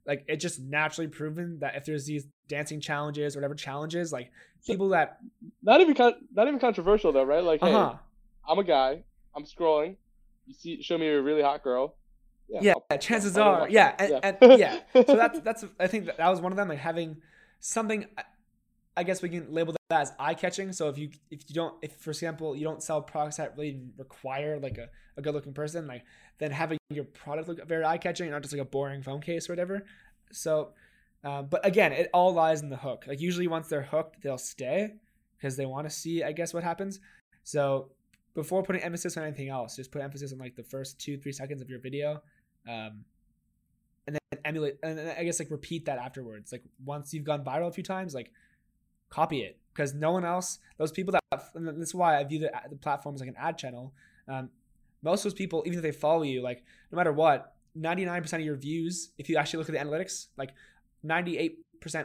like 0.09 0.25
it 0.27 0.37
just 0.37 0.59
naturally 0.59 1.07
proven 1.07 1.59
that 1.59 1.75
if 1.75 1.85
there's 1.85 2.07
these 2.07 2.25
dancing 2.47 2.81
challenges 2.81 3.35
or 3.35 3.39
whatever 3.39 3.53
challenges, 3.53 4.11
like 4.11 4.31
people 4.65 4.89
that 4.89 5.19
not 5.61 5.81
even 5.81 5.93
con- 5.93 6.15
not 6.33 6.47
even 6.47 6.59
controversial 6.59 7.11
though, 7.11 7.23
right? 7.23 7.43
Like, 7.43 7.61
uh-huh. 7.61 7.91
hey, 7.91 7.99
I'm 8.49 8.57
a 8.57 8.63
guy, 8.63 9.03
I'm 9.35 9.45
scrolling, 9.45 9.97
you 10.47 10.55
see, 10.55 10.81
show 10.81 10.97
me 10.97 11.07
a 11.07 11.21
really 11.21 11.43
hot 11.43 11.63
girl. 11.63 11.95
Yeah, 12.49 12.73
yeah 12.89 12.97
chances 12.97 13.37
I'll, 13.37 13.61
are, 13.61 13.69
yeah, 13.69 13.93
and, 13.99 14.09
yeah. 14.09 14.35
and, 14.41 14.59
yeah. 14.59 14.79
So 15.05 15.15
that's 15.15 15.39
that's 15.43 15.65
I 15.79 15.85
think 15.85 16.07
that, 16.07 16.17
that 16.17 16.27
was 16.27 16.41
one 16.41 16.51
of 16.51 16.57
them, 16.57 16.67
like 16.67 16.79
having 16.79 17.17
something. 17.59 18.07
I 18.97 19.03
guess 19.03 19.21
we 19.21 19.29
can 19.29 19.51
label 19.51 19.73
that 19.89 20.01
as 20.01 20.13
eye 20.19 20.33
catching. 20.33 20.71
So 20.73 20.89
if 20.89 20.97
you 20.97 21.09
if 21.31 21.41
you 21.47 21.55
don't 21.55 21.75
if 21.81 21.95
for 21.95 22.11
example 22.11 22.55
you 22.55 22.63
don't 22.63 22.83
sell 22.83 23.01
products 23.01 23.37
that 23.37 23.55
really 23.57 23.81
require 23.97 24.59
like 24.59 24.77
a, 24.77 24.89
a 25.17 25.21
good 25.21 25.33
looking 25.33 25.53
person, 25.53 25.87
like 25.87 26.03
then 26.37 26.51
having 26.51 26.77
your 26.89 27.05
product 27.05 27.47
look 27.47 27.65
very 27.67 27.85
eye 27.85 27.97
catching, 27.97 28.29
not 28.29 28.41
just 28.41 28.53
like 28.53 28.61
a 28.61 28.65
boring 28.65 29.01
phone 29.01 29.21
case 29.21 29.49
or 29.49 29.53
whatever. 29.53 29.85
So, 30.31 30.73
uh, 31.23 31.43
but 31.43 31.65
again, 31.65 31.91
it 31.91 32.09
all 32.13 32.33
lies 32.33 32.61
in 32.61 32.69
the 32.69 32.77
hook. 32.77 33.05
Like 33.07 33.19
usually 33.19 33.47
once 33.47 33.67
they're 33.67 33.83
hooked, 33.83 34.21
they'll 34.21 34.37
stay 34.37 34.95
because 35.37 35.55
they 35.55 35.65
want 35.65 35.87
to 35.87 35.95
see, 35.95 36.23
I 36.23 36.31
guess, 36.31 36.53
what 36.53 36.63
happens. 36.63 36.99
So 37.43 37.89
before 38.35 38.63
putting 38.63 38.81
emphasis 38.81 39.17
on 39.17 39.23
anything 39.23 39.49
else, 39.49 39.75
just 39.75 39.91
put 39.91 40.01
emphasis 40.01 40.33
on 40.33 40.39
like 40.39 40.55
the 40.55 40.63
first 40.63 40.99
two 40.99 41.17
three 41.17 41.31
seconds 41.31 41.61
of 41.61 41.69
your 41.69 41.79
video. 41.79 42.21
Um, 42.67 43.05
and 44.07 44.15
then 44.15 44.39
emulate 44.45 44.77
and 44.83 44.99
I 44.99 45.23
guess 45.23 45.39
like 45.39 45.51
repeat 45.51 45.85
that 45.85 45.99
afterwards. 45.99 46.51
Like 46.51 46.63
once 46.83 47.13
you've 47.13 47.23
gone 47.23 47.43
viral 47.43 47.67
a 47.67 47.71
few 47.71 47.83
times, 47.83 48.13
like 48.13 48.31
copy 49.09 49.41
it 49.41 49.57
because 49.73 49.93
no 49.93 50.11
one 50.11 50.25
else, 50.25 50.59
those 50.77 50.91
people 50.91 51.13
that, 51.13 51.43
this 51.55 51.89
is 51.89 51.95
why 51.95 52.19
I 52.19 52.23
view 52.23 52.39
the, 52.39 52.51
the 52.69 52.75
platform 52.75 53.15
as 53.15 53.21
like 53.21 53.29
an 53.29 53.35
ad 53.37 53.57
channel. 53.57 53.93
Um, 54.27 54.49
most 55.01 55.21
of 55.21 55.31
those 55.31 55.37
people, 55.37 55.63
even 55.65 55.79
if 55.79 55.83
they 55.83 55.91
follow 55.91 56.23
you, 56.23 56.41
like 56.41 56.63
no 56.91 56.97
matter 56.97 57.13
what, 57.13 57.55
99% 57.77 58.33
of 58.33 58.41
your 58.41 58.55
views, 58.55 59.11
if 59.17 59.29
you 59.29 59.37
actually 59.37 59.59
look 59.59 59.69
at 59.69 59.73
the 59.73 59.79
analytics, 59.79 60.27
like 60.37 60.53
98% 61.05 61.55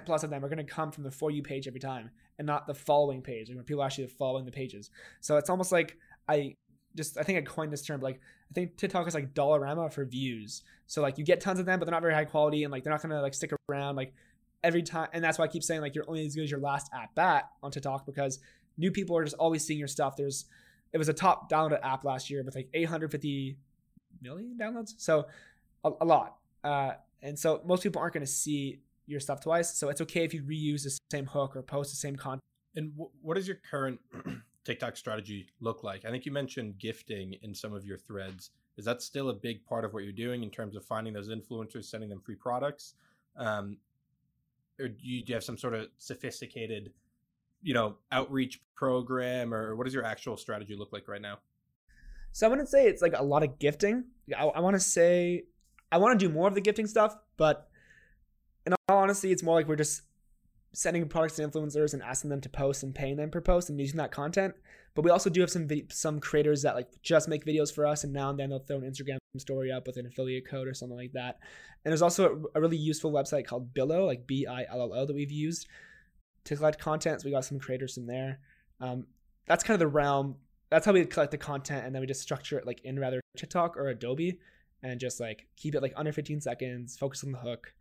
plus 0.05 0.23
of 0.23 0.31
them 0.31 0.45
are 0.45 0.49
going 0.49 0.65
to 0.65 0.73
come 0.73 0.93
from 0.93 1.05
the 1.05 1.11
For 1.11 1.31
You 1.31 1.43
page 1.43 1.67
every 1.67 1.81
time 1.81 2.11
and 2.39 2.47
not 2.47 2.67
the 2.67 2.75
following 2.75 3.23
page, 3.23 3.49
when 3.49 3.63
people 3.65 3.83
are 3.83 3.87
actually 3.87 4.07
following 4.07 4.45
the 4.45 4.53
pages. 4.53 4.91
So 5.21 5.37
it's 5.37 5.51
almost 5.51 5.73
like 5.73 5.97
I 6.29 6.55
just, 6.97 7.19
I 7.19 7.23
think 7.23 7.39
I 7.39 7.43
coined 7.43 7.73
this 7.73 7.83
term, 7.83 8.01
like 8.01 8.21
I 8.51 8.55
think 8.55 8.77
TikTok 8.77 9.09
is 9.09 9.15
like 9.15 9.35
Dollarama 9.35 9.93
for 9.93 10.05
views. 10.05 10.63
So 10.87 11.03
like 11.03 11.19
you 11.19 11.25
get 11.25 11.41
tons 11.41 11.59
of 11.59 11.67
them, 11.67 11.79
but 11.79 11.87
they're 11.87 11.93
not 11.93 12.03
very 12.03 12.15
high 12.15 12.25
quality 12.25 12.63
and 12.63 12.71
like 12.71 12.85
they're 12.85 12.93
not 12.93 13.03
going 13.03 13.11
to 13.11 13.21
like 13.21 13.35
stick 13.35 13.53
around. 13.69 13.97
Like 13.97 14.15
every 14.65 14.83
time, 14.83 15.09
and 15.13 15.23
that's 15.23 15.39
why 15.39 15.45
I 15.45 15.49
keep 15.49 15.63
saying 15.63 15.81
like 15.81 15.95
you're 15.95 16.09
only 16.09 16.27
as 16.27 16.35
good 16.35 16.45
as 16.45 16.51
your 16.51 16.61
last 16.61 16.91
at 16.93 17.15
bat 17.15 17.51
on 17.63 17.71
TikTok 17.71 18.07
because 18.07 18.41
new 18.77 18.91
people 18.91 19.17
are 19.17 19.23
just 19.23 19.37
always 19.37 19.65
seeing 19.65 19.79
your 19.79 19.89
stuff. 19.89 20.17
There's 20.17 20.47
it 20.93 20.99
was 20.99 21.09
a 21.09 21.13
top 21.13 21.51
downloaded 21.51 21.81
app 21.83 22.05
last 22.05 22.31
year 22.31 22.43
with 22.43 22.57
like 22.57 22.69
850 22.75 23.57
million 24.23 24.57
downloads, 24.59 24.95
so 24.97 25.27
a, 25.85 25.91
a 26.01 26.05
lot. 26.05 26.37
Uh, 26.65 26.93
and 27.23 27.39
so 27.39 27.61
most 27.65 27.83
people 27.83 28.01
aren't 28.01 28.15
going 28.15 28.27
to 28.27 28.31
see 28.31 28.81
your 29.07 29.21
stuff 29.21 29.41
twice. 29.41 29.75
So 29.75 29.89
it's 29.89 30.01
okay 30.01 30.25
if 30.25 30.33
you 30.35 30.43
reuse 30.43 30.85
the 30.85 30.99
same 31.11 31.27
hook 31.27 31.57
or 31.57 31.63
post 31.63 31.91
the 31.91 31.97
same 31.97 32.17
content. 32.17 32.43
And 32.77 32.93
w- 32.93 33.11
what 33.23 33.35
does 33.35 33.47
your 33.47 33.59
current 33.71 34.01
TikTok 34.65 34.97
strategy 34.97 35.49
look 35.61 35.83
like? 35.83 36.05
I 36.05 36.11
think 36.11 36.25
you 36.25 36.33
mentioned 36.33 36.79
gifting 36.79 37.35
in 37.43 37.55
some 37.55 37.73
of 37.75 37.85
your 37.85 37.99
threads. 37.99 38.51
Is 38.77 38.85
that 38.87 39.03
still 39.03 39.29
a 39.29 39.35
big 39.35 39.65
part 39.65 39.85
of 39.85 39.93
what 39.93 40.05
you're 40.05 40.13
doing 40.13 40.43
in 40.43 40.51
terms 40.51 40.75
of 40.75 40.85
finding 40.85 41.13
those 41.13 41.29
influencers, 41.29 41.85
sending 41.85 42.09
them 42.09 42.21
free 42.21 42.35
products? 42.35 42.95
Um, 43.37 43.79
or 44.81 44.89
do 44.89 44.97
you, 45.01 45.23
have 45.35 45.45
some 45.45 45.57
sort 45.57 45.75
of 45.75 45.89
sophisticated, 45.99 46.93
you 47.63 47.75
know, 47.75 47.97
outreach 48.13 48.61
program, 48.75 49.55
or 49.55 49.77
what 49.77 49.85
does 49.85 49.95
your 49.95 50.05
actual 50.05 50.37
strategy 50.37 50.75
look 50.77 50.93
like 50.93 51.09
right 51.09 51.23
now? 51.23 51.39
So 52.33 52.47
I 52.47 52.51
wouldn't 52.51 52.69
say 52.69 52.87
it's 52.87 53.03
like 53.03 53.15
a 53.17 53.23
lot 53.23 53.43
of 53.43 53.59
gifting. 53.59 54.05
I, 54.37 54.45
I 54.45 54.61
want 54.61 54.75
to 54.75 54.81
say 54.81 55.45
I 55.93 55.99
want 55.99 56.19
to 56.19 56.27
do 56.27 56.33
more 56.33 56.49
of 56.49 56.55
the 56.55 56.61
gifting 56.61 56.87
stuff, 56.87 57.17
but 57.37 57.69
in 58.67 58.75
all 58.89 58.99
honesty, 58.99 59.31
it's 59.31 59.43
more 59.43 59.55
like 59.55 59.69
we're 59.69 59.77
just 59.77 60.03
sending 60.73 61.09
products 61.09 61.37
to 61.37 61.47
influencers 61.47 61.95
and 61.95 62.03
asking 62.03 62.31
them 62.31 62.41
to 62.41 62.49
post 62.49 62.83
and 62.83 62.95
paying 62.95 63.17
them 63.17 63.31
per 63.31 63.41
post 63.41 63.71
and 63.71 63.79
using 63.79 63.99
that 63.99 64.11
content. 64.11 64.55
But 64.95 65.05
we 65.05 65.11
also 65.11 65.31
do 65.31 65.41
have 65.41 65.51
some 65.51 65.69
some 65.91 66.21
creators 66.21 66.63
that 66.63 66.75
like 66.75 66.89
just 67.03 67.29
make 67.29 67.45
videos 67.45 67.73
for 67.73 67.87
us, 67.87 68.05
and 68.05 68.13
now 68.13 68.31
and 68.31 68.39
then 68.39 68.51
they'll 68.51 68.59
throw 68.59 68.79
an 68.79 68.83
Instagram 68.83 69.19
story 69.41 69.73
up 69.73 69.87
with 69.87 69.97
an 69.97 70.07
affiliate 70.07 70.47
code 70.47 70.69
or 70.69 70.75
something 70.75 70.97
like 70.97 71.13
that. 71.13 71.39
And 71.85 71.93
there's 71.93 72.03
also 72.03 72.49
a, 72.55 72.59
a 72.59 72.61
really 72.61 72.77
useful 72.77 73.13
website 73.13 73.47
called 73.47 73.75
Billo, 73.75 74.07
like 74.07 74.27
B 74.27 74.47
I 74.47 74.65
L 74.65 74.83
L 74.83 74.95
O, 74.95 75.07
that 75.07 75.15
we've 75.15 75.31
used 75.31 75.67
to 76.45 76.57
collect 76.57 76.79
content. 76.79 77.21
So 77.21 77.27
we 77.27 77.33
got 77.33 77.45
some 77.45 77.59
creators 77.59 77.97
in 77.97 78.07
there. 78.07 78.41
Um, 78.81 79.07
that's 79.47 79.65
kind 79.65 79.75
of 79.75 79.81
the 79.81 79.89
realm. 79.89 80.37
That's 80.71 80.87
how 80.87 80.93
we 80.93 81.05
collect 81.05 81.31
the 81.31 81.39
content, 81.39 81.87
and 81.87 81.95
then 81.95 82.01
we 82.01 82.07
just 82.07 82.23
structure 82.23 82.59
it 82.59 82.67
like 82.67 82.81
in 82.85 82.99
rather 82.99 83.21
TikTok 83.37 83.77
or 83.77 83.89
Adobe, 83.89 84.39
and 84.83 84.99
just 84.99 85.21
like 85.21 85.47
keep 85.57 85.75
it 85.75 85.83
like 85.83 85.93
under 85.97 86.13
15 86.13 86.41
seconds. 86.41 86.97
Focus 86.97 87.23
on 87.25 87.33
the 87.33 87.39
hook. 87.39 87.73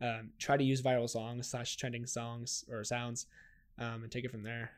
Um, 0.00 0.30
try 0.38 0.56
to 0.56 0.64
use 0.64 0.82
viral 0.82 1.08
songs 1.08 1.48
slash 1.48 1.76
trending 1.76 2.04
songs 2.06 2.64
or 2.70 2.84
sounds, 2.84 3.26
um, 3.78 4.02
and 4.02 4.12
take 4.12 4.24
it 4.24 4.30
from 4.30 4.42
there. 4.42 4.72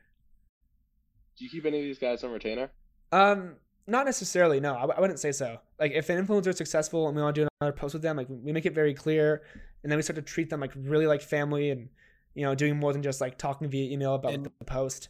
Do 1.37 1.45
you 1.45 1.49
keep 1.49 1.65
any 1.65 1.79
of 1.79 1.83
these 1.83 1.99
guys 1.99 2.23
on 2.23 2.31
retainer? 2.31 2.69
Um, 3.11 3.55
not 3.89 4.05
necessarily. 4.05 4.59
No, 4.59 4.75
I, 4.75 4.85
I 4.85 4.99
wouldn't 4.99 5.19
say 5.19 5.31
so. 5.31 5.59
Like 5.79 5.91
if 5.91 6.09
an 6.09 6.25
influencer 6.25 6.47
is 6.47 6.57
successful 6.57 7.07
and 7.07 7.15
we 7.15 7.21
want 7.21 7.35
to 7.35 7.41
do 7.43 7.47
another 7.59 7.75
post 7.75 7.93
with 7.93 8.03
them, 8.03 8.17
like 8.17 8.27
we 8.29 8.51
make 8.51 8.65
it 8.65 8.73
very 8.73 8.93
clear, 8.93 9.43
and 9.83 9.91
then 9.91 9.97
we 9.97 10.03
start 10.03 10.15
to 10.15 10.21
treat 10.21 10.49
them 10.49 10.59
like 10.59 10.71
really 10.75 11.07
like 11.07 11.21
family, 11.21 11.71
and 11.71 11.89
you 12.35 12.45
know, 12.45 12.55
doing 12.55 12.77
more 12.77 12.93
than 12.93 13.03
just 13.03 13.21
like 13.21 13.37
talking 13.37 13.69
via 13.69 13.91
email 13.91 14.15
about 14.15 14.33
and, 14.33 14.45
the 14.45 14.65
post. 14.65 15.09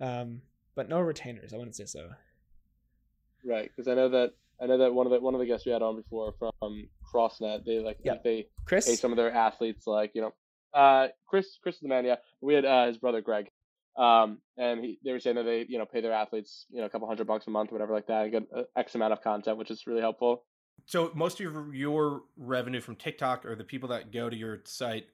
Um, 0.00 0.42
but 0.74 0.88
no 0.88 1.00
retainers. 1.00 1.54
I 1.54 1.56
wouldn't 1.56 1.76
say 1.76 1.86
so. 1.86 2.10
Right, 3.44 3.70
because 3.74 3.88
I 3.88 3.94
know 3.94 4.08
that 4.10 4.34
I 4.60 4.66
know 4.66 4.78
that 4.78 4.92
one 4.92 5.06
of 5.06 5.12
the 5.12 5.20
one 5.20 5.34
of 5.34 5.40
the 5.40 5.46
guests 5.46 5.66
we 5.66 5.72
had 5.72 5.82
on 5.82 5.96
before 5.96 6.34
from 6.38 6.88
CrossNet, 7.12 7.64
they 7.64 7.78
like 7.78 7.98
yep. 8.04 8.24
they 8.24 8.48
Chris 8.64 8.86
pay 8.86 8.96
some 8.96 9.12
of 9.12 9.16
their 9.16 9.32
athletes 9.32 9.86
like 9.86 10.12
you 10.14 10.22
know, 10.22 10.34
uh, 10.74 11.08
Chris 11.26 11.58
Chris 11.62 11.76
is 11.76 11.82
the 11.82 11.88
man. 11.88 12.04
Yeah, 12.04 12.16
we 12.40 12.54
had 12.54 12.64
uh, 12.64 12.86
his 12.86 12.98
brother 12.98 13.20
Greg 13.20 13.50
um, 13.96 14.38
and 14.58 14.84
he, 14.84 14.98
they 15.04 15.12
were 15.12 15.20
saying 15.20 15.36
that 15.36 15.44
they, 15.44 15.66
you 15.68 15.78
know, 15.78 15.86
pay 15.86 16.00
their 16.00 16.12
athletes, 16.12 16.66
you 16.70 16.80
know, 16.80 16.86
a 16.86 16.90
couple 16.90 17.06
hundred 17.06 17.26
bucks 17.26 17.46
a 17.46 17.50
month, 17.50 17.72
whatever 17.72 17.92
like 17.92 18.06
that, 18.06 18.24
and 18.24 18.32
get 18.32 18.66
X 18.76 18.94
amount 18.94 19.12
of 19.12 19.22
content, 19.22 19.56
which 19.56 19.70
is 19.70 19.86
really 19.86 20.00
helpful. 20.00 20.44
So 20.84 21.10
most 21.14 21.40
of 21.40 21.40
your, 21.40 21.74
your 21.74 22.22
revenue 22.36 22.80
from 22.80 22.96
TikTok 22.96 23.44
or 23.44 23.56
the 23.56 23.64
people 23.64 23.88
that 23.88 24.12
go 24.12 24.28
to 24.30 24.36
your 24.36 24.60
site 24.64 25.06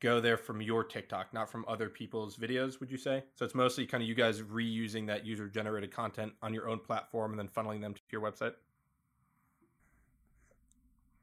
go 0.00 0.20
there 0.20 0.36
from 0.36 0.60
your 0.60 0.84
TikTok, 0.84 1.32
not 1.32 1.48
from 1.48 1.64
other 1.68 1.88
people's 1.88 2.36
videos, 2.36 2.80
would 2.80 2.90
you 2.90 2.98
say? 2.98 3.24
So 3.34 3.44
it's 3.44 3.54
mostly 3.54 3.86
kind 3.86 4.02
of 4.02 4.08
you 4.08 4.14
guys 4.14 4.42
reusing 4.42 5.06
that 5.06 5.24
user 5.24 5.48
generated 5.48 5.92
content 5.92 6.32
on 6.42 6.52
your 6.52 6.68
own 6.68 6.80
platform 6.80 7.32
and 7.32 7.38
then 7.38 7.48
funneling 7.48 7.80
them 7.80 7.94
to 7.94 8.00
your 8.10 8.20
website? 8.20 8.52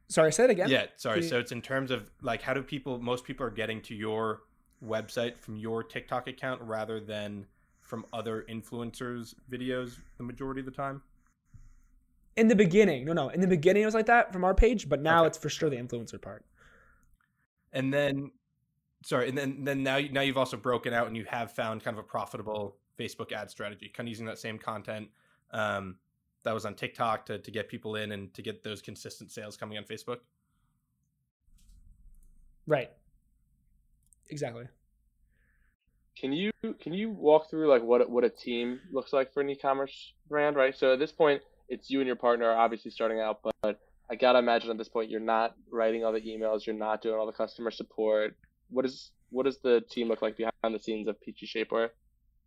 Sorry, 0.07 0.31
say 0.31 0.45
it 0.45 0.49
again. 0.49 0.69
Yeah, 0.69 0.85
sorry. 0.95 1.23
So 1.23 1.39
it's 1.39 1.51
in 1.51 1.61
terms 1.61 1.91
of 1.91 2.11
like 2.21 2.41
how 2.41 2.53
do 2.53 2.61
people 2.61 2.99
most 2.99 3.23
people 3.23 3.45
are 3.45 3.51
getting 3.51 3.81
to 3.83 3.95
your 3.95 4.41
website 4.85 5.37
from 5.37 5.57
your 5.57 5.83
TikTok 5.83 6.27
account 6.27 6.61
rather 6.61 6.99
than 6.99 7.45
from 7.81 8.05
other 8.13 8.45
influencers' 8.49 9.35
videos 9.51 9.97
the 10.17 10.23
majority 10.23 10.59
of 10.59 10.65
the 10.65 10.71
time? 10.71 11.01
In 12.35 12.47
the 12.47 12.55
beginning, 12.55 13.05
no, 13.05 13.13
no. 13.13 13.29
In 13.29 13.41
the 13.41 13.47
beginning, 13.47 13.83
it 13.83 13.85
was 13.85 13.93
like 13.93 14.07
that 14.07 14.33
from 14.33 14.43
our 14.43 14.55
page, 14.55 14.89
but 14.89 15.01
now 15.01 15.21
okay. 15.21 15.27
it's 15.27 15.37
for 15.37 15.49
sure 15.49 15.69
the 15.69 15.77
influencer 15.77 16.19
part. 16.19 16.43
And 17.71 17.93
then, 17.93 18.31
sorry, 19.03 19.29
and 19.29 19.37
then 19.37 19.63
then 19.63 19.83
now 19.83 19.99
now 20.11 20.21
you've 20.21 20.37
also 20.37 20.57
broken 20.57 20.93
out 20.93 21.07
and 21.07 21.15
you 21.15 21.25
have 21.25 21.51
found 21.51 21.83
kind 21.83 21.97
of 21.97 22.03
a 22.03 22.07
profitable 22.07 22.77
Facebook 22.97 23.31
ad 23.31 23.51
strategy, 23.51 23.89
kind 23.89 24.07
of 24.07 24.09
using 24.09 24.25
that 24.25 24.39
same 24.39 24.57
content 24.57 25.09
um, 25.51 25.97
that 26.43 26.53
was 26.53 26.65
on 26.65 26.73
TikTok 26.73 27.25
to 27.27 27.37
to 27.37 27.51
get 27.51 27.69
people 27.69 27.95
in 27.95 28.11
and 28.13 28.33
to 28.33 28.41
get 28.41 28.63
those 28.63 28.81
consistent 28.81 29.31
sales 29.31 29.55
coming 29.55 29.77
on 29.77 29.83
Facebook. 29.83 30.17
Right 32.65 32.89
exactly. 34.29 34.65
Can 36.17 36.31
you 36.31 36.51
can 36.79 36.93
you 36.93 37.09
walk 37.09 37.49
through 37.49 37.69
like 37.69 37.83
what 37.83 38.09
what 38.09 38.23
a 38.23 38.29
team 38.29 38.79
looks 38.91 39.13
like 39.13 39.33
for 39.33 39.41
an 39.41 39.49
e-commerce 39.49 40.13
brand, 40.29 40.55
right? 40.55 40.75
So 40.77 40.93
at 40.93 40.99
this 40.99 41.11
point, 41.11 41.41
it's 41.69 41.89
you 41.89 41.99
and 41.99 42.07
your 42.07 42.15
partner 42.15 42.45
are 42.45 42.57
obviously 42.57 42.91
starting 42.91 43.19
out, 43.19 43.39
but 43.43 43.79
I 44.09 44.15
gotta 44.15 44.39
imagine 44.39 44.69
at 44.69 44.77
this 44.77 44.89
point 44.89 45.09
you're 45.09 45.19
not 45.19 45.55
writing 45.71 46.05
all 46.05 46.13
the 46.13 46.21
emails, 46.21 46.65
you're 46.65 46.75
not 46.75 47.01
doing 47.01 47.15
all 47.15 47.25
the 47.25 47.33
customer 47.33 47.71
support. 47.71 48.35
What 48.69 48.85
is 48.85 49.11
what 49.31 49.45
does 49.45 49.57
the 49.57 49.81
team 49.89 50.07
look 50.07 50.21
like 50.21 50.37
behind 50.37 50.53
the 50.75 50.79
scenes 50.79 51.07
of 51.07 51.19
Peachy 51.21 51.47
Shapewear? 51.47 51.89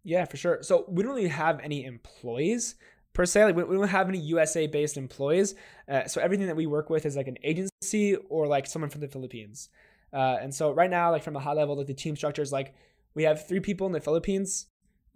Yeah, 0.05 0.25
for 0.25 0.37
sure. 0.37 0.62
So 0.62 0.85
we 0.89 1.03
don't 1.03 1.15
really 1.15 1.29
have 1.29 1.59
any 1.61 1.85
employees 1.85 2.77
per 3.12 3.27
se. 3.27 3.45
Like 3.45 3.57
we 3.57 3.62
don't 3.62 3.89
have 3.89 4.09
any 4.09 4.19
USA 4.19 4.69
based 4.69 4.97
employees. 4.97 5.57
Uh, 5.91 6.07
so 6.07 6.21
everything 6.21 6.47
that 6.47 6.55
we 6.55 6.67
work 6.67 6.89
with 6.89 7.05
is 7.05 7.17
like 7.17 7.27
an 7.27 7.39
agency 7.43 8.15
or 8.29 8.47
like 8.47 8.67
someone 8.67 8.91
from 8.91 9.01
the 9.01 9.09
Philippines. 9.09 9.69
Uh, 10.12 10.37
and 10.40 10.55
so 10.55 10.73
right 10.73 10.90
now, 10.90 11.11
like 11.11 11.23
from 11.23 11.37
a 11.37 11.40
high 11.40 11.53
level, 11.53 11.77
like 11.77 11.87
the 11.87 11.95
team 11.95 12.16
structure 12.16 12.42
is 12.42 12.53
like 12.53 12.75
we 13.14 13.25
have 13.25 13.47
three 13.47 13.61
people 13.61 13.87
in 13.87 13.92
the 13.92 14.01
Philippines. 14.01 14.66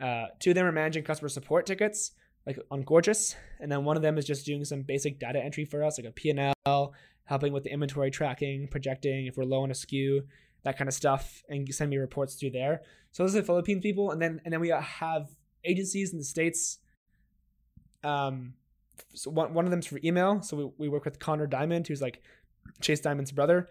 Uh, 0.03 0.27
two 0.39 0.51
of 0.51 0.55
them 0.55 0.67
are 0.67 0.73
managing 0.73 1.05
customer 1.05 1.29
support 1.29 1.67
tickets, 1.67 2.13
like 2.47 2.59
on 2.71 2.83
Gorgias, 2.83 3.37
and 3.61 3.71
then 3.71 3.85
one 3.85 3.97
of 3.97 4.03
them 4.03 4.17
is 4.19 4.25
just 4.25 4.47
doing 4.47 4.65
some 4.65 4.83
basic 4.83 5.21
data 5.21 5.39
entry 5.39 5.65
for 5.65 5.85
us, 5.85 5.99
like 5.99 6.09
a 6.09 6.13
P&L, 6.13 6.95
helping 7.25 7.53
with 7.53 7.65
the 7.65 7.71
inventory 7.71 8.11
tracking, 8.11 8.67
projecting 8.69 9.27
if 9.27 9.37
we're 9.37 9.45
low 9.45 9.63
on 9.63 9.71
a 9.71 9.75
SKU, 9.75 10.21
that 10.65 10.79
kind 10.79 10.89
of 10.89 10.95
stuff, 10.95 11.43
and 11.49 11.73
send 11.75 11.91
me 11.91 11.99
reports 11.99 12.35
through 12.35 12.51
there. 12.51 12.81
So 13.13 13.23
those 13.23 13.35
are 13.35 13.41
the 13.41 13.47
Philippines 13.47 13.83
people, 13.83 14.11
and 14.11 14.21
then 14.21 14.41
and 14.45 14.53
then 14.53 14.61
we 14.61 14.69
have 14.69 15.29
agencies 15.65 16.13
in 16.13 16.19
the 16.19 16.25
states. 16.25 16.79
Um, 18.03 18.55
so 19.15 19.31
one 19.31 19.53
one 19.53 19.65
of 19.67 19.71
them's 19.71 19.87
for 19.87 20.01
email, 20.03 20.43
so 20.43 20.57
we, 20.57 20.71
we 20.79 20.89
work 20.89 21.05
with 21.05 21.19
Connor 21.19 21.47
Diamond, 21.47 21.87
who's 21.87 22.01
like 22.01 22.23
Chase 22.81 23.01
Diamond's 23.01 23.33
brother. 23.33 23.69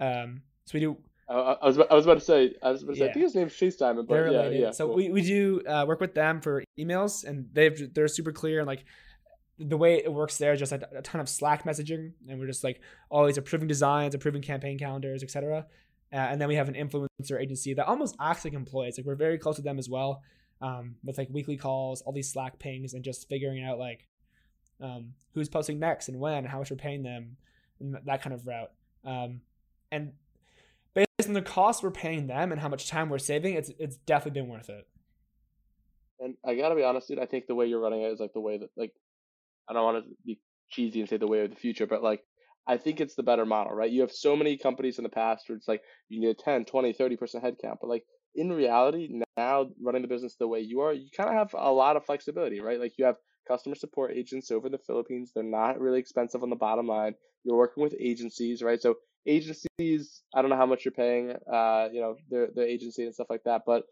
Um, 0.00 0.42
so 0.64 0.72
we 0.74 0.80
do. 0.80 0.96
I, 1.28 1.34
I 1.34 1.66
was 1.66 1.78
I 1.78 1.94
was 1.94 2.04
about 2.04 2.18
to 2.18 2.24
say 2.24 2.54
I 2.62 2.70
was 2.72 2.82
about 2.82 2.92
to 2.92 2.98
say 2.98 3.04
yeah. 3.04 3.10
I 3.10 3.12
think 3.12 3.24
his 3.24 3.34
name's 3.34 3.54
Chase 3.54 3.76
Diamond, 3.76 4.08
but 4.08 4.14
they're 4.14 4.32
yeah, 4.32 4.38
related. 4.38 4.60
yeah. 4.60 4.70
So 4.72 4.86
cool. 4.86 4.96
we, 4.96 5.10
we 5.10 5.22
do 5.22 5.62
uh, 5.66 5.84
work 5.86 6.00
with 6.00 6.14
them 6.14 6.40
for 6.40 6.64
emails, 6.78 7.24
and 7.24 7.48
they've 7.52 7.92
they're 7.94 8.08
super 8.08 8.32
clear 8.32 8.58
and 8.58 8.66
like 8.66 8.84
the 9.60 9.76
way 9.76 10.02
it 10.02 10.12
works 10.12 10.38
there 10.38 10.54
is 10.54 10.58
just 10.58 10.72
a, 10.72 10.88
a, 10.96 11.02
ton 11.02 11.20
of 11.20 11.28
Slack 11.28 11.64
messaging, 11.64 12.12
and 12.28 12.40
we're 12.40 12.46
just 12.46 12.64
like 12.64 12.80
always 13.10 13.36
approving 13.36 13.68
designs, 13.68 14.14
approving 14.14 14.40
campaign 14.40 14.78
calendars, 14.78 15.22
etc. 15.22 15.66
Uh, 16.12 16.16
and 16.16 16.40
then 16.40 16.48
we 16.48 16.54
have 16.56 16.68
an 16.68 16.74
influencer 16.74 17.40
agency 17.40 17.74
that 17.74 17.86
almost 17.86 18.16
acts 18.20 18.44
like 18.44 18.54
employees. 18.54 18.96
Like 18.96 19.06
we're 19.06 19.14
very 19.14 19.38
close 19.38 19.56
to 19.56 19.62
them 19.62 19.78
as 19.78 19.88
well, 19.88 20.22
um, 20.62 20.96
with 21.04 21.18
like 21.18 21.28
weekly 21.30 21.56
calls, 21.56 22.00
all 22.02 22.12
these 22.12 22.32
Slack 22.32 22.58
pings, 22.58 22.94
and 22.94 23.04
just 23.04 23.28
figuring 23.28 23.62
out 23.62 23.78
like 23.78 24.08
um, 24.80 25.12
who's 25.34 25.48
posting 25.48 25.78
next 25.78 26.08
and 26.08 26.18
when, 26.18 26.38
and 26.38 26.48
how 26.48 26.58
much 26.58 26.70
we're 26.70 26.76
paying 26.76 27.02
them, 27.02 27.36
and 27.80 27.98
that 28.06 28.22
kind 28.22 28.32
of 28.34 28.46
route. 28.46 28.70
Um, 29.04 29.42
and 29.92 30.12
based 30.94 31.26
on 31.26 31.34
the 31.34 31.42
cost 31.42 31.82
we're 31.82 31.90
paying 31.90 32.26
them 32.26 32.52
and 32.52 32.60
how 32.60 32.68
much 32.68 32.88
time 32.88 33.08
we're 33.08 33.18
saving, 33.18 33.54
it's 33.54 33.70
it's 33.78 33.96
definitely 33.96 34.40
been 34.40 34.50
worth 34.50 34.68
it. 34.68 34.86
And 36.18 36.34
I 36.46 36.54
gotta 36.54 36.74
be 36.74 36.82
honest, 36.82 37.08
dude. 37.08 37.18
I 37.18 37.26
think 37.26 37.46
the 37.46 37.54
way 37.54 37.66
you're 37.66 37.80
running 37.80 38.02
it 38.02 38.12
is 38.12 38.20
like 38.20 38.32
the 38.32 38.40
way 38.40 38.58
that 38.58 38.70
like 38.76 38.92
I 39.68 39.72
don't 39.72 39.84
want 39.84 40.04
to 40.04 40.10
be 40.24 40.40
cheesy 40.70 41.00
and 41.00 41.08
say 41.08 41.16
the 41.16 41.26
way 41.26 41.44
of 41.44 41.50
the 41.50 41.56
future, 41.56 41.86
but 41.86 42.02
like 42.02 42.22
I 42.66 42.76
think 42.76 43.00
it's 43.00 43.14
the 43.14 43.22
better 43.22 43.46
model, 43.46 43.72
right? 43.72 43.90
You 43.90 44.02
have 44.02 44.12
so 44.12 44.36
many 44.36 44.56
companies 44.56 44.98
in 44.98 45.04
the 45.04 45.10
past 45.10 45.48
where 45.48 45.56
it's 45.56 45.68
like 45.68 45.82
you 46.08 46.20
need 46.20 46.28
a 46.28 46.34
10, 46.34 46.66
20, 46.66 46.92
30% 46.92 47.18
headcount, 47.42 47.78
but 47.80 47.88
like 47.88 48.04
in 48.34 48.52
reality, 48.52 49.22
now 49.36 49.66
running 49.82 50.02
the 50.02 50.08
business 50.08 50.36
the 50.36 50.46
way 50.46 50.60
you 50.60 50.80
are, 50.80 50.92
you 50.92 51.08
kind 51.16 51.30
of 51.30 51.34
have 51.34 51.54
a 51.54 51.72
lot 51.72 51.96
of 51.96 52.04
flexibility, 52.04 52.60
right? 52.60 52.78
Like 52.78 52.92
you 52.96 53.04
have 53.06 53.16
customer 53.48 53.74
support 53.74 54.12
agents 54.12 54.50
over 54.50 54.68
the 54.68 54.78
Philippines. 54.78 55.32
They're 55.34 55.42
not 55.42 55.80
really 55.80 55.98
expensive 55.98 56.42
on 56.42 56.50
the 56.50 56.56
bottom 56.56 56.86
line. 56.86 57.14
You're 57.44 57.56
working 57.56 57.82
with 57.82 57.94
agencies, 57.98 58.62
right? 58.62 58.80
So 58.80 58.96
agencies, 59.26 60.22
I 60.34 60.42
don't 60.42 60.50
know 60.50 60.56
how 60.56 60.66
much 60.66 60.84
you're 60.84 60.92
paying, 60.92 61.32
uh, 61.52 61.88
you 61.92 62.00
know, 62.00 62.16
their 62.30 62.48
their 62.54 62.66
agency 62.66 63.04
and 63.04 63.14
stuff 63.14 63.28
like 63.30 63.44
that, 63.44 63.62
but 63.66 63.84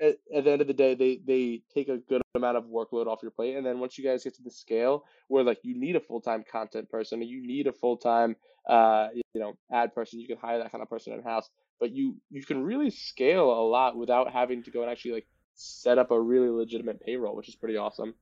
at, 0.00 0.16
at, 0.34 0.44
the 0.44 0.50
end 0.50 0.60
of 0.60 0.66
the 0.66 0.74
day, 0.74 0.94
they 0.94 1.20
they 1.26 1.62
take 1.72 1.88
a 1.88 1.98
good 1.98 2.22
amount 2.34 2.56
of 2.56 2.64
workload 2.64 3.06
off 3.06 3.20
your 3.22 3.30
plate, 3.30 3.56
and 3.56 3.64
then 3.64 3.78
once 3.78 3.96
you 3.96 4.04
guys 4.04 4.24
get 4.24 4.34
to 4.36 4.42
the 4.42 4.50
scale 4.50 5.04
where 5.28 5.42
like 5.42 5.58
you 5.62 5.78
need 5.78 5.96
a 5.96 6.00
full 6.00 6.20
time 6.20 6.44
content 6.50 6.88
person, 6.90 7.22
you 7.22 7.46
need 7.46 7.66
a 7.66 7.72
full 7.72 7.96
time, 7.96 8.36
uh, 8.68 9.08
you 9.14 9.40
know, 9.40 9.56
ad 9.72 9.94
person, 9.94 10.20
you 10.20 10.26
can 10.26 10.36
hire 10.36 10.58
that 10.58 10.72
kind 10.72 10.82
of 10.82 10.90
person 10.90 11.12
in 11.12 11.22
house. 11.22 11.48
But 11.80 11.92
you 11.92 12.16
you 12.30 12.44
can 12.44 12.62
really 12.62 12.90
scale 12.90 13.50
a 13.50 13.64
lot 13.66 13.96
without 13.96 14.32
having 14.32 14.62
to 14.64 14.70
go 14.70 14.82
and 14.82 14.90
actually 14.90 15.12
like 15.12 15.26
set 15.54 15.98
up 15.98 16.10
a 16.10 16.20
really 16.20 16.50
legitimate 16.50 17.00
payroll, 17.00 17.36
which 17.36 17.48
is 17.48 17.56
pretty 17.56 17.76
awesome. 17.76 18.14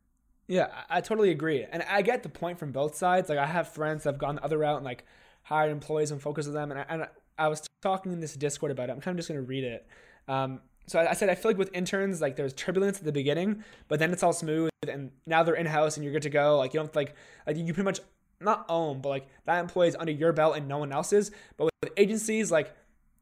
Yeah, 0.47 0.69
I 0.91 1.01
totally 1.01 1.31
agree, 1.31 1.65
and 1.65 1.83
I 1.83 2.03
get 2.03 2.23
the 2.23 2.29
point 2.29 2.59
from 2.59 2.71
both 2.71 2.95
sides. 2.95 3.29
Like 3.29 3.39
I 3.39 3.47
have 3.47 3.69
friends 3.69 4.05
that 4.05 4.11
have 4.11 4.19
gone 4.19 4.37
the 4.37 4.45
other 4.45 4.59
route 4.59 4.77
and 4.77 4.85
like 4.85 5.05
hired 5.45 5.71
employees 5.71 6.11
and 6.11 6.21
focus 6.21 6.47
on 6.47 6.55
them. 6.55 6.71
And 6.73 6.81
I, 6.81 6.87
and 6.89 7.07
I 7.39 7.49
was 7.49 7.67
talking 7.83 8.13
in 8.13 8.21
this 8.21 8.35
Discord 8.35 8.73
about 8.73 8.89
it. 8.89 8.93
I'm 8.93 9.01
kind 9.01 9.15
of 9.15 9.19
just 9.19 9.29
going 9.29 9.41
to 9.41 9.47
read 9.47 9.65
it. 9.65 9.87
Um, 10.27 10.61
so 10.87 10.99
I, 10.99 11.11
I, 11.11 11.13
said 11.15 11.29
I 11.31 11.35
feel 11.35 11.51
like 11.51 11.59
with 11.59 11.71
interns, 11.73 12.21
like 12.21 12.37
there's 12.37 12.53
turbulence 12.53 12.99
at 12.99 13.05
the 13.05 13.13
beginning, 13.13 13.65
but 13.89 13.99
then 13.99 14.13
it's 14.13 14.23
all 14.23 14.33
smooth, 14.33 14.71
and 14.87 15.11
now 15.27 15.43
they're 15.43 15.55
in 15.55 15.67
house 15.67 15.97
and 15.97 16.05
you're 16.05 16.13
good 16.13 16.23
to 16.23 16.31
go. 16.31 16.59
Like 16.59 16.75
you 16.75 16.81
don't 16.81 16.95
like 16.95 17.15
like 17.47 17.57
you 17.57 17.65
pretty 17.67 17.83
much 17.83 18.01
not 18.41 18.67
own, 18.69 19.01
but 19.01 19.09
like 19.09 19.27
that 19.47 19.61
employee 19.61 19.89
is 19.89 19.97
under 19.97 20.13
your 20.13 20.33
belt 20.33 20.57
and 20.57 20.69
no 20.69 20.79
one 20.79 20.93
else's. 20.93 21.31
But 21.57 21.71
with 21.83 21.93
agencies, 21.97 22.51
like 22.51 22.75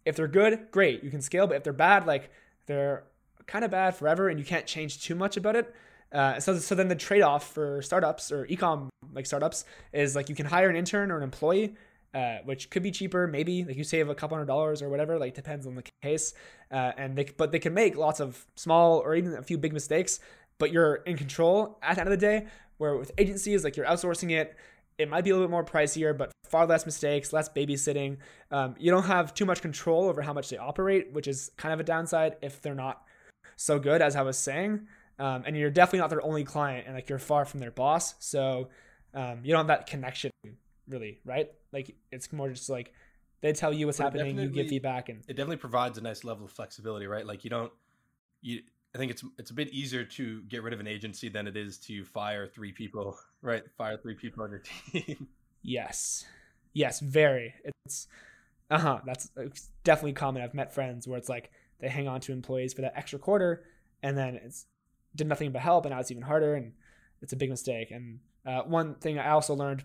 if 0.04 0.16
they're 0.16 0.28
good, 0.28 0.70
great, 0.70 1.04
you 1.04 1.10
can 1.10 1.20
scale. 1.20 1.46
But 1.46 1.56
if 1.56 1.64
they're 1.64 1.72
bad, 1.72 2.06
like 2.06 2.30
they're 2.66 3.04
kind 3.46 3.64
of 3.64 3.70
bad 3.70 3.96
forever, 3.96 4.28
and 4.28 4.38
you 4.38 4.44
can't 4.44 4.66
change 4.66 5.02
too 5.02 5.14
much 5.14 5.36
about 5.36 5.56
it. 5.56 5.74
Uh, 6.12 6.38
so, 6.38 6.58
so 6.58 6.74
then 6.74 6.88
the 6.88 6.94
trade-off 6.94 7.54
for 7.54 7.80
startups 7.80 8.30
or 8.30 8.46
ecom 8.48 8.90
like 9.14 9.24
startups 9.24 9.64
is 9.94 10.14
like 10.14 10.28
you 10.28 10.34
can 10.34 10.44
hire 10.44 10.68
an 10.68 10.76
intern 10.76 11.10
or 11.10 11.16
an 11.16 11.22
employee 11.22 11.74
uh, 12.14 12.38
which 12.44 12.70
could 12.70 12.82
be 12.82 12.90
cheaper, 12.90 13.26
maybe 13.26 13.64
like 13.64 13.76
you 13.76 13.84
save 13.84 14.08
a 14.08 14.14
couple 14.14 14.36
hundred 14.36 14.46
dollars 14.46 14.82
or 14.82 14.88
whatever, 14.88 15.18
like 15.18 15.34
depends 15.34 15.66
on 15.66 15.74
the 15.74 15.84
case. 16.02 16.34
Uh, 16.70 16.92
and 16.96 17.16
they, 17.16 17.24
but 17.36 17.52
they 17.52 17.58
can 17.58 17.74
make 17.74 17.96
lots 17.96 18.20
of 18.20 18.46
small 18.54 18.98
or 18.98 19.14
even 19.14 19.34
a 19.34 19.42
few 19.42 19.58
big 19.58 19.72
mistakes, 19.72 20.20
but 20.58 20.72
you're 20.72 20.96
in 20.96 21.16
control 21.16 21.78
at 21.82 21.94
the 21.94 22.00
end 22.00 22.12
of 22.12 22.18
the 22.18 22.26
day. 22.26 22.46
Where 22.78 22.96
with 22.96 23.12
agencies, 23.16 23.64
like 23.64 23.76
you're 23.76 23.86
outsourcing 23.86 24.32
it, 24.32 24.56
it 24.98 25.08
might 25.08 25.24
be 25.24 25.30
a 25.30 25.34
little 25.34 25.46
bit 25.46 25.52
more 25.52 25.64
pricier, 25.64 26.16
but 26.16 26.32
far 26.44 26.66
less 26.66 26.84
mistakes, 26.84 27.32
less 27.32 27.48
babysitting. 27.48 28.18
Um, 28.50 28.74
you 28.78 28.90
don't 28.90 29.04
have 29.04 29.34
too 29.34 29.46
much 29.46 29.62
control 29.62 30.08
over 30.08 30.20
how 30.20 30.32
much 30.32 30.50
they 30.50 30.58
operate, 30.58 31.12
which 31.12 31.28
is 31.28 31.50
kind 31.56 31.72
of 31.72 31.80
a 31.80 31.84
downside 31.84 32.36
if 32.42 32.60
they're 32.60 32.74
not 32.74 33.02
so 33.56 33.78
good 33.78 34.02
as 34.02 34.16
I 34.16 34.22
was 34.22 34.36
saying. 34.36 34.86
Um, 35.18 35.44
and 35.46 35.56
you're 35.56 35.70
definitely 35.70 36.00
not 36.00 36.10
their 36.10 36.24
only 36.24 36.44
client, 36.44 36.86
and 36.86 36.94
like 36.94 37.08
you're 37.08 37.18
far 37.18 37.44
from 37.44 37.60
their 37.60 37.70
boss, 37.70 38.14
so 38.18 38.68
um, 39.14 39.40
you 39.44 39.52
don't 39.52 39.58
have 39.58 39.66
that 39.68 39.86
connection 39.86 40.30
really, 40.88 41.20
right? 41.24 41.50
Like 41.72 41.94
it's 42.10 42.32
more 42.32 42.50
just 42.50 42.68
like 42.68 42.92
they 43.40 43.52
tell 43.52 43.72
you 43.72 43.86
what's 43.86 43.98
but 43.98 44.04
happening, 44.12 44.38
you 44.38 44.48
give 44.48 44.68
feedback, 44.68 45.08
and 45.08 45.20
it 45.28 45.34
definitely 45.34 45.56
provides 45.56 45.98
a 45.98 46.00
nice 46.00 46.24
level 46.24 46.44
of 46.44 46.52
flexibility, 46.52 47.06
right? 47.06 47.26
Like 47.26 47.44
you 47.44 47.50
don't 47.50 47.72
you. 48.40 48.60
I 48.94 48.98
think 48.98 49.10
it's 49.10 49.24
it's 49.38 49.50
a 49.50 49.54
bit 49.54 49.70
easier 49.70 50.04
to 50.04 50.42
get 50.42 50.62
rid 50.62 50.74
of 50.74 50.80
an 50.80 50.86
agency 50.86 51.28
than 51.28 51.46
it 51.46 51.56
is 51.56 51.78
to 51.78 52.04
fire 52.04 52.46
three 52.46 52.72
people, 52.72 53.16
right? 53.42 53.62
Fire 53.76 53.96
three 53.96 54.14
people 54.14 54.44
on 54.44 54.50
your 54.50 54.62
team. 54.92 55.28
Yes, 55.62 56.26
yes, 56.72 57.00
very. 57.00 57.54
It's 57.86 58.06
uh 58.70 58.78
huh. 58.78 59.00
That's 59.04 59.30
definitely 59.84 60.12
common. 60.12 60.42
I've 60.42 60.54
met 60.54 60.74
friends 60.74 61.08
where 61.08 61.18
it's 61.18 61.28
like 61.28 61.50
they 61.80 61.88
hang 61.88 62.06
on 62.06 62.20
to 62.22 62.32
employees 62.32 62.72
for 62.74 62.82
that 62.82 62.92
extra 62.96 63.18
quarter, 63.18 63.64
and 64.02 64.16
then 64.16 64.36
it's 64.36 64.66
did 65.14 65.26
nothing 65.26 65.52
but 65.52 65.62
help, 65.62 65.84
and 65.84 65.92
now 65.92 66.00
it's 66.00 66.10
even 66.10 66.22
harder, 66.22 66.54
and 66.54 66.72
it's 67.20 67.32
a 67.32 67.36
big 67.36 67.50
mistake. 67.50 67.90
And 67.90 68.20
uh, 68.46 68.62
one 68.62 68.94
thing 68.96 69.18
I 69.18 69.30
also 69.30 69.54
learned, 69.54 69.84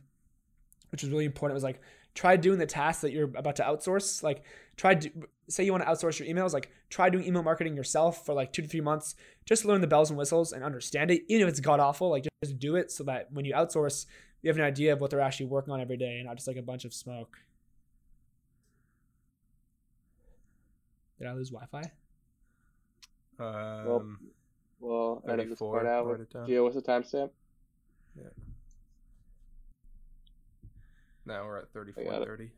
which 0.92 1.04
was 1.04 1.12
really 1.12 1.26
important, 1.26 1.56
was 1.56 1.64
like 1.64 1.82
try 2.14 2.36
doing 2.36 2.58
the 2.58 2.66
tasks 2.66 3.02
that 3.02 3.12
you're 3.12 3.32
about 3.36 3.56
to 3.58 3.64
outsource. 3.64 4.24
Like 4.24 4.44
try 4.76 4.96
to 4.96 5.10
say 5.50 5.64
you 5.64 5.72
want 5.72 5.84
to 5.84 5.90
outsource 5.90 6.20
your 6.20 6.28
emails, 6.28 6.54
like 6.54 6.72
try 6.90 7.10
doing 7.10 7.26
email 7.26 7.44
marketing 7.44 7.76
yourself 7.76 8.26
for 8.26 8.34
like 8.34 8.52
two 8.52 8.62
to 8.62 8.68
three 8.68 8.82
months. 8.82 9.16
Just 9.46 9.66
learn 9.66 9.82
the 9.82 9.88
bells 9.88 10.10
and 10.10 10.18
whistles 10.18 10.52
and 10.52 10.64
understand 10.64 11.12
it, 11.12 11.24
even 11.28 11.44
if 11.44 11.50
it's 11.50 11.60
god 11.60 11.80
awful. 11.80 12.10
Like 12.10 12.26
just 12.44 12.60
do 12.60 12.76
it 12.76 12.92
so 12.92 13.04
that 13.06 13.32
when 13.32 13.46
you 13.46 13.54
outsource, 13.54 14.06
you 14.42 14.50
have 14.50 14.58
an 14.58 14.64
idea 14.64 14.94
of 14.94 15.02
what 15.02 15.12
they're 15.12 15.22
actually 15.22 15.48
working 15.48 15.74
on 15.74 15.80
every 15.80 15.98
day, 15.98 16.18
and 16.18 16.26
not 16.26 16.36
just 16.36 16.48
like 16.48 16.58
a 16.58 16.62
bunch 16.62 16.86
of 16.86 16.94
smoke. 16.94 17.38
Did 21.20 21.28
I 21.28 21.34
lose 21.34 21.50
Wi-Fi? 21.50 21.92
Um, 23.40 23.86
well, 23.86 24.06
well 24.80 25.24
edit 25.28 25.50
this 25.50 25.60
part 25.60 25.88
out. 25.88 26.06
Gio, 26.48 26.64
what's 26.64 26.76
the 26.76 26.82
timestamp? 26.82 27.30
Yeah. 28.16 28.30
Now 31.28 31.44
we're 31.44 31.58
at 31.58 31.70
34 31.74 32.26
30. 32.26 32.50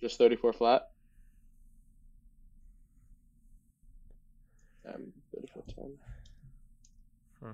Just 0.00 0.18
34 0.18 0.52
flat? 0.52 0.90
Um, 4.92 5.12
34 5.32 5.62
10. 5.72 5.84
Huh. 7.40 7.52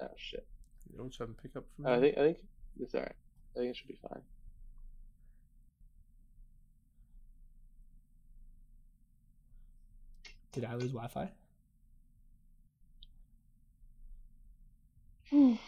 Oh 0.00 0.06
shit. 0.16 0.44
You 0.90 0.98
don't 0.98 1.14
have 1.16 1.28
to 1.28 1.34
pick 1.34 1.54
up 1.56 1.64
from. 1.76 1.86
Uh, 1.86 1.90
I 1.90 2.00
think 2.00 2.18
I 2.18 2.20
think 2.22 2.38
it's 2.80 2.94
alright. 2.96 3.12
I 3.54 3.58
think 3.60 3.70
it 3.70 3.76
should 3.76 3.88
be 3.88 3.98
fine. 4.08 4.22
Did 10.50 10.64
I 10.64 10.74
lose 10.74 10.90
Wi-Fi? 10.90 11.30
You 15.32 15.58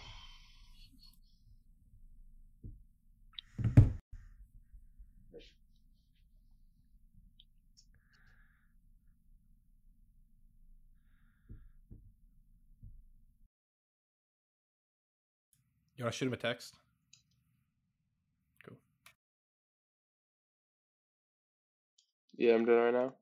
want 15.99 16.13
to 16.13 16.19
shoot 16.19 16.27
him 16.27 16.35
a 16.35 16.37
text? 16.37 16.77
Cool. 18.67 18.77
Yeah, 22.37 22.55
I'm 22.55 22.67
doing 22.67 22.79
right 22.79 22.93
now. 22.93 23.15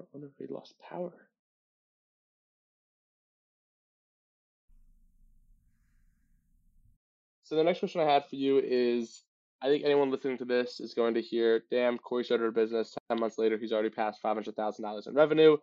I 0.00 0.04
wonder 0.12 0.28
if 0.28 0.32
he 0.38 0.52
lost 0.52 0.74
power. 0.78 1.12
So 7.44 7.56
the 7.56 7.64
next 7.64 7.80
question 7.80 8.00
I 8.00 8.10
had 8.10 8.24
for 8.26 8.36
you 8.36 8.62
is 8.64 9.24
I 9.62 9.66
think 9.66 9.84
anyone 9.84 10.10
listening 10.10 10.38
to 10.38 10.44
this 10.44 10.80
is 10.80 10.94
going 10.94 11.14
to 11.14 11.20
hear, 11.20 11.62
damn, 11.70 11.98
Corey 11.98 12.24
started 12.24 12.46
a 12.46 12.52
business. 12.52 12.94
10 13.10 13.20
months 13.20 13.38
later, 13.38 13.58
he's 13.58 13.72
already 13.72 13.90
passed 13.90 14.22
$500,000 14.24 15.06
in 15.06 15.14
revenue. 15.14 15.56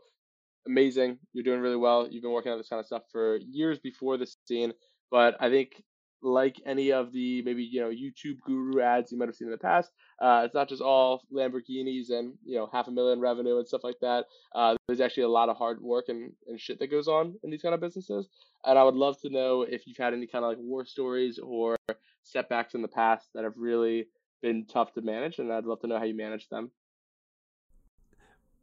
Amazing. 0.67 1.17
You're 1.33 1.43
doing 1.43 1.61
really 1.61 1.75
well. 1.75 2.07
You've 2.09 2.21
been 2.21 2.31
working 2.31 2.51
on 2.51 2.57
this 2.57 2.69
kind 2.69 2.79
of 2.79 2.85
stuff 2.85 3.03
for 3.11 3.37
years 3.37 3.79
before 3.79 4.17
this 4.17 4.37
scene. 4.45 4.71
But 5.09 5.35
I 5.39 5.49
think 5.49 5.81
like 6.21 6.61
any 6.65 6.91
of 6.91 7.11
the 7.11 7.41
maybe 7.43 7.63
you 7.63 7.79
know 7.81 7.89
YouTube 7.89 8.39
guru 8.45 8.81
ads 8.81 9.11
you 9.11 9.17
might 9.17 9.27
have 9.27 9.35
seen 9.35 9.47
in 9.47 9.51
the 9.51 9.57
past. 9.57 9.91
Uh, 10.21 10.41
it's 10.45 10.53
not 10.53 10.67
just 10.67 10.81
all 10.81 11.23
Lamborghinis 11.33 12.09
and 12.11 12.33
you 12.45 12.57
know 12.57 12.69
half 12.71 12.87
a 12.87 12.91
million 12.91 13.19
revenue 13.19 13.57
and 13.57 13.67
stuff 13.67 13.83
like 13.83 13.99
that. 14.01 14.25
Uh, 14.53 14.75
there's 14.87 15.01
actually 15.01 15.23
a 15.23 15.29
lot 15.29 15.49
of 15.49 15.57
hard 15.57 15.81
work 15.81 16.05
and, 16.09 16.31
and 16.47 16.59
shit 16.59 16.79
that 16.79 16.91
goes 16.91 17.07
on 17.07 17.35
in 17.43 17.49
these 17.49 17.61
kind 17.61 17.73
of 17.73 17.81
businesses. 17.81 18.27
And 18.65 18.77
I 18.77 18.83
would 18.83 18.95
love 18.95 19.19
to 19.21 19.29
know 19.29 19.61
if 19.61 19.87
you've 19.87 19.97
had 19.97 20.13
any 20.13 20.27
kind 20.27 20.43
of 20.43 20.49
like 20.49 20.57
war 20.59 20.85
stories 20.85 21.39
or 21.39 21.77
setbacks 22.23 22.75
in 22.75 22.81
the 22.81 22.87
past 22.87 23.29
that 23.33 23.43
have 23.43 23.53
really 23.55 24.07
been 24.41 24.65
tough 24.65 24.93
to 24.93 25.01
manage, 25.01 25.39
and 25.39 25.51
I'd 25.51 25.65
love 25.65 25.81
to 25.81 25.87
know 25.87 25.97
how 25.97 26.05
you 26.05 26.15
manage 26.15 26.49
them. 26.49 26.71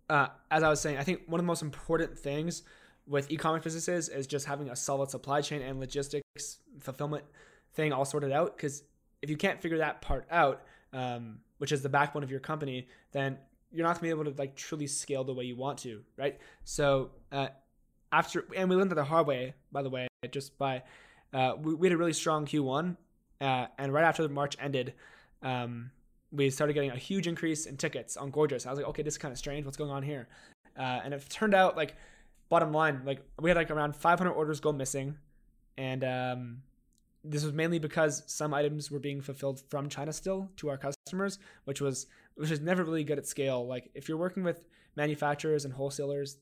Uh, 0.09 0.29
as 0.51 0.63
I 0.63 0.69
was 0.69 0.81
saying, 0.81 0.99
I 0.99 1.03
think 1.03 1.23
one 1.27 1.41
of 1.41 1.45
the 1.45 1.49
most 1.49 1.63
important 1.63 2.19
things 2.19 2.63
with 3.07 3.31
e-commerce 3.31 3.63
businesses 3.63 4.09
is 4.09 4.27
just 4.27 4.47
having 4.47 4.69
a 4.71 4.77
solid 4.77 5.11
supply 5.11 5.41
chain 5.41 5.63
and 5.63 5.79
logistics 5.79 6.59
fulfillment 6.81 7.25
thing 7.75 7.93
all 7.93 8.05
sorted 8.05 8.33
out. 8.33 8.57
Because 8.57 8.83
if 9.23 9.31
you 9.31 9.37
can't 9.37 9.61
figure 9.61 9.79
that 9.79 10.03
part 10.03 10.27
out, 10.31 10.63
um, 10.93 11.39
which 11.59 11.73
is 11.73 11.83
the 11.83 11.89
backbone 11.89 12.23
of 12.23 12.31
your 12.31 12.41
company, 12.41 12.89
then 13.13 13.39
you're 13.71 13.87
not 13.87 13.95
gonna 13.95 14.03
be 14.03 14.11
able 14.11 14.25
to 14.25 14.35
like 14.39 14.57
truly 14.57 14.87
scale 14.87 15.25
the 15.25 15.35
way 15.35 15.45
you 15.45 15.57
want 15.57 15.79
to, 15.79 16.03
right? 16.17 16.39
So 16.65 17.11
uh, 17.33 17.49
after, 18.13 18.45
and 18.57 18.69
we 18.69 18.77
learned 18.77 18.91
that 18.91 18.97
the 18.97 19.05
hard 19.05 19.27
way, 19.27 19.55
by 19.73 19.83
the 19.83 19.91
way, 19.91 20.09
just 20.31 20.59
by 20.59 20.83
uh, 21.33 21.55
we, 21.61 21.75
we, 21.75 21.87
had 21.89 21.95
a 21.95 21.97
really 21.97 22.13
strong 22.13 22.47
Q1, 22.47 22.97
uh, 23.41 23.67
and 23.79 23.93
right 23.93 24.05
after 24.05 24.23
the 24.23 24.29
March 24.29 24.57
ended, 24.61 24.95
um, 25.43 25.91
we 26.33 26.51
started 26.51 26.73
getting 26.73 26.91
a 26.91 26.97
huge 26.97 27.27
increase 27.27 27.67
in 27.67 27.77
tickets 27.77 28.17
on 28.17 28.31
Gorgias. 28.31 28.67
I 28.67 28.71
was 28.71 28.79
like, 28.79 28.89
okay, 28.89 29.03
this 29.03 29.15
is 29.15 29.19
kind 29.19 29.33
of 29.33 29.39
strange. 29.39 29.65
What's 29.65 29.77
going 29.77 29.91
on 29.91 30.03
here? 30.03 30.29
Uh, 30.79 31.01
and 31.05 31.13
it 31.13 31.25
turned 31.29 31.55
out 31.55 31.77
like 31.77 31.97
bottom 32.49 32.73
line, 32.73 33.03
like 33.05 33.23
we 33.41 33.51
had 33.51 33.57
like 33.57 33.71
around 33.71 33.97
500 33.97 34.31
orders 34.33 34.61
go 34.61 34.73
missing, 34.73 35.17
and 35.77 36.05
um, 36.05 36.63
this 37.25 37.45
was 37.45 37.53
mainly 37.53 37.79
because 37.79 38.23
some 38.27 38.55
items 38.55 38.91
were 38.91 38.99
being 38.99 39.21
fulfilled 39.21 39.61
from 39.69 39.89
China 39.89 40.13
still 40.13 40.51
to 40.57 40.69
our 40.69 40.79
customers, 40.79 41.39
which 41.65 41.81
was 41.81 42.07
which 42.37 42.51
is 42.51 42.61
never 42.61 42.85
really 42.85 43.05
good 43.05 43.19
at 43.19 43.27
scale. 43.27 43.67
Like 43.67 43.91
if 43.95 44.09
you're 44.09 44.19
working 44.19 44.43
with 44.43 44.65
manufacturers 44.97 45.65
and 45.65 45.75
wholesalers, 45.75 46.39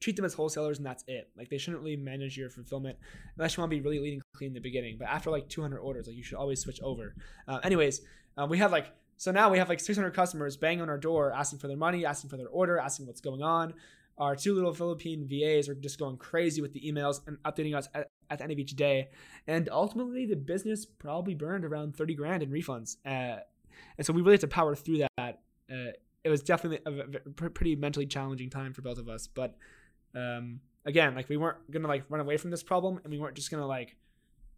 treat 0.00 0.16
them 0.16 0.24
as 0.24 0.34
wholesalers 0.34 0.78
and 0.78 0.86
that's 0.86 1.04
it. 1.06 1.30
Like 1.36 1.48
they 1.48 1.58
shouldn't 1.58 1.82
really 1.82 1.96
manage 1.96 2.36
your 2.36 2.50
fulfillment 2.50 2.98
unless 3.36 3.56
you 3.56 3.62
want 3.62 3.70
to 3.70 3.76
be 3.76 3.82
really 3.82 4.00
lean 4.00 4.14
and 4.14 4.22
clean 4.36 4.48
in 4.48 4.54
the 4.54 4.60
beginning. 4.60 4.96
But 4.98 5.08
after 5.08 5.30
like 5.30 5.48
200 5.48 5.78
orders, 5.78 6.06
like 6.06 6.16
you 6.16 6.22
should 6.22 6.38
always 6.38 6.60
switch 6.60 6.80
over. 6.82 7.14
Uh, 7.46 7.60
anyways, 7.62 8.02
um, 8.36 8.50
we 8.50 8.58
had 8.58 8.70
like 8.70 8.92
so 9.16 9.30
now 9.30 9.50
we 9.50 9.58
have 9.58 9.68
like 9.68 9.78
600 9.80 10.10
customers 10.12 10.56
banging 10.56 10.82
on 10.82 10.90
our 10.90 10.98
door 10.98 11.32
asking 11.32 11.60
for 11.60 11.68
their 11.68 11.76
money, 11.76 12.04
asking 12.04 12.28
for 12.28 12.36
their 12.36 12.48
order, 12.48 12.78
asking 12.78 13.06
what's 13.06 13.20
going 13.20 13.42
on. 13.42 13.74
Our 14.22 14.36
two 14.36 14.54
little 14.54 14.72
Philippine 14.72 15.26
VAs 15.26 15.68
are 15.68 15.74
just 15.74 15.98
going 15.98 16.16
crazy 16.16 16.62
with 16.62 16.72
the 16.72 16.80
emails 16.80 17.26
and 17.26 17.38
updating 17.42 17.74
us 17.76 17.88
at, 17.92 18.08
at 18.30 18.38
the 18.38 18.44
end 18.44 18.52
of 18.52 18.58
each 18.60 18.76
day. 18.76 19.08
And 19.48 19.68
ultimately, 19.68 20.26
the 20.26 20.36
business 20.36 20.86
probably 20.86 21.34
burned 21.34 21.64
around 21.64 21.96
30 21.96 22.14
grand 22.14 22.40
in 22.40 22.48
refunds. 22.48 22.98
Uh, 23.04 23.40
and 23.98 24.06
so 24.06 24.12
we 24.12 24.22
really 24.22 24.34
had 24.34 24.42
to 24.42 24.46
power 24.46 24.76
through 24.76 24.98
that. 24.98 25.40
Uh, 25.68 25.90
it 26.22 26.28
was 26.28 26.40
definitely 26.40 26.78
a, 26.86 27.30
pretty 27.50 27.74
mentally 27.74 28.06
challenging 28.06 28.48
time 28.48 28.72
for 28.72 28.80
both 28.80 28.98
of 28.98 29.08
us. 29.08 29.26
But 29.26 29.56
um, 30.14 30.60
again, 30.86 31.16
like 31.16 31.28
we 31.28 31.36
weren't 31.36 31.68
gonna 31.72 31.88
like 31.88 32.04
run 32.08 32.20
away 32.20 32.36
from 32.36 32.52
this 32.52 32.62
problem, 32.62 33.00
and 33.02 33.12
we 33.12 33.18
weren't 33.18 33.34
just 33.34 33.50
gonna 33.50 33.66
like 33.66 33.96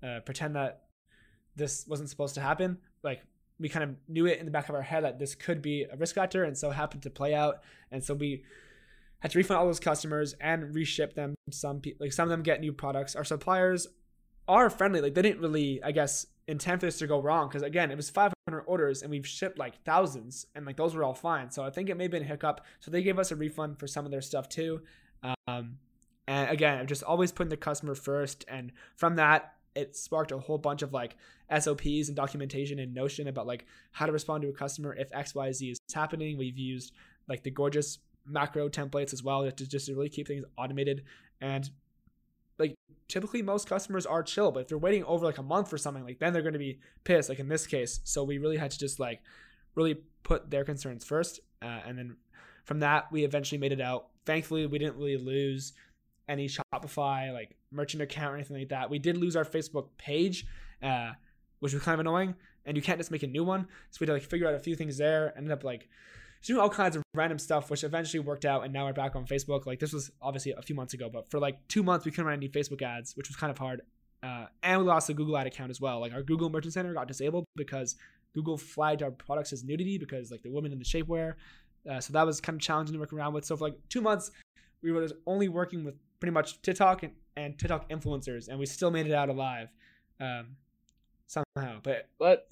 uh, 0.02 0.20
pretend 0.26 0.56
that 0.56 0.82
this 1.56 1.86
wasn't 1.88 2.10
supposed 2.10 2.34
to 2.34 2.42
happen. 2.42 2.76
Like 3.02 3.22
we 3.58 3.70
kind 3.70 3.84
of 3.84 3.96
knew 4.08 4.26
it 4.26 4.40
in 4.40 4.44
the 4.44 4.50
back 4.50 4.68
of 4.68 4.74
our 4.74 4.82
head 4.82 5.04
that 5.04 5.18
this 5.18 5.34
could 5.34 5.62
be 5.62 5.84
a 5.84 5.96
risk 5.96 6.16
factor, 6.16 6.44
and 6.44 6.54
so 6.54 6.68
happened 6.68 7.02
to 7.04 7.10
play 7.10 7.34
out. 7.34 7.62
And 7.90 8.04
so 8.04 8.12
we 8.12 8.44
had 9.25 9.31
to 9.31 9.39
refund 9.39 9.59
all 9.59 9.64
those 9.64 9.81
customers 9.81 10.35
and 10.39 10.75
reship 10.75 11.14
them. 11.14 11.35
Some 11.51 11.81
people, 11.81 12.05
like 12.05 12.12
some 12.12 12.25
of 12.25 12.29
them, 12.29 12.43
get 12.43 12.61
new 12.61 12.75
products. 12.75 13.16
Our 13.16 13.25
suppliers 13.25 13.87
are 14.47 14.68
friendly. 14.68 15.01
Like 15.01 15.14
they 15.14 15.22
didn't 15.22 15.41
really, 15.41 15.83
I 15.83 15.93
guess, 15.93 16.27
intend 16.47 16.81
for 16.81 16.87
this 16.87 16.99
to 16.99 17.07
go 17.07 17.22
wrong 17.22 17.49
because 17.49 17.62
again, 17.62 17.91
it 17.91 17.97
was 17.97 18.11
500 18.11 18.61
orders 18.66 19.01
and 19.01 19.11
we've 19.11 19.27
shipped 19.27 19.59
like 19.59 19.83
thousands, 19.83 20.45
and 20.55 20.66
like 20.66 20.77
those 20.77 20.95
were 20.95 21.03
all 21.03 21.14
fine. 21.14 21.51
So 21.51 21.64
I 21.64 21.70
think 21.70 21.89
it 21.89 21.97
may 21.97 22.05
have 22.05 22.11
been 22.11 22.22
a 22.22 22.27
hiccup. 22.27 22.66
So 22.81 22.91
they 22.91 23.03
gave 23.03 23.18
us 23.18 23.31
a 23.31 23.37
refund 23.37 23.79
for 23.79 23.87
some 23.87 24.05
of 24.05 24.11
their 24.11 24.20
stuff 24.20 24.47
too. 24.51 24.83
Um, 25.49 25.79
and 26.29 26.51
again, 26.51 26.79
I'm 26.79 26.87
just 26.87 27.03
always 27.03 27.33
putting 27.33 27.49
the 27.49 27.57
customer 27.57 27.95
first, 27.95 28.45
and 28.47 28.72
from 28.97 29.16
that, 29.16 29.55
it 29.75 29.97
sparked 29.97 30.33
a 30.33 30.39
whole 30.39 30.59
bunch 30.59 30.83
of 30.83 30.93
like 30.93 31.16
SOPs 31.59 32.09
and 32.09 32.14
documentation 32.14 32.79
and 32.79 32.93
Notion 32.93 33.29
about 33.29 33.47
like 33.47 33.64
how 33.91 34.05
to 34.05 34.12
respond 34.12 34.43
to 34.43 34.49
a 34.49 34.53
customer 34.53 34.95
if 34.95 35.09
X 35.14 35.35
Y 35.35 35.51
Z 35.51 35.70
is 35.70 35.79
happening. 35.95 36.37
We've 36.37 36.59
used 36.59 36.93
like 37.27 37.43
the 37.43 37.51
Gorgias 37.51 37.99
macro 38.27 38.68
templates 38.68 39.12
as 39.12 39.22
well 39.22 39.51
to 39.51 39.66
just 39.66 39.87
to 39.87 39.95
really 39.95 40.09
keep 40.09 40.27
things 40.27 40.45
automated 40.57 41.05
and 41.41 41.70
like 42.59 42.75
typically 43.09 43.43
most 43.43 43.68
customers 43.68 44.07
are 44.07 44.22
chill, 44.22 44.51
but 44.51 44.61
if 44.61 44.68
they're 44.68 44.79
waiting 44.79 45.05
over 45.05 45.25
like 45.25 45.39
a 45.39 45.43
month 45.43 45.68
for 45.68 45.79
something, 45.79 46.05
like 46.05 46.18
then 46.18 46.33
they're 46.33 46.43
going 46.43 46.55
to 46.55 46.59
be 46.59 46.79
pissed. 47.05 47.29
Like 47.29 47.39
in 47.39 47.49
this 47.49 47.66
case, 47.66 48.01
so 48.05 48.25
we 48.25 48.39
really 48.39 48.57
had 48.57 48.70
to 48.70 48.79
just 48.79 49.01
like 49.01 49.20
really 49.75 49.97
put 50.22 50.51
their 50.51 50.64
concerns 50.64 51.05
first, 51.05 51.41
uh, 51.62 51.81
and 51.87 51.99
then 51.99 52.16
from 52.64 52.81
that 52.81 53.11
we 53.12 53.25
eventually 53.25 53.59
made 53.59 53.72
it 53.72 53.81
out. 53.81 54.07
Thankfully, 54.25 54.66
we 54.66 54.79
didn't 54.79 54.97
really 54.97 55.16
lose 55.16 55.72
any 56.29 56.49
Shopify 56.49 57.33
like 57.33 57.57
merchant 57.70 58.03
account 58.03 58.33
or 58.33 58.37
anything 58.37 58.57
like 58.57 58.68
that. 58.68 58.89
We 58.89 58.99
did 58.99 59.16
lose 59.16 59.37
our 59.37 59.45
Facebook 59.45 59.89
page, 59.99 60.47
uh, 60.83 61.12
which 61.61 61.75
was 61.75 61.83
kind 61.83 61.95
of 61.95 62.01
annoying, 62.01 62.35
and 62.64 62.77
you 62.77 62.83
can't 62.83 62.99
just 62.99 63.11
make 63.11 63.22
a 63.22 63.29
new 63.29 63.45
one. 63.45 63.66
So 63.91 63.99
we 64.01 64.05
had 64.05 64.09
to 64.09 64.12
like 64.14 64.22
figure 64.22 64.49
out 64.49 64.55
a 64.55 64.61
few 64.61 64.77
things 64.77 64.97
there. 64.97 65.37
Ended 65.37 65.53
up 65.53 65.64
like 65.64 65.89
doing 66.45 66.61
all 66.61 66.68
kinds 66.68 66.95
of 66.95 67.03
random 67.14 67.38
stuff, 67.38 67.70
which 67.70 67.84
eventually 67.84 68.20
worked 68.20 68.45
out, 68.45 68.64
and 68.64 68.72
now 68.72 68.86
we're 68.86 68.92
back 68.92 69.16
on 69.16 69.26
Facebook. 69.26 69.66
Like 69.66 69.80
this 69.80 69.92
was 69.92 70.11
obviously 70.20 70.53
a 70.53 70.62
few 70.62 70.76
months 70.76 70.95
ago, 70.95 71.09
but 71.12 71.30
for 71.30 71.40
like 71.40 71.57
two 71.68 71.82
months 71.82 72.05
we 72.05 72.11
couldn't 72.11 72.26
run 72.26 72.34
any 72.34 72.49
Facebook 72.49 72.82
ads, 72.82 73.16
which 73.16 73.28
was 73.28 73.36
kind 73.36 73.51
of 73.51 73.59
hard. 73.59 73.82
Uh, 74.22 74.47
and 74.62 74.80
we 74.80 74.86
lost 74.86 75.07
the 75.07 75.14
Google 75.14 75.36
ad 75.36 75.47
account 75.47 75.70
as 75.70 75.80
well. 75.80 76.01
Like 76.01 76.12
our 76.12 76.22
Google 76.22 76.49
Merchant 76.49 76.74
Center 76.74 76.95
got 76.95 77.09
disabled 77.09 77.45
because 77.57 77.97
Google 78.34 78.57
flagged 78.57 79.03
our 79.03 79.11
products 79.11 79.53
as 79.53 79.64
nudity 79.64 79.99
because 79.99 80.30
like 80.30 80.42
the 80.42 80.51
women 80.51 80.72
in 80.72 80.78
the 80.78 80.84
shapewear. 80.84 81.34
Uh, 81.90 82.01
so 82.01 82.12
that 82.12 82.24
was 82.24 82.40
kind 82.40 82.57
of 82.57 82.62
challenging 82.62 82.95
to 82.95 82.99
work 82.99 83.12
around 83.12 83.34
with. 83.34 83.45
So 83.45 83.57
for 83.57 83.64
like 83.64 83.76
two 83.88 84.01
months, 84.01 84.30
we 84.82 84.92
were 84.92 85.09
only 85.26 85.49
working 85.49 85.84
with 85.84 85.95
pretty 86.20 86.32
much 86.32 86.61
TikTok 86.62 87.03
and, 87.03 87.12
and 87.36 87.59
TikTok 87.59 87.90
influencers, 87.90 88.49
and 88.49 88.59
we 88.59 88.66
still 88.66 88.90
made 88.90 89.07
it 89.07 89.12
out 89.12 89.28
alive 89.28 89.68
um, 90.20 90.57
somehow. 91.26 91.80
But 91.82 92.09
but 92.18 92.49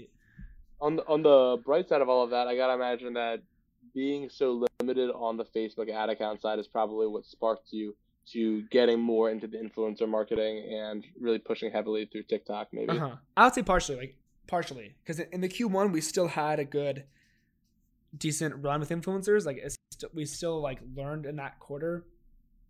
on 0.80 0.96
the, 0.96 1.06
on 1.06 1.22
the 1.22 1.58
bright 1.64 1.88
side 1.88 2.02
of 2.02 2.08
all 2.08 2.22
of 2.22 2.30
that, 2.30 2.48
I 2.48 2.56
gotta 2.56 2.74
imagine 2.74 3.14
that 3.14 3.42
being 3.94 4.28
so 4.28 4.66
limited 4.80 5.10
on 5.10 5.36
the 5.36 5.44
Facebook 5.44 5.90
ad 5.90 6.08
account 6.08 6.40
side 6.40 6.58
is 6.58 6.66
probably 6.66 7.06
what 7.06 7.26
sparked 7.26 7.72
you 7.72 7.94
to 8.24 8.62
getting 8.70 9.00
more 9.00 9.30
into 9.30 9.46
the 9.46 9.58
influencer 9.58 10.08
marketing 10.08 10.64
and 10.72 11.04
really 11.20 11.38
pushing 11.38 11.70
heavily 11.70 12.08
through 12.10 12.22
TikTok, 12.22 12.68
maybe. 12.72 12.90
Uh-huh. 12.90 13.16
I 13.36 13.44
would 13.44 13.54
say 13.54 13.62
partially, 13.62 13.96
like 13.96 14.16
partially, 14.46 14.94
because 15.02 15.18
in 15.18 15.40
the 15.40 15.48
Q1 15.48 15.92
we 15.92 16.00
still 16.00 16.28
had 16.28 16.60
a 16.60 16.64
good, 16.64 17.04
decent 18.16 18.62
run 18.62 18.80
with 18.80 18.90
influencers. 18.90 19.44
Like 19.44 19.60
st- 19.92 20.14
we 20.14 20.24
still 20.24 20.60
like 20.60 20.78
learned 20.94 21.26
in 21.26 21.36
that 21.36 21.58
quarter 21.58 22.04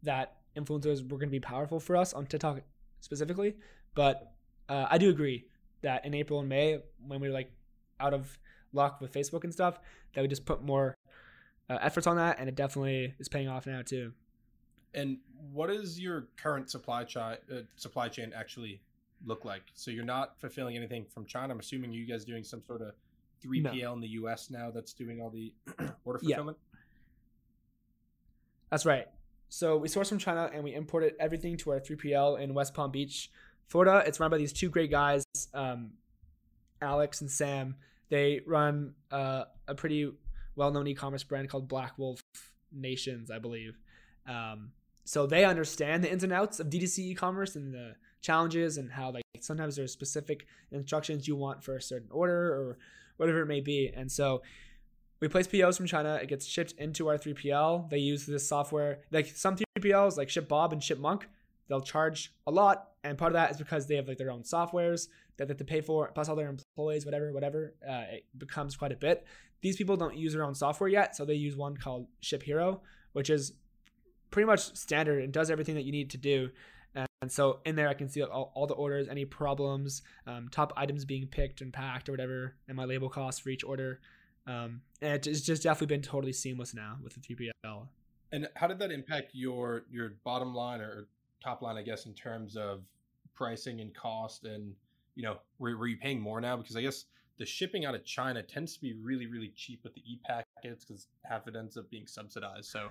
that 0.02 0.36
influencers 0.56 1.02
were 1.02 1.18
going 1.18 1.28
to 1.28 1.32
be 1.32 1.40
powerful 1.40 1.80
for 1.80 1.96
us 1.96 2.12
on 2.12 2.26
TikTok 2.26 2.60
specifically. 3.00 3.56
But 3.94 4.32
uh, 4.68 4.86
I 4.90 4.98
do 4.98 5.10
agree 5.10 5.46
that 5.82 6.04
in 6.04 6.14
April 6.14 6.40
and 6.40 6.48
May, 6.48 6.78
when 7.06 7.20
we 7.20 7.28
were 7.28 7.34
like 7.34 7.52
out 8.00 8.14
of 8.14 8.38
luck 8.72 9.00
with 9.00 9.12
Facebook 9.12 9.44
and 9.44 9.52
stuff, 9.52 9.78
that 10.14 10.22
we 10.22 10.28
just 10.28 10.44
put 10.44 10.62
more 10.62 10.94
uh, 11.70 11.78
efforts 11.80 12.06
on 12.06 12.16
that, 12.16 12.38
and 12.38 12.48
it 12.48 12.54
definitely 12.54 13.14
is 13.18 13.28
paying 13.28 13.48
off 13.48 13.66
now 13.66 13.82
too. 13.82 14.12
And 14.94 15.18
what 15.52 15.68
does 15.68 15.98
your 15.98 16.28
current 16.36 16.70
supply 16.70 17.04
chain 17.04 17.36
uh, 17.50 17.60
supply 17.76 18.08
chain 18.08 18.32
actually 18.36 18.82
look 19.24 19.44
like? 19.44 19.62
So 19.74 19.90
you're 19.90 20.04
not 20.04 20.38
fulfilling 20.38 20.76
anything 20.76 21.06
from 21.06 21.24
China. 21.24 21.52
I'm 21.52 21.60
assuming 21.60 21.92
you 21.92 22.06
guys 22.06 22.24
doing 22.24 22.44
some 22.44 22.62
sort 22.62 22.82
of 22.82 22.92
3PL 23.44 23.82
no. 23.82 23.92
in 23.94 24.00
the 24.00 24.08
U.S. 24.08 24.50
now 24.50 24.70
that's 24.70 24.92
doing 24.92 25.20
all 25.20 25.30
the 25.30 25.52
order 26.04 26.18
fulfillment. 26.18 26.58
Yeah. 26.60 26.78
That's 28.70 28.86
right. 28.86 29.06
So 29.48 29.76
we 29.76 29.88
source 29.88 30.08
from 30.08 30.18
China 30.18 30.50
and 30.52 30.64
we 30.64 30.74
imported 30.74 31.14
everything 31.20 31.58
to 31.58 31.72
our 31.72 31.80
3PL 31.80 32.40
in 32.40 32.54
West 32.54 32.72
Palm 32.72 32.90
Beach, 32.90 33.30
Florida. 33.68 34.02
It's 34.06 34.18
run 34.18 34.30
by 34.30 34.38
these 34.38 34.52
two 34.52 34.70
great 34.70 34.90
guys, 34.90 35.24
um, 35.52 35.90
Alex 36.80 37.20
and 37.20 37.30
Sam. 37.30 37.76
They 38.08 38.40
run 38.46 38.94
uh, 39.10 39.44
a 39.68 39.74
pretty 39.74 40.12
well-known 40.56 40.86
e-commerce 40.86 41.24
brand 41.24 41.48
called 41.48 41.68
Black 41.68 41.98
Wolf 41.98 42.20
Nations, 42.72 43.30
I 43.30 43.38
believe. 43.38 43.78
Um, 44.26 44.72
so 45.04 45.26
they 45.26 45.44
understand 45.44 46.04
the 46.04 46.12
ins 46.12 46.22
and 46.22 46.32
outs 46.32 46.60
of 46.60 46.68
D2C 46.68 46.98
e-commerce 46.98 47.56
and 47.56 47.72
the 47.72 47.94
challenges 48.20 48.76
and 48.76 48.90
how 48.90 49.10
like 49.10 49.24
sometimes 49.40 49.76
there's 49.76 49.92
specific 49.92 50.46
instructions 50.70 51.26
you 51.26 51.34
want 51.34 51.62
for 51.62 51.76
a 51.76 51.82
certain 51.82 52.08
order 52.10 52.54
or 52.54 52.78
whatever 53.16 53.40
it 53.40 53.46
may 53.46 53.60
be. 53.60 53.90
And 53.94 54.10
so 54.10 54.42
we 55.20 55.28
place 55.28 55.46
POs 55.46 55.76
from 55.76 55.86
China. 55.86 56.18
It 56.22 56.28
gets 56.28 56.46
shipped 56.46 56.72
into 56.78 57.08
our 57.08 57.18
3PL. 57.18 57.90
They 57.90 57.98
use 57.98 58.26
this 58.26 58.48
software. 58.48 59.00
Like 59.10 59.26
some 59.26 59.56
3PLs, 59.78 60.16
like 60.16 60.28
ShipBob 60.28 60.72
and 60.72 60.80
ShipMonk, 60.80 61.22
they'll 61.68 61.80
charge 61.80 62.32
a 62.46 62.50
lot, 62.50 62.91
and 63.04 63.18
part 63.18 63.32
of 63.32 63.34
that 63.34 63.50
is 63.50 63.56
because 63.56 63.86
they 63.86 63.96
have 63.96 64.08
like 64.08 64.18
their 64.18 64.30
own 64.30 64.42
softwares 64.42 65.08
that 65.36 65.46
they 65.46 65.52
have 65.52 65.58
to 65.58 65.64
pay 65.64 65.80
for, 65.80 66.10
plus 66.14 66.28
all 66.28 66.36
their 66.36 66.48
employees, 66.48 67.04
whatever, 67.04 67.32
whatever. 67.32 67.74
Uh, 67.86 68.04
it 68.12 68.26
becomes 68.38 68.76
quite 68.76 68.92
a 68.92 68.96
bit. 68.96 69.26
These 69.60 69.76
people 69.76 69.96
don't 69.96 70.16
use 70.16 70.32
their 70.32 70.44
own 70.44 70.54
software 70.54 70.88
yet, 70.88 71.16
so 71.16 71.24
they 71.24 71.34
use 71.34 71.56
one 71.56 71.76
called 71.76 72.06
ShipHero, 72.22 72.80
which 73.12 73.30
is 73.30 73.52
pretty 74.30 74.46
much 74.46 74.74
standard 74.76 75.22
and 75.22 75.32
does 75.32 75.50
everything 75.50 75.74
that 75.74 75.84
you 75.84 75.92
need 75.92 76.10
to 76.10 76.18
do. 76.18 76.50
And 77.22 77.30
so 77.30 77.60
in 77.64 77.76
there, 77.76 77.88
I 77.88 77.94
can 77.94 78.08
see 78.08 78.20
all, 78.22 78.52
all 78.54 78.66
the 78.66 78.74
orders, 78.74 79.06
any 79.08 79.24
problems, 79.24 80.02
um, 80.26 80.48
top 80.50 80.72
items 80.76 81.04
being 81.04 81.28
picked 81.28 81.60
and 81.60 81.72
packed 81.72 82.08
or 82.08 82.12
whatever, 82.12 82.56
and 82.66 82.76
my 82.76 82.84
label 82.84 83.08
costs 83.08 83.40
for 83.40 83.48
each 83.48 83.62
order. 83.62 84.00
Um, 84.48 84.82
and 85.00 85.24
it's 85.24 85.40
just 85.40 85.62
definitely 85.62 85.96
been 85.96 86.02
totally 86.02 86.32
seamless 86.32 86.74
now 86.74 86.98
with 87.00 87.14
the 87.14 87.20
3PL. 87.20 87.86
And 88.32 88.48
how 88.56 88.66
did 88.66 88.80
that 88.80 88.90
impact 88.90 89.30
your 89.34 89.84
your 89.88 90.14
bottom 90.24 90.52
line 90.52 90.80
or 90.80 91.06
top 91.42 91.62
line, 91.62 91.76
I 91.76 91.82
guess, 91.82 92.06
in 92.06 92.14
terms 92.14 92.56
of 92.56 92.82
pricing 93.34 93.80
and 93.80 93.94
cost? 93.94 94.44
And 94.44 94.74
you 95.14 95.22
know, 95.22 95.38
were, 95.58 95.76
were 95.76 95.86
you 95.86 95.96
paying 95.96 96.20
more 96.20 96.40
now? 96.40 96.56
Because 96.56 96.76
I 96.76 96.82
guess 96.82 97.04
the 97.38 97.46
shipping 97.46 97.84
out 97.84 97.94
of 97.94 98.04
China 98.04 98.42
tends 98.42 98.74
to 98.74 98.80
be 98.80 98.94
really 98.94 99.26
really 99.26 99.52
cheap 99.56 99.80
with 99.82 99.94
the 99.94 100.00
e 100.00 100.20
packets 100.24 100.84
because 100.84 101.08
half 101.24 101.46
it 101.48 101.56
ends 101.56 101.76
up 101.76 101.90
being 101.90 102.06
subsidized. 102.06 102.66
So 102.66 102.88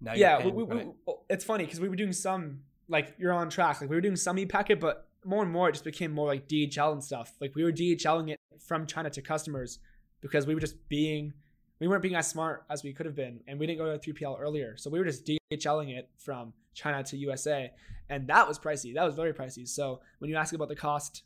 now 0.00 0.14
yeah, 0.14 0.44
we, 0.44 0.50
we, 0.50 0.64
we, 0.64 0.86
it's 1.30 1.44
funny 1.44 1.64
because 1.64 1.80
we 1.80 1.88
were 1.88 1.96
doing 1.96 2.12
some 2.12 2.60
like 2.88 3.14
you're 3.18 3.32
on 3.32 3.50
track. 3.50 3.80
Like 3.80 3.90
we 3.90 3.96
were 3.96 4.02
doing 4.02 4.16
some 4.16 4.38
e 4.38 4.46
packet, 4.46 4.80
but 4.80 5.08
more 5.24 5.42
and 5.42 5.50
more 5.50 5.68
it 5.68 5.72
just 5.72 5.84
became 5.84 6.12
more 6.12 6.26
like 6.26 6.48
DHL 6.48 6.92
and 6.92 7.02
stuff. 7.02 7.32
Like 7.40 7.54
we 7.54 7.64
were 7.64 7.72
DHLing 7.72 8.30
it 8.30 8.40
from 8.60 8.86
China 8.86 9.10
to 9.10 9.22
customers 9.22 9.78
because 10.20 10.46
we 10.46 10.54
were 10.54 10.60
just 10.60 10.88
being 10.88 11.32
we 11.78 11.88
weren't 11.88 12.02
being 12.02 12.14
as 12.14 12.28
smart 12.28 12.64
as 12.70 12.82
we 12.82 12.92
could 12.92 13.06
have 13.06 13.14
been 13.14 13.40
and 13.46 13.58
we 13.58 13.66
didn't 13.66 13.78
go 13.78 13.96
to 13.96 14.12
3PL 14.12 14.40
earlier. 14.40 14.76
So 14.76 14.90
we 14.90 14.98
were 14.98 15.04
just 15.04 15.26
DHLing 15.26 15.96
it 15.96 16.08
from 16.18 16.52
China 16.74 17.02
to 17.04 17.16
USA 17.16 17.72
and 18.08 18.26
that 18.28 18.46
was 18.48 18.58
pricey. 18.58 18.94
That 18.94 19.04
was 19.04 19.14
very 19.14 19.32
pricey. 19.32 19.68
So 19.68 20.00
when 20.18 20.30
you 20.30 20.36
ask 20.36 20.54
about 20.54 20.68
the 20.68 20.76
cost 20.76 21.22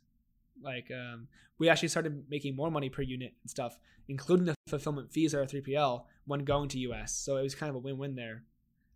like 0.63 0.91
um, 0.91 1.29
we 1.59 1.69
actually 1.69 1.89
started 1.89 2.25
making 2.29 2.57
more 2.57 2.71
money 2.71 2.89
per 2.89 3.03
unit 3.03 3.35
and 3.43 3.51
stuff, 3.51 3.79
including 4.09 4.47
the 4.47 4.55
fulfillment 4.69 5.13
fees 5.13 5.35
at 5.35 5.41
our 5.41 5.47
3PL 5.47 6.05
when 6.27 6.45
going 6.45 6.69
to 6.71 6.79
US. 6.79 7.15
So 7.15 7.37
it 7.37 7.43
was 7.43 7.55
kind 7.55 7.71
of 7.71 7.77
a 7.77 7.79
win-win 7.79 8.15
there. 8.15 8.45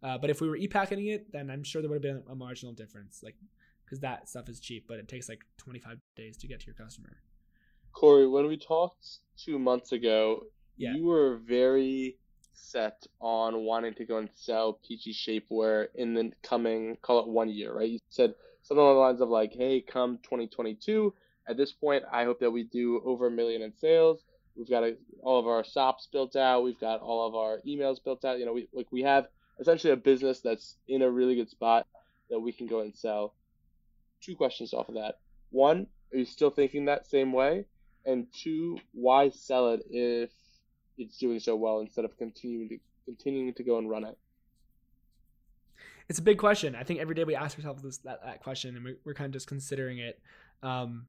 Uh, 0.02 0.18
but 0.18 0.28
if 0.28 0.40
we 0.40 0.48
were 0.48 0.57
e-packing 0.57 1.07
it, 1.07 1.32
then 1.32 1.50
I'm 1.50 1.62
sure 1.62 1.80
there 1.80 1.90
would 1.90 2.05
have 2.05 2.14
been 2.14 2.22
a 2.30 2.34
marginal 2.34 2.74
difference, 2.74 3.22
like 3.22 3.36
because 3.84 4.00
that 4.00 4.28
stuff 4.28 4.48
is 4.48 4.61
cheap, 4.61 4.86
but 4.88 4.98
it 4.98 5.09
takes 5.09 5.28
like 5.28 5.40
25 5.59 5.98
days 6.16 6.36
to 6.38 6.46
get 6.46 6.61
to 6.61 6.66
your 6.66 6.74
customer. 6.74 7.18
Corey, 7.92 8.26
when 8.26 8.46
we 8.46 8.57
talked 8.57 9.18
two 9.38 9.59
months 9.59 9.92
ago, 9.92 10.44
yeah. 10.76 10.94
you 10.94 11.04
were 11.04 11.38
very 11.46 12.16
set 12.52 13.06
on 13.20 13.60
wanting 13.64 13.94
to 13.94 14.04
go 14.04 14.18
and 14.18 14.28
sell 14.34 14.78
Peachy 14.86 15.12
Shapewear 15.12 15.88
in 15.94 16.14
the 16.14 16.32
coming, 16.42 16.96
call 17.02 17.20
it 17.20 17.28
one 17.28 17.48
year, 17.48 17.72
right? 17.72 17.90
You 17.90 17.98
said 18.10 18.34
something 18.62 18.82
along 18.82 18.94
the 18.94 19.00
lines 19.00 19.20
of 19.20 19.28
like, 19.28 19.52
hey, 19.52 19.80
come 19.80 20.18
2022, 20.22 21.14
at 21.46 21.56
this 21.56 21.72
point, 21.72 22.04
I 22.10 22.24
hope 22.24 22.40
that 22.40 22.50
we 22.50 22.64
do 22.64 23.02
over 23.04 23.26
a 23.26 23.30
million 23.30 23.62
in 23.62 23.74
sales. 23.76 24.24
We've 24.56 24.70
got 24.70 24.84
a, 24.84 24.96
all 25.22 25.38
of 25.38 25.46
our 25.46 25.64
shops 25.64 26.08
built 26.10 26.36
out. 26.36 26.62
We've 26.62 26.78
got 26.80 27.00
all 27.00 27.26
of 27.26 27.34
our 27.34 27.60
emails 27.66 28.02
built 28.02 28.24
out. 28.24 28.38
You 28.38 28.46
know, 28.46 28.52
we 28.52 28.68
like 28.72 28.90
we 28.92 29.02
have 29.02 29.26
essentially 29.60 29.92
a 29.92 29.96
business 29.96 30.40
that's 30.40 30.76
in 30.88 31.02
a 31.02 31.10
really 31.10 31.34
good 31.34 31.50
spot 31.50 31.86
that 32.30 32.38
we 32.38 32.52
can 32.52 32.66
go 32.66 32.80
and 32.80 32.94
sell. 32.94 33.34
Two 34.20 34.36
questions 34.36 34.72
off 34.72 34.88
of 34.88 34.94
that. 34.94 35.18
One, 35.50 35.88
are 36.12 36.18
you 36.18 36.24
still 36.24 36.50
thinking 36.50 36.84
that 36.84 37.06
same 37.06 37.32
way? 37.32 37.66
and 38.06 38.26
two, 38.32 38.78
why 38.92 39.30
sell 39.30 39.72
it 39.72 39.82
if 39.90 40.30
it's 40.99 41.18
doing 41.18 41.40
so 41.40 41.57
well 41.57 41.80
instead 41.80 42.05
of 42.05 42.16
continuing 42.18 42.68
to 42.68 42.78
continuing 43.05 43.53
to 43.55 43.62
go 43.62 43.78
and 43.78 43.88
run 43.88 44.05
it? 44.05 44.16
It's 46.09 46.18
a 46.18 46.22
big 46.22 46.38
question. 46.38 46.74
I 46.74 46.82
think 46.82 47.01
every 47.01 47.14
day 47.14 47.24
we 47.24 47.34
ask 47.34 47.57
ourselves 47.59 47.82
this, 47.82 47.99
that, 47.99 48.20
that 48.24 48.42
question, 48.42 48.76
and 48.76 48.84
we're, 48.84 48.97
we're 49.05 49.14
kind 49.14 49.26
of 49.26 49.32
just 49.32 49.47
considering 49.47 49.99
it. 49.99 50.20
Um, 50.62 51.07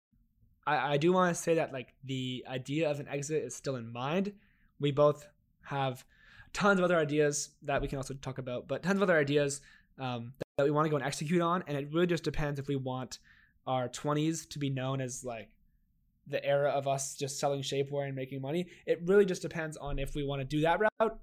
I, 0.66 0.94
I 0.94 0.98
do 0.98 1.12
want 1.12 1.36
to 1.36 1.42
say 1.42 1.56
that 1.56 1.74
like 1.74 1.94
the 2.04 2.46
idea 2.48 2.90
of 2.90 3.00
an 3.00 3.08
exit 3.08 3.44
is 3.44 3.56
still 3.56 3.76
in 3.76 3.92
mind. 3.92 4.34
We 4.80 4.92
both 4.92 5.28
have 5.64 6.06
tons 6.54 6.80
of 6.80 6.86
other 6.86 6.98
ideas 6.98 7.50
that 7.64 7.82
we 7.82 7.88
can 7.88 7.98
also 7.98 8.14
talk 8.14 8.38
about, 8.38 8.68
but 8.68 8.84
tons 8.84 8.98
of 8.98 9.04
other 9.04 9.18
ideas 9.18 9.62
um, 10.00 10.34
that 10.58 10.64
we 10.64 10.72
want 10.72 10.86
to 10.86 10.90
go 10.90 10.96
and 10.96 11.06
execute 11.06 11.42
on, 11.42 11.64
and 11.68 11.78
it 11.78 11.90
really 11.92 12.08
just 12.08 12.24
depends 12.24 12.60
if 12.60 12.68
we 12.68 12.76
want 12.76 13.20
our 13.68 13.90
20s 13.90 14.48
to 14.50 14.60
be 14.60 14.70
known 14.70 15.02
as 15.02 15.24
like 15.24 15.50
the 16.28 16.44
era 16.44 16.70
of 16.70 16.88
us 16.88 17.16
just 17.16 17.40
selling 17.40 17.62
shapewear 17.62 18.06
and 18.08 18.16
making 18.16 18.42
money. 18.42 18.68
It 18.86 19.02
really 19.06 19.26
just 19.26 19.42
depends 19.42 19.78
on 19.78 20.00
if 20.00 20.16
we 20.16 20.24
want 20.24 20.42
to 20.42 20.46
do 20.46 20.62
that 20.62 20.80
route 20.80 21.20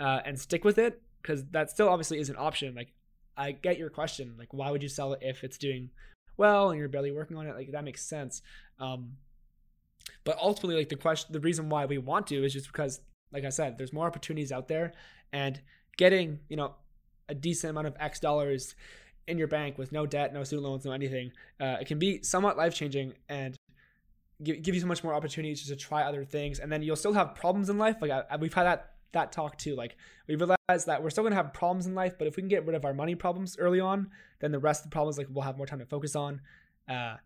uh, 0.00 0.20
and 0.24 0.38
stick 0.38 0.64
with 0.64 0.78
it, 0.78 1.00
because 1.20 1.44
that 1.52 1.70
still 1.70 1.88
obviously 1.88 2.18
is 2.18 2.28
an 2.28 2.36
option. 2.38 2.74
Like, 2.74 2.92
I 3.36 3.52
get 3.52 3.78
your 3.78 3.90
question, 3.90 4.34
like, 4.38 4.52
why 4.52 4.70
would 4.70 4.82
you 4.82 4.88
sell 4.88 5.14
it 5.14 5.20
if 5.22 5.42
it's 5.42 5.56
doing 5.56 5.90
well 6.36 6.70
and 6.70 6.78
you're 6.78 6.88
barely 6.88 7.12
working 7.12 7.36
on 7.36 7.46
it? 7.46 7.54
Like, 7.54 7.72
that 7.72 7.84
makes 7.84 8.04
sense. 8.04 8.42
Um, 8.78 9.12
but 10.24 10.38
ultimately, 10.38 10.76
like 10.76 10.88
the 10.88 10.96
question, 10.96 11.32
the 11.32 11.40
reason 11.40 11.68
why 11.68 11.86
we 11.86 11.98
want 11.98 12.26
to 12.28 12.44
is 12.44 12.52
just 12.52 12.66
because, 12.66 13.00
like 13.32 13.44
I 13.44 13.50
said, 13.50 13.78
there's 13.78 13.92
more 13.92 14.06
opportunities 14.06 14.52
out 14.52 14.68
there, 14.68 14.92
and 15.32 15.60
getting 15.96 16.40
you 16.48 16.56
know 16.56 16.74
a 17.28 17.34
decent 17.34 17.70
amount 17.70 17.86
of 17.86 17.96
X 17.98 18.20
dollars 18.20 18.74
in 19.26 19.38
your 19.38 19.48
bank 19.48 19.78
with 19.78 19.92
no 19.92 20.06
debt, 20.06 20.34
no 20.34 20.42
student 20.44 20.66
loans, 20.66 20.84
no 20.84 20.92
anything, 20.92 21.30
uh, 21.60 21.76
it 21.80 21.86
can 21.86 21.98
be 21.98 22.22
somewhat 22.22 22.56
life 22.56 22.74
changing 22.74 23.14
and 23.28 23.56
give, 24.42 24.62
give 24.62 24.74
you 24.74 24.80
so 24.80 24.86
much 24.86 25.04
more 25.04 25.14
opportunities 25.14 25.58
just 25.60 25.70
to 25.70 25.76
try 25.76 26.02
other 26.02 26.24
things. 26.24 26.58
And 26.58 26.70
then 26.70 26.82
you'll 26.82 26.96
still 26.96 27.12
have 27.12 27.34
problems 27.34 27.70
in 27.70 27.78
life. 27.78 27.96
Like 28.00 28.10
I, 28.10 28.36
we've 28.36 28.54
had 28.54 28.64
that 28.64 28.88
that 29.12 29.32
talk 29.32 29.58
too. 29.58 29.76
Like 29.76 29.96
we 30.26 30.36
realize 30.36 30.84
that 30.86 31.02
we're 31.02 31.10
still 31.10 31.24
gonna 31.24 31.36
have 31.36 31.52
problems 31.52 31.86
in 31.86 31.94
life, 31.94 32.14
but 32.18 32.26
if 32.26 32.36
we 32.36 32.42
can 32.42 32.48
get 32.48 32.66
rid 32.66 32.74
of 32.74 32.84
our 32.84 32.94
money 32.94 33.14
problems 33.14 33.56
early 33.58 33.80
on, 33.80 34.10
then 34.40 34.52
the 34.52 34.58
rest 34.58 34.84
of 34.84 34.90
the 34.90 34.94
problems 34.94 35.18
like 35.18 35.26
we'll 35.30 35.44
have 35.44 35.56
more 35.56 35.66
time 35.66 35.80
to 35.80 35.86
focus 35.86 36.16
on. 36.16 36.40
Uh, 36.88 37.16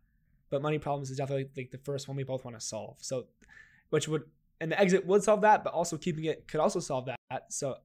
but 0.51 0.63
money 0.63 0.79
problems 0.79 1.11
is 1.11 1.17
definitely 1.17 1.49
like 1.57 1.71
the 1.71 1.79
first 1.79 2.09
one 2.09 2.17
we 2.17 2.25
both 2.25 2.45
want 2.45 2.59
to 2.59 2.65
solve. 2.65 2.97
So, 3.01 3.27
which 3.91 4.09
would 4.09 4.25
and 4.61 4.73
the 4.73 4.81
exit 4.81 5.07
would 5.07 5.23
solve 5.23 5.43
that, 5.43 5.65
but 5.65 5.73
also 5.73 5.97
keeping 5.97 6.25
it 6.25 6.49
could 6.49 6.61
also 6.61 6.81
solve 6.81 7.07
that. 7.07 7.53
So 7.53 7.77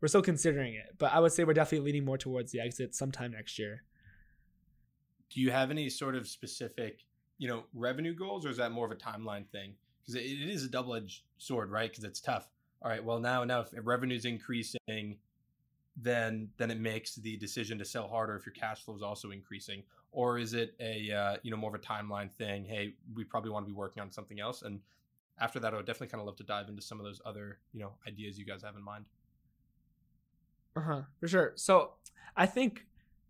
we're 0.00 0.08
still 0.08 0.22
considering 0.22 0.74
it, 0.74 0.94
but 0.98 1.12
I 1.12 1.20
would 1.20 1.32
say 1.32 1.44
we're 1.44 1.54
definitely 1.54 1.86
leaning 1.86 2.04
more 2.04 2.18
towards 2.18 2.52
the 2.52 2.60
exit 2.60 2.94
sometime 2.94 3.32
next 3.32 3.58
year. 3.58 3.82
Do 5.30 5.40
you 5.40 5.50
have 5.50 5.70
any 5.70 5.88
sort 5.90 6.14
of 6.14 6.26
specific, 6.26 7.00
you 7.38 7.48
know, 7.48 7.64
revenue 7.72 8.14
goals, 8.14 8.44
or 8.44 8.50
is 8.50 8.56
that 8.58 8.72
more 8.72 8.86
of 8.86 8.92
a 8.92 8.96
timeline 8.96 9.46
thing? 9.48 9.74
Because 10.02 10.16
it, 10.16 10.24
it 10.24 10.48
is 10.50 10.64
a 10.64 10.68
double 10.68 10.94
edged 10.94 11.22
sword, 11.38 11.70
right? 11.70 11.90
Because 11.90 12.04
it's 12.04 12.20
tough. 12.20 12.48
All 12.82 12.90
right, 12.90 13.02
well 13.02 13.18
now 13.18 13.42
now 13.44 13.60
if 13.60 13.68
revenue's 13.82 14.24
increasing, 14.24 15.16
then 15.96 16.48
then 16.58 16.70
it 16.70 16.78
makes 16.78 17.16
the 17.16 17.36
decision 17.36 17.78
to 17.78 17.84
sell 17.84 18.08
harder 18.08 18.36
if 18.36 18.46
your 18.46 18.52
cash 18.52 18.84
flow 18.84 18.94
is 18.94 19.02
also 19.02 19.30
increasing, 19.30 19.82
or 20.12 20.38
is 20.38 20.54
it 20.54 20.74
a 20.80 21.10
uh, 21.10 21.36
you 21.42 21.50
know 21.50 21.56
more 21.56 21.74
of 21.74 21.80
a 21.80 21.84
timeline 21.84 22.30
thing? 22.30 22.64
Hey, 22.64 22.94
we 23.14 23.24
probably 23.24 23.50
want 23.50 23.66
to 23.66 23.72
be 23.72 23.76
working 23.76 24.00
on 24.00 24.12
something 24.12 24.38
else, 24.38 24.62
and 24.62 24.80
after 25.40 25.60
that, 25.60 25.72
I 25.72 25.76
would 25.76 25.86
definitely 25.86 26.08
kind 26.08 26.20
of 26.20 26.26
love 26.26 26.36
to 26.36 26.44
dive 26.44 26.68
into 26.68 26.82
some 26.82 26.98
of 26.98 27.04
those 27.04 27.20
other 27.24 27.58
you 27.72 27.80
know 27.80 27.92
ideas 28.06 28.38
you 28.38 28.44
guys 28.44 28.62
have 28.62 28.76
in 28.76 28.82
mind. 28.82 29.06
Uh 30.76 30.80
huh. 30.80 31.00
For 31.18 31.26
sure. 31.26 31.52
So 31.56 31.94
I 32.36 32.46
think 32.46 32.86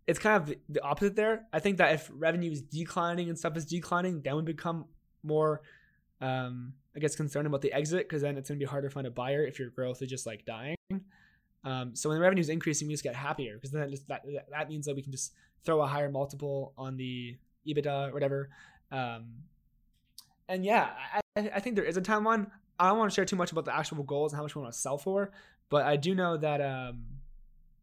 it's 0.09 0.17
kind 0.17 0.41
of 0.41 0.55
the, 0.67 0.81
opposite 0.81 1.15
there. 1.15 1.45
I 1.53 1.59
think 1.59 1.77
that 1.77 1.93
if 1.93 2.09
revenue 2.11 2.51
is 2.51 2.63
declining 2.63 3.29
and 3.29 3.37
stuff 3.37 3.55
is 3.55 3.65
declining, 3.65 4.21
then 4.23 4.35
we 4.35 4.41
become 4.41 4.85
more, 5.21 5.61
um, 6.19 6.73
I 6.95 6.99
guess, 6.99 7.15
concerned 7.15 7.45
about 7.45 7.61
the 7.61 7.71
exit 7.71 8.09
because 8.09 8.23
then 8.23 8.35
it's 8.35 8.49
gonna 8.49 8.57
be 8.57 8.65
harder 8.65 8.87
to 8.87 8.93
find 8.93 9.05
a 9.05 9.11
buyer 9.11 9.45
if 9.45 9.59
your 9.59 9.69
growth 9.69 10.01
is 10.01 10.09
just 10.09 10.25
like 10.25 10.45
dying. 10.45 10.75
Um, 11.63 11.95
so 11.95 12.09
when 12.09 12.17
the 12.17 12.23
revenue 12.23 12.41
is 12.41 12.49
increasing, 12.49 12.87
we 12.87 12.95
just 12.95 13.03
get 13.03 13.15
happier 13.15 13.53
because 13.53 13.69
then 13.69 13.87
just, 13.91 14.07
that 14.07 14.25
that 14.49 14.67
means 14.67 14.87
that 14.87 14.95
we 14.95 15.03
can 15.03 15.11
just 15.11 15.33
throw 15.63 15.79
a 15.81 15.85
higher 15.85 16.09
multiple 16.09 16.73
on 16.75 16.97
the 16.97 17.37
EBITDA 17.67 18.09
or 18.09 18.13
whatever. 18.13 18.49
Um, 18.91 19.27
and 20.47 20.65
yeah, 20.65 20.89
I, 21.13 21.51
I 21.53 21.59
think 21.59 21.75
there 21.75 21.85
is 21.85 21.97
a 21.97 22.01
timeline. 22.01 22.49
I 22.79 22.89
don't 22.89 22.97
want 22.97 23.11
to 23.11 23.15
share 23.15 23.25
too 23.25 23.35
much 23.35 23.51
about 23.51 23.65
the 23.65 23.75
actual 23.75 24.01
goals 24.01 24.31
and 24.31 24.37
how 24.37 24.43
much 24.43 24.55
we 24.55 24.61
want 24.63 24.73
to 24.73 24.79
sell 24.79 24.97
for, 24.97 25.31
but 25.69 25.85
I 25.85 25.97
do 25.97 26.15
know 26.15 26.35
that 26.37 26.61
um, 26.61 27.03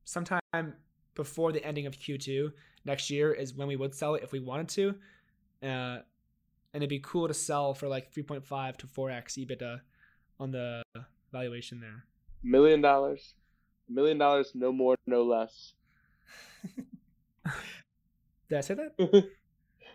sometime 0.05 0.41
before 1.17 1.51
the 1.51 1.65
ending 1.65 1.87
of 1.87 1.99
Q2 1.99 2.53
next 2.85 3.11
year 3.11 3.33
is 3.33 3.55
when 3.55 3.67
we 3.67 3.75
would 3.75 3.95
sell 3.95 4.15
it 4.15 4.23
if 4.23 4.31
we 4.31 4.39
wanted 4.39 4.69
to. 4.69 4.95
Uh, 5.63 5.99
and 6.73 6.83
it'd 6.83 6.89
be 6.89 7.01
cool 7.01 7.27
to 7.27 7.35
sell 7.35 7.75
for 7.75 7.89
like 7.89 8.13
3.5 8.13 8.77
to 8.77 8.87
4x 8.87 9.39
EBITDA 9.39 9.81
on 10.39 10.53
the 10.53 10.83
valuation 11.33 11.81
there. 11.81 12.05
Million 12.43 12.81
dollars. 12.81 13.35
Million 13.89 14.19
dollars, 14.19 14.53
no 14.55 14.73
more, 14.73 14.97
no 15.07 15.23
less. 15.25 15.73
Did 18.49 18.59
I 18.59 18.61
say 18.61 18.75
that? 18.75 18.93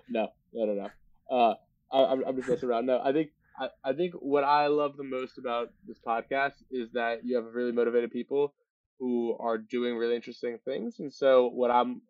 no, 0.10 0.30
no, 0.54 0.66
no, 0.66 0.74
no. 0.74 0.90
Uh, 1.30 1.56
I, 1.92 2.12
I'm, 2.12 2.24
I'm 2.26 2.36
just 2.36 2.50
messing 2.50 2.70
around. 2.70 2.86
No, 2.86 3.02
I 3.04 3.12
think 3.14 3.30
I, 3.60 3.68
I 3.84 3.94
think 3.94 4.14
what 4.16 4.44
I 4.44 4.68
love 4.68 4.98
the 4.98 5.04
most 5.04 5.38
about 5.38 5.70
this 5.88 6.00
podcast 6.00 6.64
is 6.72 6.92
that 6.94 7.24
you 7.24 7.36
have 7.36 7.54
really 7.54 7.72
motivated 7.72 8.12
people 8.12 8.54
who 9.02 9.38
are 9.42 9.60
doing 9.60 9.98
really 9.98 10.16
interesting 10.18 10.60
things. 10.66 11.02
And 11.02 11.14
so, 11.14 11.50
what 11.50 11.72
I'm 11.72 12.04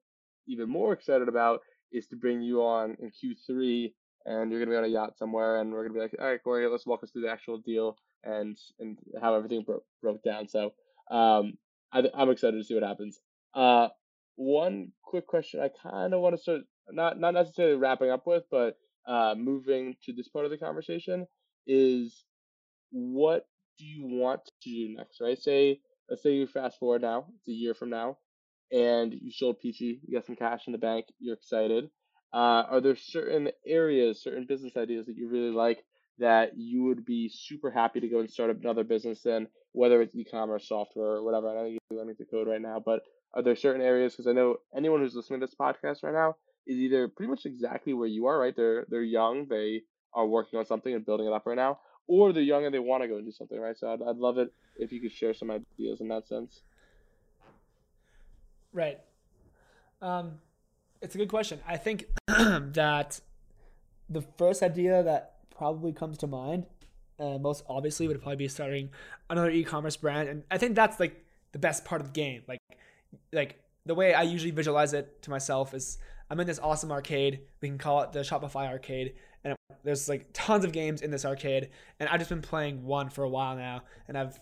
even 0.48 0.70
more 0.70 0.94
excited 0.94 1.30
about 1.30 1.62
is 1.94 2.08
to 2.10 2.18
bring 2.18 2.44
you 2.44 2.64
on 2.64 2.98
in 3.02 3.12
Q3, 3.12 3.94
and 4.28 4.52
you're 4.52 4.62
gonna 4.62 4.72
be 4.72 4.78
on 4.78 4.86
a 4.86 4.89
yacht 4.89 5.18
somewhere, 5.18 5.62
and 5.62 5.74
we're 5.74 5.84
gonna 5.84 5.96
be 5.96 6.02
like, 6.02 6.16
all 6.20 6.28
right, 6.28 6.44
Corey, 6.44 6.68
let's 6.68 6.88
walk 6.88 7.04
us 7.04 7.12
through 7.12 7.24
the 7.24 7.32
actual 7.32 7.60
deal 7.60 7.98
and 8.26 8.60
and 8.80 9.00
how 9.22 9.36
everything 9.36 9.64
broke 9.64 9.86
broke 10.04 10.24
down. 10.24 10.50
So, 10.50 10.74
um, 11.12 11.58
I, 11.94 12.04
I'm 12.16 12.32
excited 12.32 12.58
to 12.58 12.66
see 12.66 12.76
what 12.76 12.84
happens. 12.84 13.20
Uh, 13.56 13.89
one 14.38 14.94
quick 15.04 15.28
question 15.28 15.62
I 15.62 15.70
kind 15.70 16.14
of 16.16 16.22
want 16.22 16.36
to 16.36 16.44
start 16.44 16.62
not 16.92 17.20
not 17.20 17.36
necessarily 17.36 17.78
wrapping 17.78 18.12
up 18.12 18.28
with, 18.28 18.46
but 18.52 18.78
uh, 19.08 19.36
moving 19.38 19.98
to 20.06 20.14
this 20.14 20.30
part 20.30 20.46
of 20.46 20.52
the 20.52 20.60
conversation 20.60 21.28
is 21.68 22.26
what 22.92 23.48
do 23.80 23.86
you 23.86 24.06
want 24.06 24.42
to 24.46 24.52
do 24.64 24.96
next, 24.98 25.22
right? 25.22 25.39
Say 25.39 25.82
let's 26.12 26.24
say 26.24 26.34
you 26.34 26.47
fast 26.47 26.80
forward 26.80 27.01
now, 27.01 27.28
it's 27.39 27.49
a 27.49 27.53
year 27.53 27.74
from 27.76 27.91
now, 27.91 28.20
and 28.72 29.14
you 29.14 29.32
sold 29.32 29.59
Peachy, 29.59 30.01
you 30.07 30.14
got 30.18 30.28
some 30.28 30.36
cash 30.36 30.68
in 30.68 30.74
the 30.74 30.80
bank, 30.80 31.07
you're 31.20 31.36
excited. 31.36 31.89
Uh, 32.34 32.64
are 32.70 32.82
there 32.82 32.97
certain 32.97 33.49
areas, 33.66 34.22
certain 34.24 34.45
business 34.45 34.78
ideas 34.78 35.07
that 35.07 35.18
you 35.18 35.30
really 35.30 35.51
like 35.51 35.84
that 36.20 36.51
you 36.57 36.84
would 36.84 37.05
be 37.05 37.30
super 37.34 37.72
happy 37.72 38.01
to 38.01 38.09
go 38.09 38.20
and 38.20 38.32
start 38.32 38.55
another 38.55 38.84
business 38.84 39.26
in, 39.26 39.47
whether 39.74 40.01
it's 40.01 40.16
e-commerce, 40.16 40.68
software, 40.68 41.14
or 41.14 41.24
whatever? 41.24 41.49
I 41.49 41.55
know 41.55 41.66
you're 41.66 41.99
learning 41.99 42.18
to 42.18 42.26
code 42.26 42.47
right 42.47 42.62
now, 42.62 42.84
but 42.86 43.01
are 43.34 43.41
there 43.41 43.55
certain 43.55 43.82
areas? 43.82 44.14
Because 44.14 44.28
I 44.28 44.34
know 44.34 44.57
anyone 44.76 45.01
who's 45.01 45.16
listening 45.16 45.41
to 45.41 45.47
this 45.47 45.55
podcast 45.59 46.03
right 46.03 46.14
now 46.14 46.36
is 46.68 46.78
either 46.78 47.07
pretty 47.07 47.30
much 47.32 47.45
exactly 47.45 47.93
where 47.93 48.07
you 48.07 48.28
are, 48.28 48.39
right? 48.39 48.55
They're 48.55 48.86
they're 48.89 49.03
young, 49.03 49.47
they 49.49 49.82
are 50.14 50.28
working 50.28 50.59
on 50.59 50.66
something 50.66 50.93
and 50.93 51.05
building 51.05 51.28
it 51.28 51.34
up 51.34 51.45
right 51.45 51.55
now, 51.57 51.80
or 52.12 52.34
they're 52.34 52.43
young 52.43 52.66
and 52.66 52.74
they 52.74 52.80
want 52.80 53.01
to 53.03 53.07
go 53.07 53.16
and 53.16 53.26
do 53.26 53.32
something, 53.32 53.57
right? 53.57 53.78
So 53.78 53.93
I'd, 53.93 54.01
I'd 54.01 54.18
love 54.18 54.38
it 54.38 54.51
if 54.76 54.91
you 54.91 54.99
could 54.99 55.14
share 55.14 55.34
some 55.34 55.49
ideas 55.49 56.01
in 56.01 56.09
that 56.09 56.28
sense. 56.28 56.59
Right. 58.74 58.99
Um, 60.01 60.34
it's 61.01 61.16
a 61.16 61.18
good 61.18 61.30
question. 61.30 61.62
I 61.66 61.78
think 61.78 62.07
that 62.28 63.22
the 64.09 64.22
first 64.38 64.62
idea 64.62 65.01
that 65.03 65.36
probably 65.55 65.93
comes 65.93 66.18
to 66.18 66.28
mind, 66.28 66.66
uh, 67.18 67.38
most 67.38 67.64
obviously, 67.70 68.09
would 68.09 68.22
probably 68.22 68.36
be 68.36 68.49
starting 68.49 68.89
another 69.30 69.49
e-commerce 69.49 69.95
brand, 69.95 70.28
and 70.28 70.43
I 70.51 70.57
think 70.57 70.76
that's 70.76 70.99
like 70.99 71.24
the 71.53 71.59
best 71.59 71.86
part 71.86 72.01
of 72.01 72.07
the 72.07 72.14
game. 72.14 72.43
Like, 72.45 72.59
like 73.32 73.57
the 73.86 73.95
way 73.95 74.14
I 74.14 74.24
usually 74.24 74.51
visualize 74.51 74.93
it 74.93 75.22
to 75.22 75.30
myself 75.30 75.74
is 75.74 75.97
I'm 76.30 76.39
in 76.41 76.47
this 76.47 76.59
awesome 76.59 76.91
arcade. 76.91 77.41
We 77.62 77.70
can 77.70 77.78
call 77.78 78.01
it 78.01 78.12
the 78.12 78.20
Shopify 78.20 78.68
arcade, 78.68 79.14
and 79.44 79.56
there's 79.84 80.08
like 80.08 80.28
tons 80.34 80.66
of 80.66 80.72
games 80.72 81.02
in 81.02 81.12
this 81.12 81.26
arcade, 81.26 81.70
and 82.00 82.10
I've 82.10 82.20
just 82.20 82.30
been 82.30 82.42
playing 82.42 82.84
one 82.84 83.10
for 83.10 83.24
a 83.24 83.30
while 83.30 83.56
now, 83.56 83.84
and 84.08 84.18
I've 84.18 84.39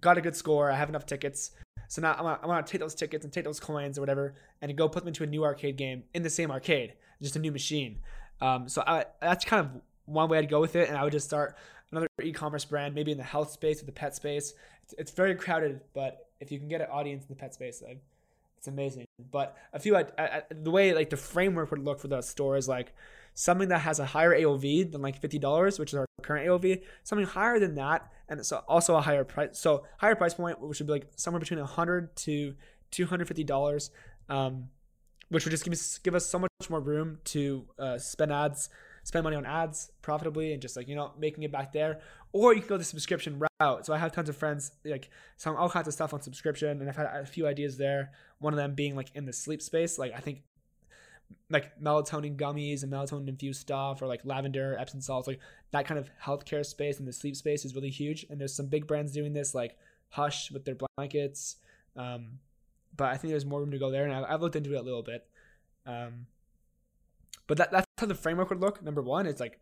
got 0.00 0.18
a 0.18 0.20
good 0.20 0.36
score. 0.36 0.70
I 0.70 0.76
have 0.76 0.88
enough 0.88 1.06
tickets. 1.06 1.52
So 1.88 2.02
now 2.02 2.14
gonna, 2.14 2.38
I'm 2.42 2.48
gonna 2.48 2.66
take 2.66 2.80
those 2.80 2.94
tickets 2.94 3.24
and 3.24 3.32
take 3.32 3.44
those 3.44 3.60
coins 3.60 3.96
or 3.96 4.02
whatever 4.02 4.34
and 4.60 4.76
go 4.76 4.88
put 4.88 5.00
them 5.00 5.08
into 5.08 5.24
a 5.24 5.26
new 5.26 5.44
arcade 5.44 5.76
game 5.76 6.04
in 6.12 6.22
the 6.22 6.30
same 6.30 6.50
arcade, 6.50 6.94
just 7.22 7.36
a 7.36 7.38
new 7.38 7.52
machine. 7.52 8.00
Um, 8.40 8.68
so 8.68 8.82
I, 8.86 9.06
that's 9.20 9.44
kind 9.44 9.64
of 9.64 9.80
one 10.04 10.28
way 10.28 10.38
I'd 10.38 10.50
go 10.50 10.60
with 10.60 10.76
it. 10.76 10.88
And 10.88 10.98
I 10.98 11.04
would 11.04 11.12
just 11.12 11.26
start 11.26 11.56
another 11.90 12.08
e-commerce 12.22 12.64
brand, 12.64 12.94
maybe 12.94 13.12
in 13.12 13.18
the 13.18 13.24
health 13.24 13.52
space 13.52 13.82
or 13.82 13.86
the 13.86 13.92
pet 13.92 14.14
space. 14.14 14.52
It's, 14.84 14.94
it's 14.98 15.10
very 15.10 15.34
crowded, 15.34 15.80
but 15.94 16.26
if 16.40 16.52
you 16.52 16.58
can 16.58 16.68
get 16.68 16.82
an 16.82 16.88
audience 16.90 17.24
in 17.24 17.28
the 17.28 17.34
pet 17.34 17.54
space, 17.54 17.82
I, 17.88 17.96
it's 18.58 18.68
amazing. 18.68 19.06
But 19.30 19.56
a 19.72 19.78
few, 19.78 19.96
I, 19.96 20.04
I, 20.18 20.42
the 20.50 20.70
way 20.70 20.92
like 20.92 21.08
the 21.08 21.16
framework 21.16 21.70
would 21.70 21.82
look 21.82 22.00
for 22.00 22.08
the 22.08 22.20
store 22.20 22.56
is 22.56 22.68
like 22.68 22.92
something 23.38 23.68
that 23.68 23.78
has 23.78 24.00
a 24.00 24.04
higher 24.04 24.36
AOV 24.36 24.90
than 24.90 25.00
like 25.00 25.22
$50, 25.22 25.78
which 25.78 25.92
is 25.92 25.94
our 25.94 26.06
current 26.22 26.48
AOV, 26.48 26.82
something 27.04 27.24
higher 27.24 27.60
than 27.60 27.76
that, 27.76 28.10
and 28.28 28.44
so 28.44 28.64
also 28.66 28.96
a 28.96 29.00
higher 29.00 29.22
price. 29.22 29.56
So 29.60 29.84
higher 29.98 30.16
price 30.16 30.34
point, 30.34 30.60
which 30.60 30.80
would 30.80 30.88
be 30.88 30.92
like 30.94 31.06
somewhere 31.14 31.38
between 31.38 31.60
100 31.60 32.16
to 32.16 32.56
$250, 32.90 33.90
um, 34.28 34.70
which 35.28 35.44
would 35.44 35.52
just 35.52 35.62
give 35.62 35.72
us 35.72 35.98
give 35.98 36.16
us 36.16 36.26
so 36.26 36.40
much 36.40 36.50
more 36.68 36.80
room 36.80 37.18
to 37.26 37.64
uh, 37.78 37.96
spend 37.96 38.32
ads, 38.32 38.70
spend 39.04 39.22
money 39.22 39.36
on 39.36 39.46
ads 39.46 39.92
profitably, 40.02 40.52
and 40.52 40.60
just 40.60 40.76
like 40.76 40.88
you 40.88 40.96
know 40.96 41.12
making 41.16 41.44
it 41.44 41.52
back 41.52 41.72
there. 41.72 42.00
Or 42.32 42.52
you 42.54 42.60
can 42.60 42.68
go 42.68 42.76
the 42.76 42.82
subscription 42.82 43.40
route. 43.60 43.86
So 43.86 43.92
I 43.94 43.98
have 43.98 44.10
tons 44.10 44.28
of 44.28 44.36
friends 44.36 44.72
like 44.84 45.10
selling 45.36 45.60
all 45.60 45.70
kinds 45.70 45.86
of 45.86 45.94
stuff 45.94 46.12
on 46.12 46.22
subscription, 46.22 46.80
and 46.80 46.88
I've 46.88 46.96
had 46.96 47.06
a 47.06 47.24
few 47.24 47.46
ideas 47.46 47.78
there. 47.78 48.10
One 48.40 48.52
of 48.52 48.56
them 48.56 48.74
being 48.74 48.96
like 48.96 49.12
in 49.14 49.26
the 49.26 49.32
sleep 49.32 49.62
space. 49.62 49.96
Like 49.96 50.12
I 50.12 50.18
think 50.18 50.42
like 51.50 51.78
melatonin 51.80 52.36
gummies 52.36 52.82
and 52.82 52.92
melatonin 52.92 53.28
infused 53.28 53.60
stuff 53.60 54.02
or 54.02 54.06
like 54.06 54.20
lavender 54.24 54.76
epsom 54.78 55.00
salts 55.00 55.26
like 55.26 55.40
that 55.70 55.86
kind 55.86 55.98
of 55.98 56.10
healthcare 56.22 56.64
space 56.64 56.98
and 56.98 57.08
the 57.08 57.12
sleep 57.12 57.36
space 57.36 57.64
is 57.64 57.74
really 57.74 57.90
huge 57.90 58.26
and 58.30 58.40
there's 58.40 58.54
some 58.54 58.66
big 58.66 58.86
brands 58.86 59.12
doing 59.12 59.32
this 59.32 59.54
like 59.54 59.76
hush 60.10 60.50
with 60.50 60.64
their 60.64 60.76
blankets 60.96 61.56
um, 61.96 62.38
but 62.96 63.08
i 63.08 63.16
think 63.16 63.30
there's 63.30 63.46
more 63.46 63.60
room 63.60 63.70
to 63.70 63.78
go 63.78 63.90
there 63.90 64.04
and 64.04 64.12
i've, 64.12 64.24
I've 64.28 64.40
looked 64.42 64.56
into 64.56 64.74
it 64.74 64.78
a 64.78 64.82
little 64.82 65.02
bit 65.02 65.26
um, 65.86 66.26
but 67.48 67.56
that, 67.56 67.72
that's 67.72 67.86
how 67.98 68.06
the 68.06 68.14
framework 68.14 68.50
would 68.50 68.60
look. 68.60 68.80
Number 68.82 69.02
one, 69.02 69.26
it's 69.26 69.40
like 69.40 69.58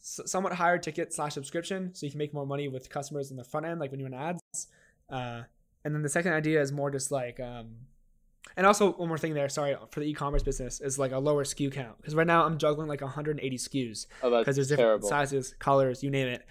somewhat 0.00 0.54
higher 0.54 0.78
ticket 0.78 1.12
slash 1.12 1.34
subscription, 1.34 1.94
so 1.94 2.06
you 2.06 2.10
can 2.10 2.18
make 2.18 2.34
more 2.34 2.46
money 2.46 2.66
with 2.66 2.90
customers 2.90 3.30
in 3.30 3.36
the 3.36 3.44
front 3.44 3.66
end, 3.66 3.78
like 3.78 3.92
when 3.92 4.00
you 4.00 4.06
run 4.06 4.14
ads. 4.14 4.68
Uh, 5.08 5.42
and 5.84 5.94
then 5.94 6.02
the 6.02 6.08
second 6.08 6.32
idea 6.32 6.60
is 6.60 6.72
more 6.72 6.90
just 6.90 7.12
like, 7.12 7.38
um, 7.38 7.74
and 8.56 8.66
also 8.66 8.92
one 8.92 9.08
more 9.08 9.18
thing 9.18 9.34
there. 9.34 9.48
Sorry 9.48 9.76
for 9.90 10.00
the 10.00 10.06
e-commerce 10.06 10.42
business 10.42 10.80
is 10.80 10.98
like 10.98 11.12
a 11.12 11.18
lower 11.18 11.44
SKU 11.44 11.72
count 11.72 11.96
because 11.98 12.14
right 12.14 12.26
now 12.26 12.44
I'm 12.44 12.58
juggling 12.58 12.88
like 12.88 13.00
180 13.00 13.56
SKUs 13.58 14.06
Oh, 14.22 14.30
because 14.30 14.44
that's 14.46 14.56
there's 14.56 14.68
different 14.68 14.86
terrible. 14.88 15.08
sizes, 15.08 15.54
colors, 15.58 16.02
you 16.02 16.10
name 16.10 16.28
it. 16.28 16.46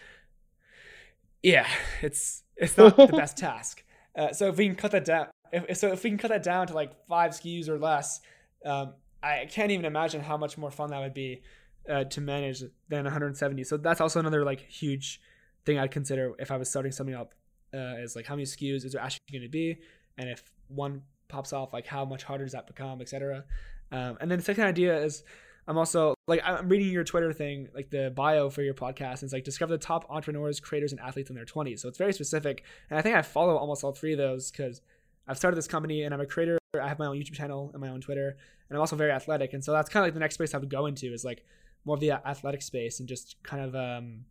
Yeah, 1.41 1.67
it's 2.01 2.43
it's 2.55 2.77
not 2.77 2.95
the 2.95 3.07
best 3.07 3.37
task. 3.47 3.83
Uh, 4.15 4.31
so 4.31 4.47
if 4.49 4.57
we 4.57 4.67
can 4.67 4.75
cut 4.75 4.91
that 4.91 5.05
down, 5.05 5.27
if, 5.51 5.77
so 5.77 5.91
if 5.91 6.03
we 6.03 6.09
can 6.09 6.17
cut 6.19 6.29
that 6.29 6.43
down 6.43 6.67
to 6.67 6.73
like 6.73 6.91
five 7.07 7.31
SKUs 7.31 7.67
or 7.67 7.79
less, 7.79 8.21
um, 8.65 8.93
I 9.21 9.47
can't 9.49 9.71
even 9.71 9.85
imagine 9.85 10.21
how 10.21 10.37
much 10.37 10.57
more 10.57 10.71
fun 10.71 10.91
that 10.91 10.99
would 10.99 11.13
be 11.13 11.41
uh, 11.89 12.03
to 12.05 12.21
manage 12.21 12.61
than 12.89 13.03
170. 13.03 13.63
So 13.63 13.77
that's 13.77 13.99
also 14.01 14.19
another 14.19 14.43
like 14.45 14.61
huge 14.61 15.19
thing 15.65 15.79
I'd 15.79 15.91
consider 15.91 16.33
if 16.39 16.51
I 16.51 16.57
was 16.57 16.69
starting 16.69 16.91
something 16.91 17.15
up. 17.15 17.33
Uh, 17.73 17.97
is 17.97 18.15
like 18.15 18.27
how 18.27 18.35
many 18.35 18.45
SKUs 18.45 18.85
is 18.85 18.91
there 18.93 19.01
actually 19.01 19.19
going 19.31 19.41
to 19.41 19.49
be, 19.49 19.79
and 20.19 20.29
if 20.29 20.43
one 20.67 21.01
pops 21.33 21.51
off, 21.51 21.73
like 21.73 21.87
how 21.87 22.05
much 22.05 22.23
harder 22.23 22.45
does 22.45 22.53
that 22.53 22.67
become, 22.67 23.01
etc. 23.01 23.43
Um, 23.91 24.17
and 24.21 24.29
then 24.29 24.39
the 24.39 24.45
second 24.45 24.63
idea 24.63 24.97
is 25.03 25.23
I'm 25.67 25.77
also 25.77 26.13
like 26.27 26.41
I'm 26.43 26.69
reading 26.69 26.89
your 26.89 27.03
Twitter 27.03 27.33
thing, 27.33 27.69
like 27.73 27.89
the 27.89 28.11
bio 28.15 28.49
for 28.49 28.61
your 28.61 28.73
podcast, 28.73 29.21
and 29.21 29.23
it's 29.23 29.33
like 29.33 29.43
discover 29.43 29.71
the 29.71 29.77
top 29.77 30.05
entrepreneurs, 30.09 30.59
creators, 30.59 30.91
and 30.91 31.01
athletes 31.01 31.29
in 31.29 31.35
their 31.35 31.45
20s. 31.45 31.79
So 31.79 31.89
it's 31.89 31.97
very 31.97 32.13
specific, 32.13 32.63
and 32.89 32.99
I 32.99 33.01
think 33.01 33.15
I 33.15 33.21
follow 33.21 33.57
almost 33.57 33.83
all 33.83 33.91
three 33.91 34.13
of 34.13 34.17
those 34.17 34.51
because 34.51 34.81
I've 35.27 35.37
started 35.37 35.57
this 35.57 35.67
company 35.67 36.03
and 36.03 36.13
I'm 36.13 36.21
a 36.21 36.25
creator. 36.25 36.57
I 36.81 36.87
have 36.87 36.99
my 36.99 37.05
own 37.05 37.17
YouTube 37.17 37.33
channel 37.33 37.69
and 37.73 37.81
my 37.81 37.89
own 37.89 38.01
Twitter, 38.01 38.37
and 38.69 38.77
I'm 38.77 38.81
also 38.81 38.95
very 38.95 39.11
athletic, 39.11 39.53
and 39.53 39.63
so 39.63 39.71
that's 39.71 39.89
kind 39.89 40.03
of 40.03 40.07
like 40.07 40.13
the 40.13 40.19
next 40.19 40.35
space 40.35 40.53
I 40.53 40.57
would 40.57 40.69
go 40.69 40.85
into 40.85 41.13
is 41.13 41.23
like 41.23 41.43
more 41.85 41.95
of 41.95 41.99
the 41.99 42.11
athletic 42.11 42.61
space 42.61 42.99
and 42.99 43.09
just 43.09 43.35
kind 43.43 43.63
of 43.63 43.75
um, 43.75 44.25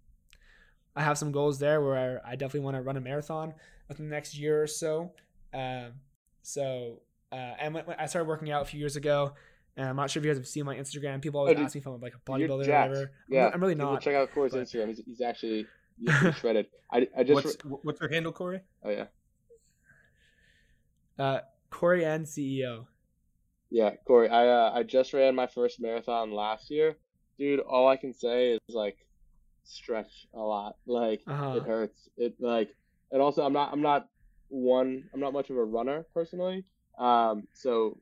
I 0.95 1.03
have 1.03 1.19
some 1.19 1.33
goals 1.33 1.59
there 1.59 1.81
where 1.81 2.21
I 2.25 2.33
definitely 2.33 2.61
want 2.61 2.77
to 2.77 2.83
run 2.83 2.97
a 2.97 3.01
marathon 3.01 3.55
within 3.89 4.09
the 4.09 4.15
next 4.15 4.37
year 4.39 4.63
or 4.63 4.67
so. 4.67 5.13
Um, 5.55 5.93
so 6.43 7.01
uh, 7.31 7.35
and 7.61 7.73
when, 7.75 7.85
when 7.87 7.97
I 7.99 8.07
started 8.07 8.29
working 8.29 8.51
out 8.51 8.63
a 8.63 8.65
few 8.67 8.79
years 8.81 8.97
ago. 8.97 9.33
And 9.75 9.89
I'm 9.89 9.97
not 9.97 10.11
sure 10.11 10.21
if 10.21 10.27
you 10.27 10.31
guys 10.31 10.37
have 10.37 10.47
seen 10.47 10.67
my 10.67 10.77
Instagram. 10.77 11.23
People 11.23 11.41
always 11.41 11.57
Oh, 11.59 11.63
ask 11.63 11.75
me 11.75 11.81
if 11.81 11.87
I'm 11.87 11.99
like 11.99 12.13
a 12.15 12.31
bodybuilder 12.31 12.61
or 12.61 12.65
jacked. 12.67 12.91
whatever. 12.91 13.07
I'm- 13.07 13.11
Yeah, 13.31 13.51
I'm, 13.55 13.59
really 13.63 13.75
People 13.75 13.93
not. 13.95 14.03
check 14.03 14.15
out 14.15 14.31
Corey's 14.35 14.53
but- 14.53 14.65
Instagram. 14.65 14.89
He's, 14.89 15.01
he's 15.07 15.21
actually 15.23 15.65
he's, 15.99 16.21
he's 16.21 16.35
shredded. 16.37 16.67
I, 16.93 17.09
I 17.17 17.23
just 17.25 17.43
What's 17.43 17.57
what's 17.83 17.99
your 18.03 18.11
handle, 18.11 18.33
Corey? 18.33 18.61
oh 18.85 18.91
yeah 18.91 19.07
Uh, 21.19 21.39
Corey 21.71 22.05
and 22.05 22.27
CEO. 22.27 22.85
yeah 23.71 23.93
Corey. 24.07 24.29
I 24.29 24.47
uh, 24.49 24.73
I 24.75 24.83
just 24.83 25.13
ran 25.15 25.35
my 25.35 25.47
first 25.47 25.81
marathon 25.81 26.33
last 26.33 26.71
year, 26.71 26.97
dude. 27.39 27.61
All 27.61 27.89
I 27.89 27.97
can 27.97 28.13
say 28.13 28.53
is 28.53 28.61
like 28.75 28.99
stretch 29.65 30.27
a 30.35 30.39
lot. 30.41 30.77
Like 30.87 31.23
Uh-huh. 31.27 31.55
it 31.57 31.63
hurts. 31.63 32.09
It 32.17 32.35
like 32.41 32.75
and 33.11 33.23
also 33.23 33.43
I'm 33.43 33.53
not 33.55 33.73
I'm 33.73 33.81
not 33.83 34.09
one 34.53 35.05
I'm 35.15 35.21
not 35.21 35.33
much 35.33 35.51
of 35.51 35.57
a 35.57 35.65
runner 35.65 36.05
personally. 36.15 36.65
Um, 36.99 37.49
so 37.55 37.99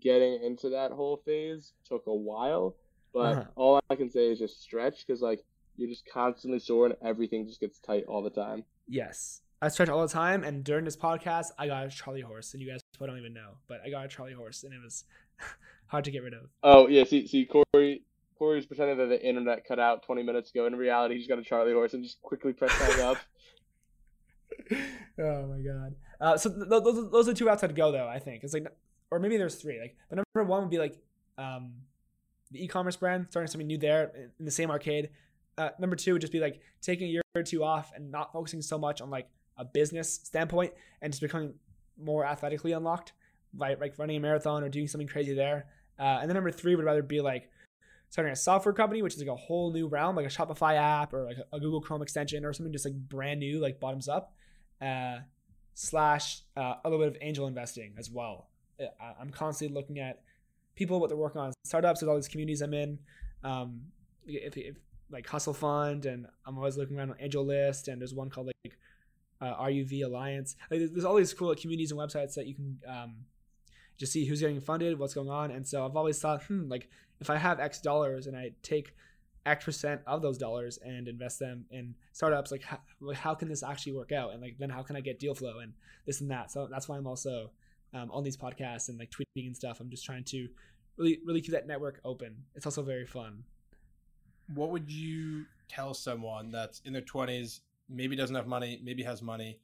getting 0.00 0.42
into 0.44 0.70
that 0.70 0.92
whole 0.92 1.16
phase 1.24 1.72
took 1.84 2.06
a 2.06 2.14
while, 2.14 2.76
but 3.12 3.38
Uh-huh. 3.38 3.44
all 3.56 3.80
I 3.90 3.96
can 3.96 4.08
say 4.08 4.30
is 4.30 4.38
just 4.38 4.62
stretch 4.62 5.04
because 5.06 5.20
like 5.20 5.44
you're 5.76 5.88
just 5.88 6.06
constantly 6.06 6.60
sore 6.60 6.86
and 6.86 6.94
everything 7.02 7.46
just 7.46 7.60
gets 7.60 7.80
tight 7.80 8.04
all 8.06 8.22
the 8.22 8.30
time. 8.30 8.64
Yes. 8.86 9.42
I 9.62 9.68
stretch 9.68 9.88
all 9.90 10.00
the 10.00 10.12
time, 10.12 10.42
and 10.42 10.64
during 10.64 10.86
this 10.86 10.96
podcast, 10.96 11.46
I 11.58 11.66
got 11.66 11.84
a 11.84 11.90
Charlie 11.90 12.22
horse, 12.22 12.54
and 12.54 12.62
you 12.62 12.70
guys 12.70 12.80
probably 12.96 13.08
don't 13.12 13.18
even 13.18 13.34
know, 13.34 13.58
but 13.68 13.80
I 13.84 13.90
got 13.90 14.06
a 14.06 14.08
Charlie 14.08 14.32
horse, 14.32 14.64
and 14.64 14.72
it 14.72 14.80
was 14.82 15.04
hard 15.88 16.04
to 16.04 16.10
get 16.10 16.22
rid 16.22 16.32
of. 16.34 16.48
Oh 16.62 16.86
yeah, 16.86 17.04
see 17.04 17.26
see 17.26 17.44
Corey 17.46 18.02
Corey's 18.38 18.64
pretending 18.64 18.96
that 18.96 19.08
the 19.08 19.22
internet 19.22 19.66
cut 19.66 19.78
out 19.78 20.02
20 20.04 20.22
minutes 20.22 20.50
ago. 20.50 20.64
In 20.66 20.76
reality, 20.76 21.16
he's 21.18 21.26
got 21.26 21.38
a 21.38 21.42
Charlie 21.42 21.72
horse 21.74 21.92
and 21.92 22.02
just 22.02 22.22
quickly 22.22 22.52
pressed 22.54 22.78
that 22.78 23.00
up. 23.00 23.18
oh 25.18 25.46
my 25.46 25.60
god. 25.60 25.94
Uh, 26.20 26.36
so 26.36 26.50
th- 26.50 26.68
th- 26.68 26.82
those, 26.84 27.10
those 27.10 27.28
are 27.28 27.34
two 27.34 27.48
outside 27.48 27.68
to 27.68 27.74
go 27.74 27.92
though. 27.92 28.08
I 28.08 28.18
think 28.18 28.44
it's 28.44 28.54
like, 28.54 28.66
or 29.10 29.18
maybe 29.18 29.36
there's 29.36 29.56
three. 29.56 29.80
Like, 29.80 29.96
but 30.08 30.16
number 30.16 30.48
one 30.48 30.62
would 30.62 30.70
be 30.70 30.78
like 30.78 30.96
um, 31.38 31.72
the 32.50 32.64
e-commerce 32.64 32.96
brand 32.96 33.26
starting 33.30 33.50
something 33.50 33.66
new 33.66 33.78
there 33.78 34.12
in- 34.38 34.44
the 34.44 34.50
same 34.50 34.70
arcade. 34.70 35.10
Uh, 35.58 35.70
number 35.78 35.96
two 35.96 36.12
would 36.12 36.20
just 36.20 36.32
be 36.32 36.40
like 36.40 36.60
taking 36.80 37.08
a 37.08 37.10
year 37.10 37.22
or 37.34 37.42
two 37.42 37.62
off 37.64 37.92
and 37.94 38.10
not 38.10 38.32
focusing 38.32 38.62
so 38.62 38.78
much 38.78 39.00
on 39.00 39.10
like 39.10 39.28
a 39.56 39.64
business 39.64 40.12
standpoint 40.24 40.72
and 41.02 41.12
just 41.12 41.20
becoming 41.20 41.54
more 42.02 42.24
athletically 42.24 42.72
unlocked, 42.72 43.12
like 43.56 43.80
like 43.80 43.98
running 43.98 44.16
a 44.16 44.20
marathon 44.20 44.62
or 44.64 44.68
doing 44.68 44.88
something 44.88 45.08
crazy 45.08 45.34
there. 45.34 45.66
Uh, 45.98 46.18
and 46.20 46.30
then 46.30 46.34
number 46.34 46.50
three 46.50 46.74
would 46.76 46.84
rather 46.84 47.02
be 47.02 47.20
like 47.20 47.50
starting 48.10 48.32
a 48.32 48.36
software 48.36 48.72
company, 48.72 49.02
which 49.02 49.14
is 49.14 49.20
like 49.20 49.28
a 49.28 49.36
whole 49.36 49.72
new 49.72 49.86
realm, 49.86 50.16
like 50.16 50.26
a 50.26 50.28
Shopify 50.28 50.76
app 50.76 51.14
or 51.14 51.24
like 51.24 51.36
a, 51.52 51.60
Google 51.60 51.80
Chrome 51.80 52.02
extension 52.02 52.44
or 52.44 52.52
something 52.52 52.72
just 52.72 52.84
like 52.84 52.94
brand 52.94 53.40
new, 53.40 53.60
like 53.60 53.80
bottoms 53.80 54.08
up. 54.08 54.34
Uh, 54.82 55.18
slash 55.74 56.42
uh, 56.56 56.74
a 56.84 56.88
little 56.90 56.98
bit 56.98 57.08
of 57.08 57.16
angel 57.22 57.46
investing 57.46 57.94
as 57.98 58.10
well. 58.10 58.48
Uh, 58.80 58.86
I'm 59.20 59.30
constantly 59.30 59.74
looking 59.74 59.98
at 59.98 60.22
people 60.74 61.00
what 61.00 61.08
they're 61.08 61.16
working 61.16 61.40
on 61.40 61.52
startups. 61.64 62.00
There's 62.00 62.08
all 62.08 62.16
these 62.16 62.28
communities 62.28 62.60
I'm 62.60 62.74
in. 62.74 62.98
Um, 63.44 63.82
if, 64.26 64.56
if 64.56 64.76
like 65.10 65.26
Hustle 65.26 65.54
Fund, 65.54 66.06
and 66.06 66.26
I'm 66.46 66.56
always 66.58 66.76
looking 66.76 66.98
around 66.98 67.10
on 67.10 67.16
Angel 67.20 67.44
List, 67.44 67.88
and 67.88 68.00
there's 68.00 68.14
one 68.14 68.28
called 68.30 68.50
like 68.64 68.78
uh, 69.40 69.54
RUV 69.64 70.04
Alliance. 70.04 70.56
Like, 70.70 70.80
there's- 70.80 71.04
all 71.04 71.14
these 71.14 71.32
cool 71.32 71.54
communities 71.54 71.92
and 71.92 72.00
websites 72.00 72.34
that 72.34 72.46
you 72.46 72.54
can 72.54 72.78
um, 72.86 73.16
just 73.98 74.12
see 74.12 74.24
who's 74.24 74.40
getting 74.40 74.60
funded, 74.60 74.98
what's 74.98 75.14
going 75.14 75.30
on. 75.30 75.50
And 75.50 75.66
so 75.66 75.84
I've 75.84 75.96
always 75.96 76.18
thought, 76.18 76.42
hmm, 76.44 76.68
like 76.68 76.90
if 77.20 77.30
I 77.30 77.36
have 77.36 77.60
X 77.60 77.80
dollars 77.80 78.26
and 78.26 78.36
I 78.36 78.52
take 78.62 78.94
X 79.46 79.64
percent 79.64 80.00
of 80.06 80.22
those 80.22 80.38
dollars 80.38 80.78
and 80.84 81.08
invest 81.08 81.38
them 81.38 81.64
in 81.70 81.94
startups, 82.12 82.50
like 82.50 82.62
how, 82.62 82.78
like 83.00 83.16
how 83.16 83.34
can 83.34 83.48
this 83.48 83.62
actually 83.62 83.92
work 83.92 84.12
out? 84.12 84.32
And 84.32 84.42
like 84.42 84.56
then 84.58 84.70
how 84.70 84.82
can 84.82 84.96
I 84.96 85.00
get 85.00 85.18
deal 85.18 85.34
flow 85.34 85.60
and 85.60 85.72
this 86.06 86.20
and 86.20 86.30
that? 86.30 86.50
So 86.50 86.68
that's 86.70 86.88
why 86.88 86.96
I'm 86.96 87.06
also 87.06 87.50
um, 87.94 88.10
on 88.10 88.22
these 88.22 88.36
podcasts 88.36 88.88
and 88.88 88.98
like 88.98 89.10
tweeting 89.10 89.46
and 89.46 89.56
stuff. 89.56 89.80
I'm 89.80 89.90
just 89.90 90.04
trying 90.04 90.24
to 90.24 90.48
really 90.96 91.18
really 91.24 91.40
keep 91.40 91.52
that 91.52 91.66
network 91.66 92.00
open. 92.04 92.36
It's 92.54 92.66
also 92.66 92.82
very 92.82 93.06
fun. 93.06 93.44
What 94.54 94.70
would 94.70 94.90
you 94.90 95.46
tell 95.68 95.94
someone 95.94 96.50
that's 96.50 96.80
in 96.84 96.92
their 96.92 97.02
twenties, 97.02 97.60
maybe 97.88 98.16
doesn't 98.16 98.36
have 98.36 98.46
money, 98.46 98.80
maybe 98.82 99.02
has 99.04 99.22
money, 99.22 99.58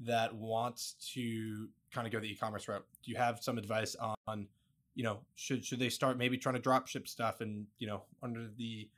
that 0.00 0.34
wants 0.34 0.94
to 1.14 1.68
kind 1.92 2.06
of 2.06 2.12
go 2.12 2.18
the 2.18 2.26
e-commerce 2.26 2.66
route? 2.68 2.84
Do 3.04 3.10
you 3.10 3.16
have 3.16 3.42
some 3.42 3.56
advice 3.58 3.94
on, 4.26 4.48
you 4.94 5.04
know, 5.04 5.20
should 5.36 5.64
should 5.64 5.78
they 5.78 5.88
start 5.88 6.18
maybe 6.18 6.36
trying 6.36 6.54
to 6.54 6.60
drop 6.60 6.86
ship 6.86 7.08
stuff 7.08 7.40
and 7.40 7.66
you 7.78 7.86
know 7.86 8.02
under 8.22 8.48
the 8.56 8.88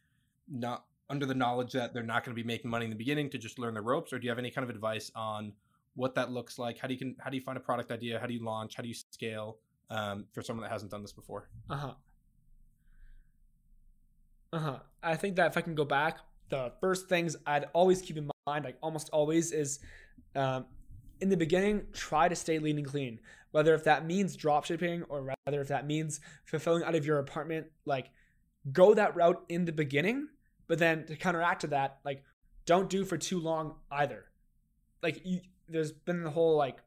not 0.51 0.85
under 1.11 1.27
the 1.27 1.35
knowledge 1.35 1.73
that 1.73 1.93
they're 1.93 2.03
not 2.03 2.25
going 2.25 2.35
to 2.35 2.43
be 2.43 2.47
making 2.47 2.71
money 2.71 2.85
in 2.85 2.91
the 2.91 2.97
beginning 2.97 3.31
to 3.31 3.39
just 3.39 3.59
learn 3.59 3.75
the 3.75 3.81
ropes, 3.81 4.13
or 4.13 4.19
do 4.19 4.25
you 4.25 4.31
have 4.31 4.39
any 4.39 4.51
kind 4.51 4.69
of 4.69 4.75
advice 4.75 5.11
on 5.15 5.53
what 5.95 6.15
that 6.15 6.31
looks 6.33 6.59
like? 6.59 6.79
How 6.79 6.89
do 6.89 6.95
you 6.95 6.99
can 6.99 7.17
how 7.19 7.31
do 7.31 7.37
you 7.37 7.43
find 7.43 7.57
a 7.57 7.61
product 7.61 7.91
idea? 7.91 8.19
How 8.19 8.27
do 8.27 8.35
you 8.35 8.45
launch? 8.45 8.75
How 8.77 8.83
do 8.83 8.89
you 8.89 8.95
scale 8.95 9.59
um, 9.91 10.25
for 10.33 10.43
someone 10.43 10.63
that 10.63 10.73
hasn't 10.73 10.91
done 10.91 11.03
this 11.03 11.13
before? 11.13 11.49
Uh 11.71 11.77
huh. 11.77 11.93
Uh 14.53 14.59
huh. 14.59 14.79
I 15.03 15.17
think 15.17 15.37
that 15.37 15.51
if 15.51 15.57
I 15.57 15.61
can 15.61 15.75
go 15.75 15.85
back, 15.85 16.19
the 16.49 16.73
first 16.81 17.09
things 17.09 17.37
I'd 17.47 17.67
always 17.73 18.01
keep 18.03 18.17
in 18.17 18.31
mind, 18.47 18.65
like 18.65 18.79
almost 18.83 19.11
always, 19.11 19.53
is 19.53 19.81
um, 20.35 20.67
in 21.21 21.29
the 21.29 21.37
beginning, 21.37 21.87
try 21.93 22.29
to 22.29 22.37
stay 22.37 22.59
lean 22.59 22.79
and 22.79 22.87
clean. 22.87 23.21
Whether 23.51 23.75
if 23.75 23.85
that 23.85 24.05
means 24.05 24.37
drop 24.37 24.65
shipping 24.65 25.05
or 25.05 25.35
rather 25.47 25.61
if 25.61 25.69
that 25.69 25.87
means 25.87 26.21
fulfilling 26.45 26.83
out 26.83 26.95
of 26.95 27.07
your 27.07 27.19
apartment, 27.19 27.67
like 27.85 28.11
go 28.73 28.95
that 28.95 29.15
route 29.15 29.45
in 29.49 29.65
the 29.65 29.73
beginning, 29.73 30.29
but 30.67 30.79
then 30.79 31.07
to 31.07 31.17
counteract 31.17 31.61
to 31.61 31.67
that, 31.69 31.99
like 32.05 32.25
don't 32.67 32.89
do 32.89 33.05
for 33.05 33.17
too 33.17 33.39
long 33.39 33.77
either. 33.91 34.25
Like 35.03 35.21
you, 35.25 35.41
there's 35.69 35.93
been 35.93 36.25
the 36.25 36.31
whole 36.31 36.57
like 36.57 36.79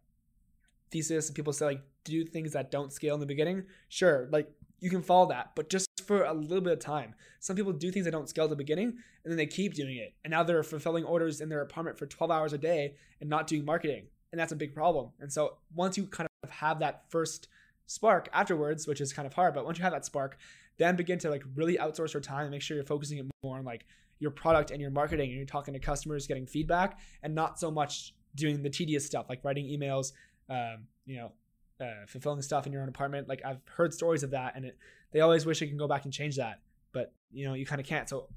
thesis 0.91 1.27
and 1.27 1.35
people 1.35 1.53
say 1.53 1.65
like 1.65 1.81
do 2.03 2.25
things 2.25 2.53
that 2.53 2.71
don't 2.71 2.91
scale 2.91 3.13
in 3.13 3.19
the 3.19 3.25
beginning. 3.25 3.63
Sure, 3.89 4.27
like 4.31 4.51
you 4.79 4.89
can 4.89 5.01
follow 5.01 5.29
that, 5.29 5.51
but 5.55 5.69
just 5.69 5.87
for 6.07 6.23
a 6.23 6.33
little 6.33 6.61
bit 6.61 6.73
of 6.73 6.79
time. 6.79 7.13
Some 7.39 7.55
people 7.55 7.73
do 7.73 7.91
things 7.91 8.05
that 8.05 8.11
don't 8.11 8.29
scale 8.29 8.45
at 8.45 8.49
the 8.49 8.55
beginning 8.55 8.87
and 8.87 9.31
then 9.31 9.37
they 9.37 9.45
keep 9.45 9.73
doing 9.73 9.97
it. 9.97 10.13
And 10.23 10.31
now 10.31 10.43
they're 10.43 10.63
fulfilling 10.63 11.03
orders 11.03 11.41
in 11.41 11.49
their 11.49 11.61
apartment 11.61 11.99
for 11.99 12.05
12 12.05 12.31
hours 12.31 12.53
a 12.53 12.57
day 12.57 12.95
and 13.19 13.29
not 13.29 13.47
doing 13.47 13.65
marketing. 13.65 14.07
And 14.31 14.39
that's 14.39 14.51
a 14.51 14.55
big 14.55 14.73
problem. 14.73 15.09
And 15.19 15.31
so 15.31 15.57
once 15.73 15.97
you 15.97 16.05
kind 16.05 16.27
of 16.43 16.49
have 16.49 16.79
that 16.79 17.03
first 17.09 17.47
spark 17.85 18.29
afterwards, 18.33 18.87
which 18.87 19.01
is 19.01 19.13
kind 19.13 19.25
of 19.25 19.33
hard, 19.33 19.53
but 19.53 19.65
once 19.65 19.77
you 19.77 19.83
have 19.83 19.93
that 19.93 20.05
spark, 20.05 20.37
then 20.77 20.95
begin 20.95 21.17
to 21.19 21.29
like 21.29 21.43
really 21.55 21.77
outsource 21.77 22.13
your 22.13 22.21
time 22.21 22.41
and 22.41 22.51
make 22.51 22.61
sure 22.61 22.75
you're 22.75 22.85
focusing 22.85 23.17
it 23.17 23.25
more 23.43 23.57
on 23.57 23.65
like 23.65 23.85
your 24.19 24.31
product 24.31 24.71
and 24.71 24.81
your 24.81 24.91
marketing 24.91 25.29
and 25.29 25.37
you're 25.37 25.45
talking 25.45 25.73
to 25.73 25.79
customers, 25.79 26.27
getting 26.27 26.45
feedback, 26.45 26.99
and 27.23 27.33
not 27.33 27.59
so 27.59 27.71
much 27.71 28.13
doing 28.35 28.61
the 28.61 28.69
tedious 28.69 29.05
stuff 29.05 29.25
like 29.29 29.43
writing 29.43 29.65
emails, 29.65 30.11
um, 30.49 30.85
you 31.05 31.17
know, 31.17 31.31
uh, 31.79 32.05
fulfilling 32.07 32.41
stuff 32.41 32.65
in 32.65 32.73
your 32.73 32.81
own 32.81 32.89
apartment. 32.89 33.27
Like 33.27 33.41
I've 33.45 33.61
heard 33.67 33.93
stories 33.93 34.23
of 34.23 34.31
that, 34.31 34.53
and 34.55 34.65
it, 34.65 34.77
they 35.11 35.21
always 35.21 35.45
wish 35.45 35.59
they 35.59 35.67
can 35.67 35.77
go 35.77 35.87
back 35.87 36.05
and 36.05 36.13
change 36.13 36.35
that, 36.37 36.59
but 36.91 37.13
you 37.31 37.45
know 37.45 37.53
you 37.53 37.65
kind 37.65 37.79
of 37.79 37.87
can't. 37.87 38.09
So 38.09 38.27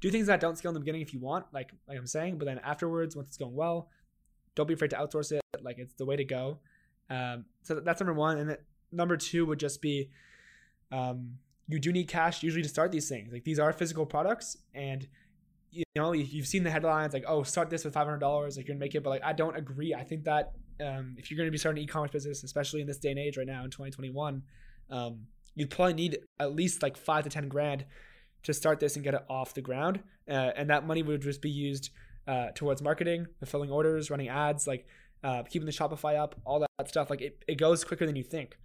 do 0.00 0.10
things 0.10 0.26
that 0.26 0.40
don't 0.40 0.56
scale 0.56 0.70
in 0.70 0.74
the 0.74 0.80
beginning 0.80 1.02
if 1.02 1.12
you 1.12 1.20
want, 1.20 1.46
like 1.52 1.72
like 1.88 1.98
I'm 1.98 2.06
saying, 2.06 2.38
but 2.38 2.44
then 2.44 2.58
afterwards, 2.58 3.16
once 3.16 3.28
it's 3.28 3.38
going 3.38 3.54
well, 3.54 3.88
don't 4.54 4.66
be 4.66 4.74
afraid 4.74 4.90
to 4.90 4.96
outsource 4.96 5.32
it. 5.32 5.39
Like 5.64 5.78
it's 5.78 5.94
the 5.94 6.04
way 6.04 6.16
to 6.16 6.24
go. 6.24 6.58
Um, 7.08 7.44
so 7.62 7.80
that's 7.80 8.00
number 8.00 8.14
one, 8.14 8.38
and 8.38 8.56
number 8.92 9.16
two 9.16 9.46
would 9.46 9.58
just 9.58 9.82
be 9.82 10.10
um, 10.92 11.38
you 11.68 11.78
do 11.78 11.92
need 11.92 12.08
cash 12.08 12.42
usually 12.42 12.62
to 12.62 12.68
start 12.68 12.92
these 12.92 13.08
things. 13.08 13.32
Like 13.32 13.44
these 13.44 13.58
are 13.58 13.72
physical 13.72 14.06
products, 14.06 14.56
and 14.74 15.06
you 15.70 15.84
know 15.94 16.12
you've 16.12 16.46
seen 16.46 16.64
the 16.64 16.70
headlines 16.70 17.12
like, 17.12 17.24
oh, 17.26 17.42
start 17.42 17.70
this 17.70 17.84
with 17.84 17.94
five 17.94 18.06
hundred 18.06 18.20
dollars, 18.20 18.56
like 18.56 18.66
you're 18.66 18.74
gonna 18.74 18.84
make 18.84 18.94
it. 18.94 19.02
But 19.02 19.10
like 19.10 19.24
I 19.24 19.32
don't 19.32 19.56
agree. 19.56 19.94
I 19.94 20.04
think 20.04 20.24
that 20.24 20.52
um, 20.80 21.14
if 21.18 21.30
you're 21.30 21.38
gonna 21.38 21.50
be 21.50 21.58
starting 21.58 21.82
an 21.82 21.84
e-commerce 21.84 22.10
business, 22.10 22.42
especially 22.42 22.80
in 22.80 22.86
this 22.86 22.98
day 22.98 23.10
and 23.10 23.18
age 23.18 23.36
right 23.36 23.46
now 23.46 23.64
in 23.64 23.70
2021, 23.70 24.42
um, 24.90 25.26
you'd 25.54 25.70
probably 25.70 25.94
need 25.94 26.18
at 26.38 26.54
least 26.54 26.82
like 26.82 26.96
five 26.96 27.24
to 27.24 27.30
ten 27.30 27.48
grand 27.48 27.84
to 28.42 28.54
start 28.54 28.80
this 28.80 28.96
and 28.96 29.04
get 29.04 29.14
it 29.14 29.24
off 29.28 29.54
the 29.54 29.60
ground. 29.60 30.00
Uh, 30.28 30.50
and 30.56 30.70
that 30.70 30.86
money 30.86 31.02
would 31.02 31.20
just 31.20 31.42
be 31.42 31.50
used 31.50 31.90
uh, 32.26 32.48
towards 32.54 32.82
marketing, 32.82 33.26
fulfilling 33.38 33.70
orders, 33.70 34.10
running 34.10 34.28
ads, 34.28 34.66
like 34.66 34.86
uh, 35.22 35.42
keeping 35.42 35.66
the 35.66 35.72
Shopify 35.72 36.16
up, 36.16 36.34
all 36.44 36.60
that 36.60 36.88
stuff. 36.88 37.10
Like 37.10 37.20
it, 37.20 37.44
it 37.46 37.56
goes 37.56 37.84
quicker 37.84 38.06
than 38.06 38.16
you 38.16 38.22
think. 38.22 38.56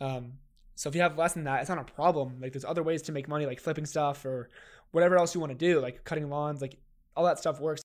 Um, 0.00 0.34
so 0.74 0.88
if 0.88 0.94
you 0.94 1.02
have 1.02 1.18
less 1.18 1.34
than 1.34 1.44
that, 1.44 1.60
it's 1.60 1.68
not 1.68 1.78
a 1.78 1.84
problem. 1.84 2.38
Like 2.40 2.52
there's 2.52 2.64
other 2.64 2.82
ways 2.82 3.02
to 3.02 3.12
make 3.12 3.28
money, 3.28 3.46
like 3.46 3.60
flipping 3.60 3.86
stuff 3.86 4.24
or 4.24 4.48
whatever 4.90 5.16
else 5.16 5.34
you 5.34 5.40
want 5.40 5.52
to 5.52 5.58
do, 5.58 5.80
like 5.80 6.04
cutting 6.04 6.28
lawns, 6.28 6.60
like 6.60 6.76
all 7.14 7.24
that 7.24 7.38
stuff 7.38 7.60
works 7.60 7.82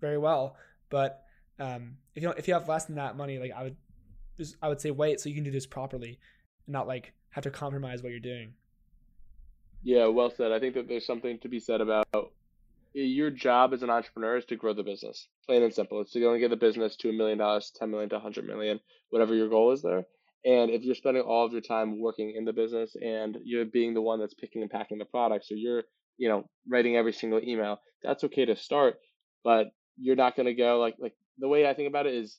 very 0.00 0.18
well. 0.18 0.56
But 0.90 1.24
um, 1.58 1.96
if 2.14 2.22
you 2.22 2.30
if 2.30 2.48
you 2.48 2.54
have 2.54 2.68
less 2.68 2.86
than 2.86 2.96
that 2.96 3.16
money, 3.16 3.38
like 3.38 3.52
I 3.52 3.62
would 3.62 3.76
just 4.36 4.56
I 4.60 4.68
would 4.68 4.80
say 4.80 4.90
wait 4.90 5.20
so 5.20 5.28
you 5.28 5.34
can 5.34 5.44
do 5.44 5.50
this 5.50 5.66
properly, 5.66 6.18
and 6.66 6.72
not 6.72 6.86
like 6.86 7.12
have 7.30 7.44
to 7.44 7.50
compromise 7.50 8.02
what 8.02 8.10
you're 8.10 8.20
doing. 8.20 8.54
Yeah, 9.82 10.06
well 10.06 10.30
said. 10.30 10.50
I 10.50 10.58
think 10.58 10.74
that 10.74 10.88
there's 10.88 11.06
something 11.06 11.38
to 11.40 11.48
be 11.48 11.60
said 11.60 11.80
about 11.80 12.06
your 12.94 13.30
job 13.30 13.72
as 13.74 13.82
an 13.82 13.90
entrepreneur 13.90 14.36
is 14.36 14.44
to 14.46 14.56
grow 14.56 14.72
the 14.72 14.82
business. 14.82 15.28
Plain 15.46 15.62
and 15.62 15.74
simple. 15.74 16.00
It's 16.00 16.12
to 16.12 16.20
go 16.20 16.32
and 16.32 16.40
get 16.40 16.50
the 16.50 16.56
business 16.56 16.96
to 16.96 17.10
a 17.10 17.12
million 17.12 17.38
dollars, 17.38 17.72
ten 17.74 17.90
million 17.90 18.08
to 18.10 18.20
hundred 18.20 18.46
million, 18.46 18.80
whatever 19.10 19.34
your 19.34 19.48
goal 19.48 19.72
is 19.72 19.82
there. 19.82 20.04
And 20.44 20.70
if 20.70 20.82
you're 20.82 20.94
spending 20.94 21.22
all 21.22 21.44
of 21.44 21.52
your 21.52 21.60
time 21.60 21.98
working 22.00 22.34
in 22.36 22.44
the 22.44 22.52
business 22.52 22.94
and 23.00 23.38
you're 23.44 23.64
being 23.64 23.94
the 23.94 24.02
one 24.02 24.20
that's 24.20 24.34
picking 24.34 24.62
and 24.62 24.70
packing 24.70 24.98
the 24.98 25.06
products, 25.06 25.50
or 25.50 25.56
you're, 25.56 25.84
you 26.18 26.28
know, 26.28 26.44
writing 26.68 26.96
every 26.96 27.12
single 27.12 27.40
email, 27.40 27.80
that's 28.02 28.24
okay 28.24 28.44
to 28.44 28.54
start, 28.54 28.96
but 29.42 29.68
you're 29.98 30.16
not 30.16 30.36
going 30.36 30.46
to 30.46 30.54
go 30.54 30.78
like 30.78 30.96
like 30.98 31.14
the 31.38 31.48
way 31.48 31.66
I 31.66 31.74
think 31.74 31.88
about 31.88 32.06
it 32.06 32.14
is 32.14 32.38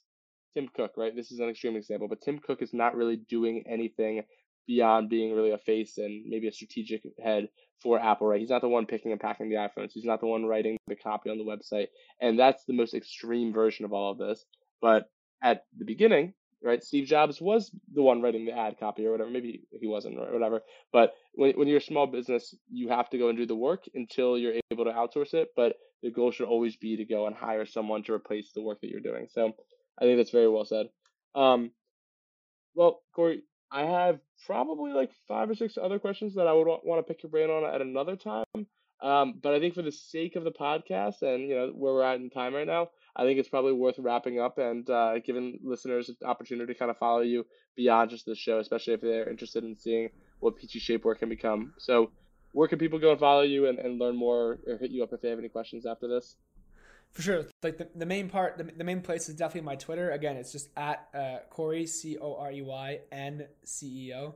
Tim 0.53 0.69
Cook, 0.73 0.91
right? 0.97 1.15
This 1.15 1.31
is 1.31 1.39
an 1.39 1.49
extreme 1.49 1.75
example, 1.75 2.07
but 2.07 2.21
Tim 2.21 2.39
Cook 2.39 2.61
is 2.61 2.73
not 2.73 2.95
really 2.95 3.17
doing 3.17 3.63
anything 3.69 4.23
beyond 4.67 5.09
being 5.09 5.35
really 5.35 5.51
a 5.51 5.57
face 5.57 5.97
and 5.97 6.25
maybe 6.27 6.47
a 6.47 6.51
strategic 6.51 7.03
head 7.23 7.49
for 7.81 7.99
Apple, 7.99 8.27
right? 8.27 8.39
He's 8.39 8.49
not 8.49 8.61
the 8.61 8.69
one 8.69 8.85
picking 8.85 9.11
and 9.11 9.21
packing 9.21 9.49
the 9.49 9.55
iPhones. 9.55 9.91
He's 9.91 10.05
not 10.05 10.19
the 10.19 10.27
one 10.27 10.45
writing 10.45 10.77
the 10.87 10.95
copy 10.95 11.29
on 11.29 11.37
the 11.37 11.43
website. 11.43 11.87
And 12.21 12.39
that's 12.39 12.65
the 12.65 12.73
most 12.73 12.93
extreme 12.93 13.53
version 13.53 13.85
of 13.85 13.93
all 13.93 14.11
of 14.11 14.17
this. 14.17 14.45
But 14.81 15.09
at 15.43 15.65
the 15.77 15.85
beginning, 15.85 16.33
right, 16.63 16.83
Steve 16.83 17.07
Jobs 17.07 17.39
was 17.39 17.71
the 17.93 18.01
one 18.01 18.21
writing 18.21 18.45
the 18.45 18.57
ad 18.57 18.77
copy 18.79 19.05
or 19.05 19.11
whatever. 19.11 19.29
Maybe 19.29 19.63
he 19.79 19.87
wasn't 19.87 20.17
or 20.17 20.31
whatever. 20.31 20.61
But 20.91 21.13
when, 21.33 21.53
when 21.53 21.67
you're 21.67 21.77
a 21.77 21.81
small 21.81 22.07
business, 22.07 22.55
you 22.71 22.89
have 22.89 23.09
to 23.11 23.17
go 23.17 23.29
and 23.29 23.37
do 23.37 23.45
the 23.45 23.55
work 23.55 23.83
until 23.93 24.37
you're 24.37 24.55
able 24.71 24.85
to 24.85 24.91
outsource 24.91 25.33
it. 25.33 25.49
But 25.55 25.75
the 26.01 26.11
goal 26.11 26.31
should 26.31 26.47
always 26.47 26.75
be 26.75 26.97
to 26.97 27.05
go 27.05 27.27
and 27.27 27.35
hire 27.35 27.65
someone 27.65 28.03
to 28.03 28.13
replace 28.13 28.51
the 28.51 28.61
work 28.61 28.81
that 28.81 28.89
you're 28.89 28.99
doing. 28.99 29.27
So 29.29 29.53
I 29.99 30.05
think 30.05 30.17
that's 30.17 30.31
very 30.31 30.49
well 30.49 30.65
said. 30.65 30.87
Um, 31.35 31.71
well, 32.73 33.01
Corey, 33.13 33.43
I 33.71 33.83
have 33.83 34.19
probably 34.45 34.91
like 34.91 35.11
five 35.27 35.49
or 35.49 35.55
six 35.55 35.77
other 35.81 35.99
questions 35.99 36.35
that 36.35 36.47
I 36.47 36.53
would 36.53 36.67
want 36.67 37.05
to 37.05 37.13
pick 37.13 37.23
your 37.23 37.29
brain 37.29 37.49
on 37.49 37.65
at 37.65 37.81
another 37.81 38.15
time. 38.15 38.45
Um, 39.01 39.39
but 39.41 39.53
I 39.53 39.59
think 39.59 39.73
for 39.73 39.81
the 39.81 39.91
sake 39.91 40.35
of 40.35 40.43
the 40.43 40.51
podcast 40.51 41.21
and 41.21 41.49
you 41.49 41.55
know 41.55 41.67
where 41.75 41.93
we're 41.93 42.03
at 42.03 42.19
in 42.19 42.29
time 42.29 42.53
right 42.53 42.65
now, 42.67 42.89
I 43.15 43.23
think 43.23 43.39
it's 43.39 43.49
probably 43.49 43.73
worth 43.73 43.99
wrapping 43.99 44.39
up 44.39 44.57
and 44.57 44.89
uh, 44.89 45.19
giving 45.19 45.59
listeners 45.63 46.09
an 46.09 46.15
opportunity 46.25 46.73
to 46.73 46.79
kind 46.79 46.91
of 46.91 46.97
follow 46.97 47.21
you 47.21 47.45
beyond 47.75 48.09
just 48.09 48.25
the 48.25 48.35
show, 48.35 48.59
especially 48.59 48.93
if 48.93 49.01
they're 49.01 49.29
interested 49.29 49.63
in 49.63 49.75
seeing 49.75 50.09
what 50.39 50.55
Peachy 50.55 50.79
Shapewear 50.79 51.17
can 51.17 51.29
become. 51.29 51.73
So, 51.77 52.11
where 52.53 52.69
can 52.69 52.79
people 52.79 52.99
go 52.99 53.11
and 53.11 53.19
follow 53.19 53.41
you 53.41 53.67
and, 53.67 53.79
and 53.79 53.99
learn 53.99 54.15
more 54.15 54.59
or 54.65 54.77
hit 54.77 54.91
you 54.91 55.03
up 55.03 55.11
if 55.11 55.21
they 55.21 55.29
have 55.29 55.39
any 55.39 55.49
questions 55.49 55.85
after 55.85 56.07
this? 56.07 56.37
For 57.15 57.21
sure. 57.21 57.45
Like 57.63 57.77
the, 57.77 57.87
the 57.95 58.05
main 58.05 58.29
part, 58.29 58.57
the, 58.57 58.65
the 58.65 58.83
main 58.83 59.01
place 59.01 59.29
is 59.29 59.35
definitely 59.35 59.61
my 59.61 59.75
Twitter. 59.75 60.11
Again, 60.11 60.35
it's 60.35 60.51
just 60.51 60.69
at 60.75 61.07
uh, 61.13 61.37
Corey, 61.49 61.87
C 61.87 62.17
O 62.17 62.35
R 62.35 62.51
E 62.51 62.61
Y 62.61 62.99
N 63.11 63.47
C 63.63 64.09
E 64.09 64.13
O. 64.13 64.35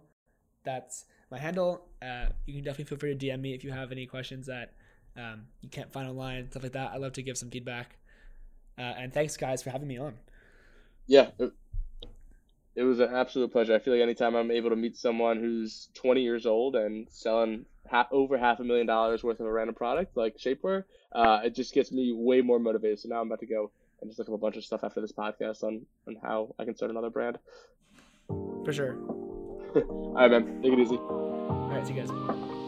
That's 0.63 1.05
my 1.29 1.37
handle. 1.37 1.85
Uh, 2.01 2.27
you 2.45 2.55
can 2.55 2.63
definitely 2.63 2.85
feel 2.85 2.97
free 2.97 3.15
to 3.15 3.25
DM 3.25 3.41
me 3.41 3.53
if 3.53 3.65
you 3.65 3.71
have 3.71 3.91
any 3.91 4.05
questions 4.05 4.47
that 4.47 4.73
um, 5.17 5.47
you 5.59 5.69
can't 5.69 5.91
find 5.91 6.07
online, 6.07 6.49
stuff 6.49 6.63
like 6.63 6.71
that. 6.71 6.91
I 6.93 6.97
love 6.97 7.13
to 7.13 7.21
give 7.21 7.37
some 7.37 7.49
feedback. 7.49 7.97
Uh, 8.77 8.81
and 8.81 9.13
thanks, 9.13 9.35
guys, 9.35 9.61
for 9.61 9.71
having 9.71 9.87
me 9.87 9.97
on. 9.97 10.17
Yeah, 11.05 11.31
it 12.75 12.83
was 12.83 13.01
an 13.01 13.13
absolute 13.13 13.51
pleasure. 13.51 13.75
I 13.75 13.79
feel 13.79 13.93
like 13.93 14.01
anytime 14.01 14.35
I'm 14.35 14.51
able 14.51 14.69
to 14.69 14.77
meet 14.77 14.95
someone 14.95 15.37
who's 15.37 15.89
20 15.95 16.21
years 16.21 16.45
old 16.45 16.77
and 16.77 17.07
selling 17.09 17.65
over 18.11 18.37
half 18.37 18.59
a 18.59 18.63
million 18.63 18.87
dollars 18.87 19.23
worth 19.23 19.39
of 19.39 19.45
a 19.45 19.51
random 19.51 19.75
product 19.75 20.15
like 20.15 20.37
shapewear, 20.37 20.83
uh, 21.13 21.41
it 21.43 21.55
just 21.55 21.73
gets 21.73 21.91
me 21.91 22.13
way 22.13 22.41
more 22.41 22.59
motivated. 22.59 22.99
So 22.99 23.09
now 23.09 23.21
I'm 23.21 23.27
about 23.27 23.39
to 23.39 23.45
go 23.45 23.71
and 24.01 24.09
just 24.09 24.19
look 24.19 24.29
up 24.29 24.33
a 24.33 24.37
bunch 24.37 24.57
of 24.57 24.63
stuff 24.63 24.83
after 24.83 25.01
this 25.01 25.11
podcast 25.11 25.63
on, 25.63 25.85
on 26.07 26.15
how 26.21 26.55
I 26.59 26.65
can 26.65 26.75
start 26.75 26.91
another 26.91 27.09
brand. 27.09 27.37
For 28.63 28.73
sure. 28.73 28.95
All 29.75 30.13
right, 30.13 30.31
man. 30.31 30.61
Take 30.61 30.73
it 30.73 30.79
easy. 30.79 30.97
All 30.97 31.69
right, 31.71 31.85
see 31.85 31.93
you 31.93 32.05
guys. 32.05 32.58